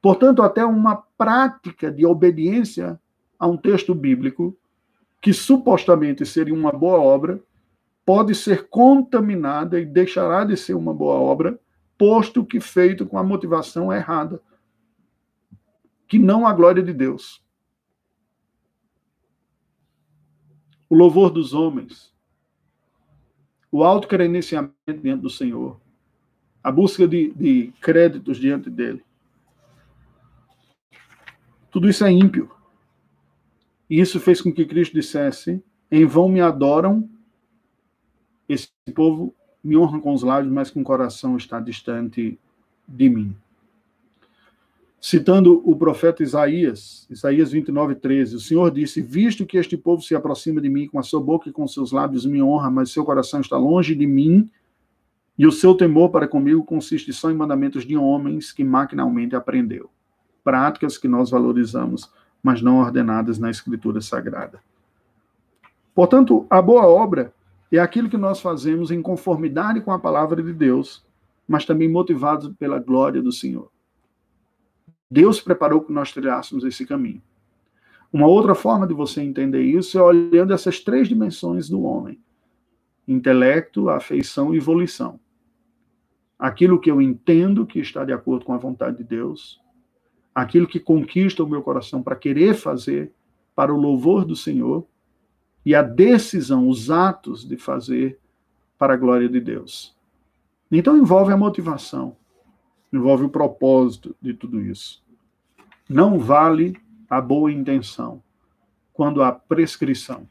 Portanto, 0.00 0.42
até 0.42 0.64
uma 0.64 0.96
prática 0.96 1.90
de 1.90 2.04
obediência 2.04 3.00
a 3.38 3.46
um 3.46 3.56
texto 3.56 3.94
bíblico, 3.94 4.56
que 5.20 5.32
supostamente 5.32 6.26
seria 6.26 6.54
uma 6.54 6.72
boa 6.72 6.98
obra, 6.98 7.40
pode 8.04 8.34
ser 8.34 8.68
contaminada 8.68 9.78
e 9.80 9.86
deixará 9.86 10.44
de 10.44 10.56
ser 10.56 10.74
uma 10.74 10.92
boa 10.92 11.14
obra 11.14 11.58
posto 11.96 12.44
que 12.44 12.60
feito 12.60 13.06
com 13.06 13.16
a 13.16 13.22
motivação 13.22 13.92
errada, 13.92 14.42
que 16.08 16.18
não 16.18 16.44
a 16.44 16.52
glória 16.52 16.82
de 16.82 16.92
Deus. 16.92 17.40
O 20.90 20.96
louvor 20.96 21.30
dos 21.30 21.54
homens, 21.54 22.11
o 23.72 23.82
autocredenciamento 23.82 24.74
diante 25.02 25.22
do 25.22 25.30
Senhor, 25.30 25.80
a 26.62 26.70
busca 26.70 27.08
de, 27.08 27.32
de 27.32 27.72
créditos 27.80 28.36
diante 28.36 28.68
dele. 28.68 29.02
Tudo 31.70 31.88
isso 31.88 32.04
é 32.04 32.12
ímpio. 32.12 32.50
E 33.88 33.98
isso 33.98 34.20
fez 34.20 34.42
com 34.42 34.52
que 34.52 34.66
Cristo 34.66 34.92
dissesse: 34.92 35.64
Em 35.90 36.04
vão 36.04 36.28
me 36.28 36.40
adoram, 36.40 37.08
esse 38.46 38.68
povo 38.94 39.34
me 39.64 39.76
honra 39.76 39.98
com 40.00 40.12
os 40.12 40.22
lábios, 40.22 40.52
mas 40.52 40.70
com 40.70 40.82
o 40.82 40.84
coração 40.84 41.36
está 41.36 41.58
distante 41.58 42.38
de 42.86 43.08
mim. 43.08 43.34
Citando 45.04 45.60
o 45.68 45.74
profeta 45.74 46.22
Isaías, 46.22 47.08
Isaías 47.10 47.50
29, 47.50 47.96
13, 47.96 48.36
o 48.36 48.38
Senhor 48.38 48.70
disse: 48.70 49.02
Visto 49.02 49.44
que 49.44 49.58
este 49.58 49.76
povo 49.76 50.00
se 50.00 50.14
aproxima 50.14 50.60
de 50.60 50.68
mim 50.68 50.86
com 50.86 50.96
a 50.96 51.02
sua 51.02 51.20
boca 51.20 51.48
e 51.48 51.52
com 51.52 51.66
seus 51.66 51.90
lábios 51.90 52.24
me 52.24 52.40
honra, 52.40 52.70
mas 52.70 52.92
seu 52.92 53.04
coração 53.04 53.40
está 53.40 53.58
longe 53.58 53.96
de 53.96 54.06
mim, 54.06 54.48
e 55.36 55.44
o 55.44 55.50
seu 55.50 55.74
temor 55.74 56.10
para 56.10 56.28
comigo 56.28 56.62
consiste 56.62 57.12
só 57.12 57.32
em 57.32 57.34
mandamentos 57.34 57.84
de 57.84 57.96
homens 57.96 58.52
que 58.52 58.62
maquinalmente 58.62 59.34
aprendeu. 59.34 59.90
Práticas 60.44 60.96
que 60.96 61.08
nós 61.08 61.30
valorizamos, 61.30 62.08
mas 62.40 62.62
não 62.62 62.78
ordenadas 62.78 63.40
na 63.40 63.50
Escritura 63.50 64.00
Sagrada. 64.00 64.60
Portanto, 65.92 66.46
a 66.48 66.62
boa 66.62 66.86
obra 66.86 67.34
é 67.72 67.78
aquilo 67.80 68.08
que 68.08 68.16
nós 68.16 68.40
fazemos 68.40 68.92
em 68.92 69.02
conformidade 69.02 69.80
com 69.80 69.90
a 69.90 69.98
palavra 69.98 70.40
de 70.40 70.52
Deus, 70.52 71.04
mas 71.48 71.64
também 71.64 71.88
motivados 71.88 72.54
pela 72.56 72.78
glória 72.78 73.20
do 73.20 73.32
Senhor. 73.32 73.71
Deus 75.12 75.42
preparou 75.42 75.82
que 75.82 75.92
nós 75.92 76.10
trilhássemos 76.10 76.64
esse 76.64 76.86
caminho. 76.86 77.20
Uma 78.10 78.26
outra 78.26 78.54
forma 78.54 78.86
de 78.86 78.94
você 78.94 79.20
entender 79.20 79.60
isso 79.60 79.98
é 79.98 80.02
olhando 80.02 80.54
essas 80.54 80.80
três 80.80 81.06
dimensões 81.06 81.68
do 81.68 81.82
homem: 81.82 82.18
intelecto, 83.06 83.90
afeição 83.90 84.54
e 84.54 84.58
volição. 84.58 85.20
Aquilo 86.38 86.80
que 86.80 86.90
eu 86.90 87.00
entendo 87.00 87.66
que 87.66 87.78
está 87.78 88.06
de 88.06 88.12
acordo 88.14 88.46
com 88.46 88.54
a 88.54 88.56
vontade 88.58 88.96
de 88.96 89.04
Deus, 89.04 89.60
aquilo 90.34 90.66
que 90.66 90.80
conquista 90.80 91.44
o 91.44 91.48
meu 91.48 91.62
coração 91.62 92.02
para 92.02 92.16
querer 92.16 92.54
fazer 92.54 93.12
para 93.54 93.72
o 93.72 93.76
louvor 93.76 94.24
do 94.24 94.34
Senhor, 94.34 94.86
e 95.64 95.74
a 95.74 95.82
decisão, 95.82 96.70
os 96.70 96.90
atos 96.90 97.46
de 97.46 97.58
fazer 97.58 98.18
para 98.78 98.94
a 98.94 98.96
glória 98.96 99.28
de 99.28 99.40
Deus. 99.40 99.94
Então 100.70 100.96
envolve 100.96 101.34
a 101.34 101.36
motivação, 101.36 102.16
envolve 102.90 103.24
o 103.24 103.28
propósito 103.28 104.16
de 104.20 104.32
tudo 104.32 104.58
isso. 104.58 105.01
Não 105.88 106.18
vale 106.18 106.76
a 107.08 107.20
boa 107.20 107.52
intenção 107.52 108.22
quando 108.92 109.22
há 109.22 109.32
prescrição. 109.32 110.28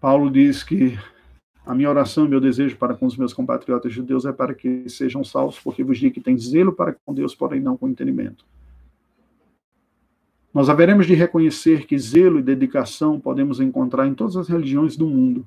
Paulo 0.00 0.30
diz 0.30 0.62
que 0.62 0.98
a 1.64 1.74
minha 1.74 1.90
oração 1.90 2.26
e 2.26 2.28
meu 2.28 2.40
desejo 2.40 2.76
para 2.76 2.94
com 2.94 3.06
os 3.06 3.16
meus 3.16 3.34
compatriotas 3.34 3.92
judeus 3.92 4.24
é 4.24 4.32
para 4.32 4.54
que 4.54 4.88
sejam 4.88 5.24
salvos, 5.24 5.58
porque 5.58 5.82
vos 5.82 5.98
digo 5.98 6.14
que 6.14 6.20
tem 6.20 6.38
zelo 6.38 6.72
para 6.72 6.92
com 6.92 7.12
Deus, 7.12 7.34
porém 7.34 7.60
não 7.60 7.76
com 7.76 7.88
entendimento. 7.88 8.46
Nós 10.54 10.70
haveremos 10.70 11.06
de 11.06 11.14
reconhecer 11.14 11.84
que 11.86 11.98
zelo 11.98 12.38
e 12.38 12.42
dedicação 12.42 13.20
podemos 13.20 13.60
encontrar 13.60 14.06
em 14.06 14.14
todas 14.14 14.36
as 14.36 14.48
religiões 14.48 14.96
do 14.96 15.06
mundo. 15.06 15.46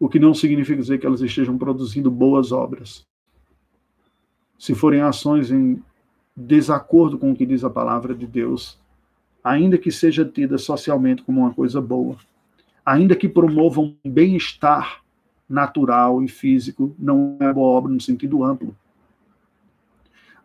O 0.00 0.08
que 0.08 0.18
não 0.18 0.34
significa 0.34 0.80
dizer 0.80 0.98
que 0.98 1.06
elas 1.06 1.20
estejam 1.20 1.56
produzindo 1.58 2.10
boas 2.10 2.50
obras. 2.50 3.06
Se 4.58 4.74
forem 4.74 5.00
ações 5.00 5.50
em 5.50 5.82
desacordo 6.36 7.18
com 7.18 7.32
o 7.32 7.36
que 7.36 7.46
diz 7.46 7.64
a 7.64 7.70
palavra 7.70 8.14
de 8.14 8.26
Deus, 8.26 8.78
ainda 9.42 9.76
que 9.76 9.92
seja 9.92 10.24
tida 10.24 10.58
socialmente 10.58 11.22
como 11.22 11.40
uma 11.40 11.52
coisa 11.52 11.80
boa, 11.80 12.16
ainda 12.84 13.14
que 13.14 13.28
promovam 13.28 13.96
bem-estar 14.04 15.02
natural 15.48 16.22
e 16.22 16.28
físico, 16.28 16.94
não 16.98 17.36
é 17.40 17.52
boa 17.52 17.68
obra 17.68 17.92
no 17.92 18.00
sentido 18.00 18.42
amplo. 18.42 18.74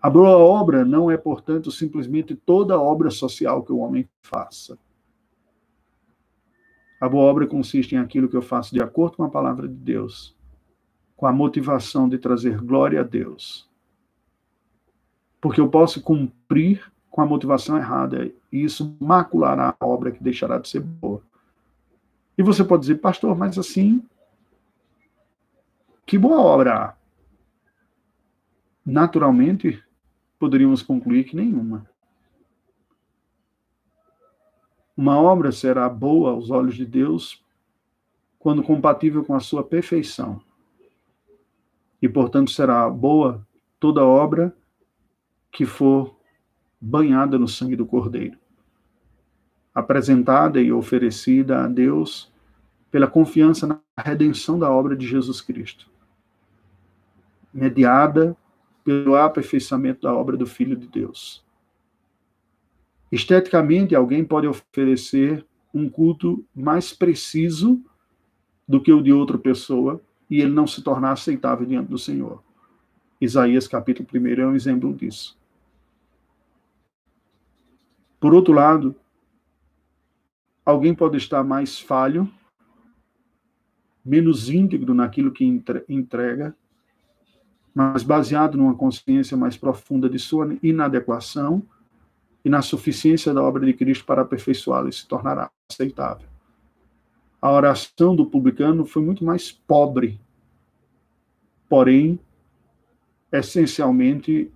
A 0.02 0.10
boa 0.10 0.38
obra 0.38 0.86
não 0.86 1.12
é, 1.12 1.18
portanto, 1.18 1.72
simplesmente 1.72 2.36
toda 2.36 2.80
obra 2.80 3.10
social 3.10 3.64
que 3.64 3.72
o 3.72 3.80
homem 3.80 4.08
faça. 4.22 4.78
A 7.02 7.08
boa 7.08 7.24
obra 7.24 7.48
consiste 7.48 7.96
em 7.96 7.98
aquilo 7.98 8.28
que 8.28 8.36
eu 8.36 8.42
faço 8.42 8.74
de 8.74 8.82
acordo 8.82 9.18
com 9.18 9.24
a 9.24 9.30
palavra 9.30 9.68
de 9.68 9.74
Deus, 9.74 10.36
com 11.16 11.26
a 11.26 11.32
motivação 11.32 12.10
de 12.10 12.18
trazer 12.18 12.58
glória 12.62 13.00
a 13.00 13.04
Deus. 13.04 13.69
Porque 15.42 15.62
eu 15.62 15.70
posso 15.70 16.02
cumprir 16.02 16.92
com 17.10 17.22
a 17.22 17.26
motivação 17.26 17.78
errada 17.78 18.32
e 18.52 18.64
isso 18.64 18.96
maculará 19.00 19.76
a 19.80 19.86
obra 19.86 20.12
que 20.12 20.24
deixará 20.24 20.58
de 20.58 20.70
ser 20.70 20.82
boa. 20.82 21.22
E 22.38 22.44
você 22.44 22.64
pode 22.64 22.82
dizer, 22.82 22.96
pastor, 22.96 23.38
mas 23.38 23.58
assim, 23.58 24.04
que 26.06 26.18
boa 26.18 26.40
obra? 26.40 26.96
Naturalmente, 28.86 29.84
poderíamos 30.40 30.82
concluir 30.82 31.26
que 31.26 31.36
nenhuma. 31.36 31.86
Uma 34.96 35.20
obra 35.20 35.52
será 35.52 35.88
boa 35.88 36.32
aos 36.32 36.50
olhos 36.50 36.76
de 36.76 36.86
Deus 36.86 37.44
quando 38.38 38.64
compatível 38.64 39.24
com 39.24 39.36
a 39.36 39.40
sua 39.40 39.64
perfeição. 39.64 40.42
E, 42.02 42.08
portanto, 42.08 42.52
será 42.52 42.90
boa 42.90 43.46
toda 43.80 44.04
obra 44.04 44.56
que 45.52 45.66
for 45.66 46.16
banhada 46.80 47.38
no 47.38 47.48
sangue 47.48 47.76
do 47.76 47.86
Cordeiro, 47.86 48.38
apresentada 49.74 50.62
e 50.62 50.72
oferecida 50.72 51.64
a 51.64 51.68
Deus 51.68 52.32
pela 52.92 53.08
confiança 53.08 53.68
na 53.68 53.80
redenção 53.98 54.58
da 54.58 54.70
obra 54.72 54.96
de 54.96 55.06
Jesus 55.06 55.42
Cristo, 55.42 55.90
mediada 57.54 58.36
pelo 58.84 59.16
aperfeiçoamento 59.16 60.02
da 60.02 60.14
obra 60.14 60.36
do 60.36 60.46
Filho 60.46 60.76
de 60.76 60.88
Deus. 60.88 61.44
Esteticamente, 63.12 63.96
alguém 63.96 64.24
pode 64.24 64.48
oferecer 64.48 65.46
um 65.74 65.90
culto 65.90 66.44
mais 66.56 66.94
preciso 66.94 67.82
do 68.68 68.82
que 68.82 68.92
o 68.92 69.02
de 69.02 69.12
outra 69.12 69.38
pessoa 69.38 70.02
e 70.30 70.42
ele 70.42 70.52
não 70.52 70.68
se 70.68 70.82
tornar 70.84 71.14
aceitável 71.14 71.66
diante 71.66 71.90
do 71.90 71.98
Senhor. 71.98 72.44
Isaías 73.20 73.68
capítulo 73.68 74.08
1 74.14 74.28
é 74.28 74.48
um 74.48 74.56
exemplo 74.56 74.94
disso. 74.94 75.39
Por 78.20 78.34
outro 78.34 78.54
lado, 78.54 78.96
alguém 80.66 80.94
pode 80.94 81.18
estar 81.18 81.44
mais 81.44 81.80
falho, 81.80 82.30
menos 84.04 84.50
íntegro 84.50 84.94
naquilo 84.94 85.32
que 85.32 85.46
entrega, 85.88 86.56
mas 87.74 88.04
baseado 88.04 88.58
numa 88.58 88.76
consciência 88.76 89.38
mais 89.38 89.56
profunda 89.56 90.10
de 90.10 90.20
sua 90.20 90.58
inadequação 90.62 91.64
e 92.44 92.50
na 92.50 92.62
suficiência 92.62 93.34
da 93.34 93.42
obra 93.42 93.66
de 93.66 93.74
Cristo 93.74 94.06
para 94.06 94.22
aperfeiçoá-la 94.22 94.90
e 94.90 94.94
se 94.94 95.08
tornará 95.08 95.50
aceitável. 95.72 96.28
A 97.42 97.52
oração 97.52 98.16
do 98.16 98.26
publicano 98.26 98.86
foi 98.86 99.02
muito 99.02 99.24
mais 99.24 99.52
pobre, 99.52 100.20
porém, 101.70 102.20
essencialmente 103.32 104.52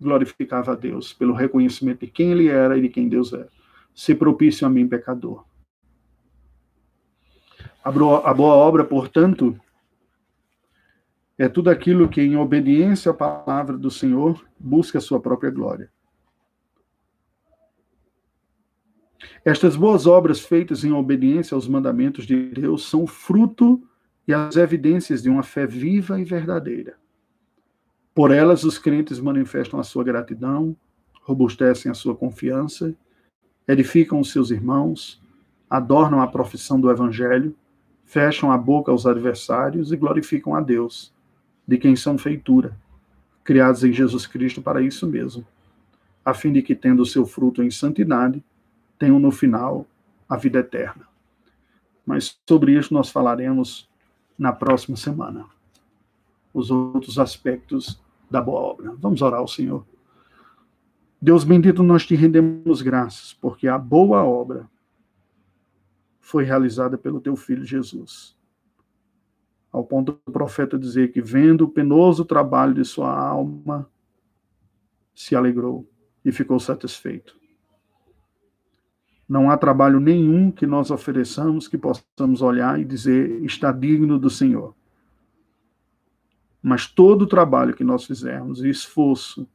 glorificava 0.00 0.72
a 0.72 0.74
Deus 0.74 1.12
pelo 1.12 1.34
reconhecimento 1.34 2.00
de 2.00 2.06
quem 2.06 2.32
ele 2.32 2.48
era 2.48 2.78
e 2.78 2.82
de 2.82 2.88
quem 2.88 3.08
Deus 3.08 3.32
é. 3.32 3.46
Se 3.94 4.14
propício 4.14 4.66
a 4.66 4.70
mim, 4.70 4.88
pecador. 4.88 5.44
A 7.82 7.90
boa 7.90 8.54
obra, 8.54 8.84
portanto, 8.84 9.58
é 11.36 11.48
tudo 11.48 11.70
aquilo 11.70 12.08
que, 12.08 12.20
em 12.20 12.36
obediência 12.36 13.10
à 13.10 13.14
palavra 13.14 13.76
do 13.78 13.90
Senhor, 13.90 14.46
busca 14.58 14.98
a 14.98 15.00
sua 15.00 15.18
própria 15.18 15.50
glória. 15.50 15.90
Estas 19.42 19.74
boas 19.74 20.06
obras 20.06 20.40
feitas 20.40 20.84
em 20.84 20.92
obediência 20.92 21.54
aos 21.54 21.66
mandamentos 21.66 22.26
de 22.26 22.50
Deus 22.50 22.88
são 22.88 23.06
fruto 23.06 23.82
e 24.28 24.34
as 24.34 24.56
evidências 24.56 25.22
de 25.22 25.30
uma 25.30 25.42
fé 25.42 25.66
viva 25.66 26.20
e 26.20 26.24
verdadeira. 26.24 26.99
Por 28.20 28.32
elas, 28.32 28.64
os 28.64 28.76
crentes 28.76 29.18
manifestam 29.18 29.80
a 29.80 29.82
sua 29.82 30.04
gratidão, 30.04 30.76
robustecem 31.22 31.90
a 31.90 31.94
sua 31.94 32.14
confiança, 32.14 32.94
edificam 33.66 34.20
os 34.20 34.30
seus 34.30 34.50
irmãos, 34.50 35.22
adornam 35.70 36.20
a 36.20 36.26
profissão 36.26 36.78
do 36.78 36.90
Evangelho, 36.90 37.56
fecham 38.04 38.52
a 38.52 38.58
boca 38.58 38.92
aos 38.92 39.06
adversários 39.06 39.90
e 39.90 39.96
glorificam 39.96 40.54
a 40.54 40.60
Deus, 40.60 41.14
de 41.66 41.78
quem 41.78 41.96
são 41.96 42.18
feitura, 42.18 42.76
criados 43.42 43.84
em 43.84 43.90
Jesus 43.90 44.26
Cristo 44.26 44.60
para 44.60 44.82
isso 44.82 45.06
mesmo, 45.06 45.46
a 46.22 46.34
fim 46.34 46.52
de 46.52 46.60
que, 46.60 46.74
tendo 46.74 47.00
o 47.00 47.06
seu 47.06 47.24
fruto 47.24 47.62
em 47.62 47.70
santidade, 47.70 48.44
tenham 48.98 49.18
no 49.18 49.30
final 49.30 49.86
a 50.28 50.36
vida 50.36 50.58
eterna. 50.58 51.08
Mas 52.04 52.38
sobre 52.46 52.78
isso 52.78 52.92
nós 52.92 53.08
falaremos 53.08 53.88
na 54.38 54.52
próxima 54.52 54.98
semana. 54.98 55.46
Os 56.52 56.70
outros 56.70 57.18
aspectos 57.18 57.98
da 58.30 58.40
boa 58.40 58.60
obra. 58.60 58.94
Vamos 58.98 59.20
orar 59.20 59.40
ao 59.40 59.48
Senhor. 59.48 59.84
Deus 61.20 61.44
bendito, 61.44 61.82
nós 61.82 62.06
te 62.06 62.14
rendemos 62.14 62.80
graças, 62.80 63.34
porque 63.34 63.68
a 63.68 63.76
boa 63.76 64.24
obra 64.24 64.68
foi 66.20 66.44
realizada 66.44 66.96
pelo 66.96 67.20
teu 67.20 67.36
filho 67.36 67.64
Jesus. 67.64 68.36
Ao 69.72 69.84
ponto 69.84 70.18
do 70.24 70.32
profeta 70.32 70.78
dizer 70.78 71.12
que, 71.12 71.20
vendo 71.20 71.62
o 71.62 71.68
penoso 71.68 72.24
trabalho 72.24 72.72
de 72.72 72.84
sua 72.84 73.14
alma, 73.14 73.88
se 75.14 75.36
alegrou 75.36 75.86
e 76.24 76.32
ficou 76.32 76.58
satisfeito. 76.58 77.38
Não 79.28 79.50
há 79.50 79.56
trabalho 79.56 80.00
nenhum 80.00 80.50
que 80.50 80.66
nós 80.66 80.90
ofereçamos 80.90 81.68
que 81.68 81.78
possamos 81.78 82.42
olhar 82.42 82.80
e 82.80 82.84
dizer 82.84 83.44
está 83.44 83.70
digno 83.70 84.18
do 84.18 84.30
Senhor. 84.30 84.74
Mas 86.62 86.86
todo 86.86 87.22
o 87.22 87.26
trabalho 87.26 87.74
que 87.74 87.84
nós 87.84 88.04
fizermos 88.04 88.62
e 88.62 88.68
esforço 88.68 89.48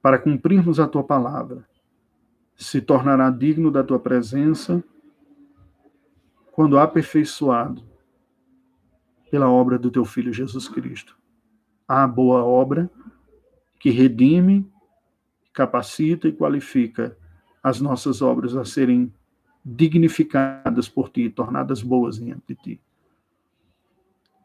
para 0.00 0.18
cumprirmos 0.18 0.80
a 0.80 0.88
tua 0.88 1.04
palavra 1.04 1.68
se 2.56 2.80
tornará 2.80 3.30
digno 3.30 3.70
da 3.70 3.82
tua 3.82 3.98
presença 3.98 4.82
quando 6.52 6.78
aperfeiçoado 6.78 7.82
pela 9.30 9.48
obra 9.48 9.78
do 9.78 9.90
teu 9.90 10.04
filho 10.04 10.32
Jesus 10.32 10.68
Cristo. 10.68 11.16
A 11.86 12.06
boa 12.06 12.44
obra 12.44 12.90
que 13.78 13.90
redime, 13.90 14.70
capacita 15.52 16.28
e 16.28 16.32
qualifica 16.32 17.16
as 17.62 17.80
nossas 17.80 18.20
obras 18.20 18.56
a 18.56 18.64
serem 18.64 19.12
dignificadas 19.64 20.88
por 20.88 21.08
ti, 21.10 21.28
tornadas 21.30 21.82
boas 21.82 22.18
diante 22.18 22.42
de 22.48 22.54
ti. 22.54 22.80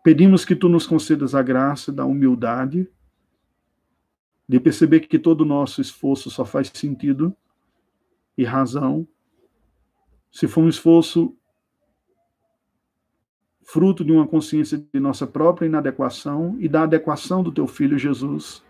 Pedimos 0.06 0.46
que 0.46 0.56
tu 0.56 0.70
nos 0.70 0.86
concedas 0.86 1.34
a 1.34 1.42
graça 1.42 1.92
da 1.92 2.06
humildade, 2.06 2.88
de 4.48 4.60
perceber 4.60 5.00
que 5.00 5.18
todo 5.18 5.42
o 5.42 5.46
nosso 5.46 5.82
esforço 5.82 6.30
só 6.30 6.46
faz 6.46 6.72
sentido 6.72 7.36
e 8.38 8.44
razão. 8.44 9.08
Se 10.32 10.48
for 10.48 10.62
um 10.62 10.70
esforço 10.70 11.36
fruto 13.64 14.06
de 14.06 14.12
uma 14.12 14.28
consciência 14.28 14.78
de 14.78 15.00
nossa 15.00 15.26
própria 15.26 15.66
inadequação 15.66 16.56
e 16.60 16.70
da 16.70 16.84
adequação 16.84 17.42
do 17.42 17.52
teu 17.52 17.66
filho 17.66 17.98
Jesus, 17.98 18.64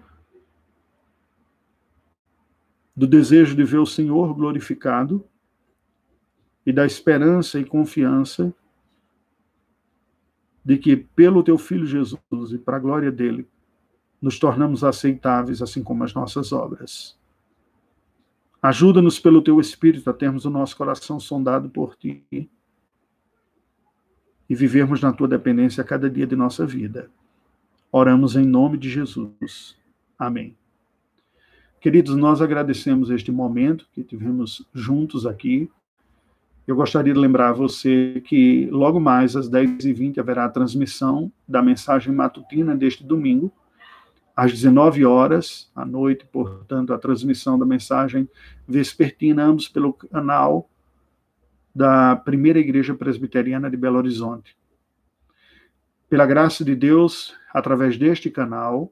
do 2.95 3.05
desejo 3.05 3.57
de 3.57 3.63
ver 3.65 3.79
o 3.79 3.85
Senhor 3.85 4.33
glorificado 4.33 5.21
e 6.65 6.71
da 6.71 6.85
esperança 6.85 7.59
e 7.59 7.65
confiança 7.65 8.55
de 10.65 10.77
que, 10.77 10.95
pelo 10.95 11.43
teu 11.43 11.59
Filho 11.59 11.85
Jesus 11.85 12.51
e 12.51 12.57
para 12.57 12.77
a 12.77 12.79
glória 12.79 13.11
dele, 13.11 13.47
nos 14.19 14.39
tornamos 14.39 14.83
aceitáveis, 14.83 15.61
assim 15.61 15.83
como 15.83 16.03
as 16.03 16.13
nossas 16.15 16.51
obras. 16.51 17.15
Ajuda-nos 18.59 19.19
pelo 19.19 19.43
teu 19.43 19.59
Espírito 19.59 20.09
a 20.09 20.13
termos 20.13 20.43
o 20.43 20.49
nosso 20.49 20.75
coração 20.75 21.19
sondado 21.19 21.69
por 21.69 21.95
ti 21.95 22.25
e 24.49 24.55
vivermos 24.55 25.01
na 25.01 25.13
tua 25.13 25.27
dependência 25.27 25.81
a 25.81 25.85
cada 25.85 26.09
dia 26.09 26.25
de 26.25 26.35
nossa 26.35 26.65
vida. 26.65 27.11
Oramos 27.91 28.35
em 28.35 28.45
nome 28.45 28.79
de 28.79 28.89
Jesus. 28.89 29.77
Amém. 30.17 30.57
Queridos, 31.79 32.15
nós 32.15 32.41
agradecemos 32.41 33.11
este 33.11 33.31
momento 33.31 33.87
que 33.93 34.03
tivemos 34.03 34.67
juntos 34.73 35.27
aqui 35.27 35.69
eu 36.67 36.75
gostaria 36.75 37.13
de 37.13 37.19
lembrar 37.19 37.49
a 37.49 37.53
você 37.53 38.21
que 38.25 38.67
logo 38.71 38.99
mais 38.99 39.35
às 39.35 39.49
10h20 39.49 40.17
haverá 40.17 40.45
a 40.45 40.49
transmissão 40.49 41.31
da 41.47 41.61
mensagem 41.61 42.13
matutina 42.13 42.75
deste 42.75 43.03
domingo, 43.03 43.51
às 44.35 44.51
19 44.51 45.05
horas 45.05 45.71
à 45.75 45.85
noite, 45.85 46.25
portanto, 46.25 46.91
a 46.91 46.97
transmissão 46.97 47.57
da 47.57 47.65
mensagem 47.65 48.27
vespertina, 48.67 49.43
ambos 49.43 49.69
pelo 49.69 49.93
canal 49.93 50.67
da 51.73 52.15
Primeira 52.15 52.59
Igreja 52.59 52.95
Presbiteriana 52.95 53.69
de 53.69 53.77
Belo 53.77 53.97
Horizonte. 53.97 54.57
Pela 56.09 56.25
graça 56.25 56.63
de 56.63 56.75
Deus, 56.75 57.35
através 57.53 57.97
deste 57.97 58.29
canal, 58.29 58.91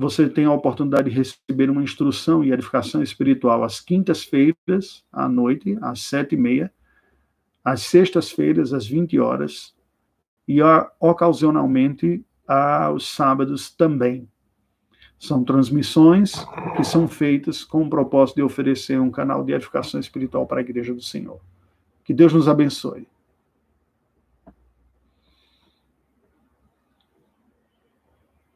você 0.00 0.28
tem 0.28 0.44
a 0.44 0.52
oportunidade 0.52 1.10
de 1.10 1.16
receber 1.16 1.68
uma 1.68 1.82
instrução 1.82 2.44
e 2.44 2.52
edificação 2.52 3.02
espiritual 3.02 3.64
às 3.64 3.80
quintas-feiras, 3.80 5.04
à 5.12 5.28
noite, 5.28 5.76
às 5.82 6.02
sete 6.02 6.36
e 6.36 6.38
meia, 6.38 6.72
às 7.64 7.82
sextas-feiras, 7.82 8.72
às 8.72 8.86
20 8.86 9.18
horas, 9.18 9.74
e 10.46 10.60
ocasionalmente 11.00 12.24
aos 12.46 13.12
sábados 13.12 13.74
também. 13.74 14.28
São 15.18 15.42
transmissões 15.42 16.46
que 16.76 16.84
são 16.84 17.08
feitas 17.08 17.64
com 17.64 17.82
o 17.82 17.90
propósito 17.90 18.36
de 18.36 18.42
oferecer 18.42 19.00
um 19.00 19.10
canal 19.10 19.42
de 19.42 19.52
edificação 19.52 19.98
espiritual 19.98 20.46
para 20.46 20.58
a 20.58 20.60
Igreja 20.60 20.94
do 20.94 21.02
Senhor. 21.02 21.40
Que 22.04 22.14
Deus 22.14 22.32
nos 22.32 22.46
abençoe. 22.46 23.08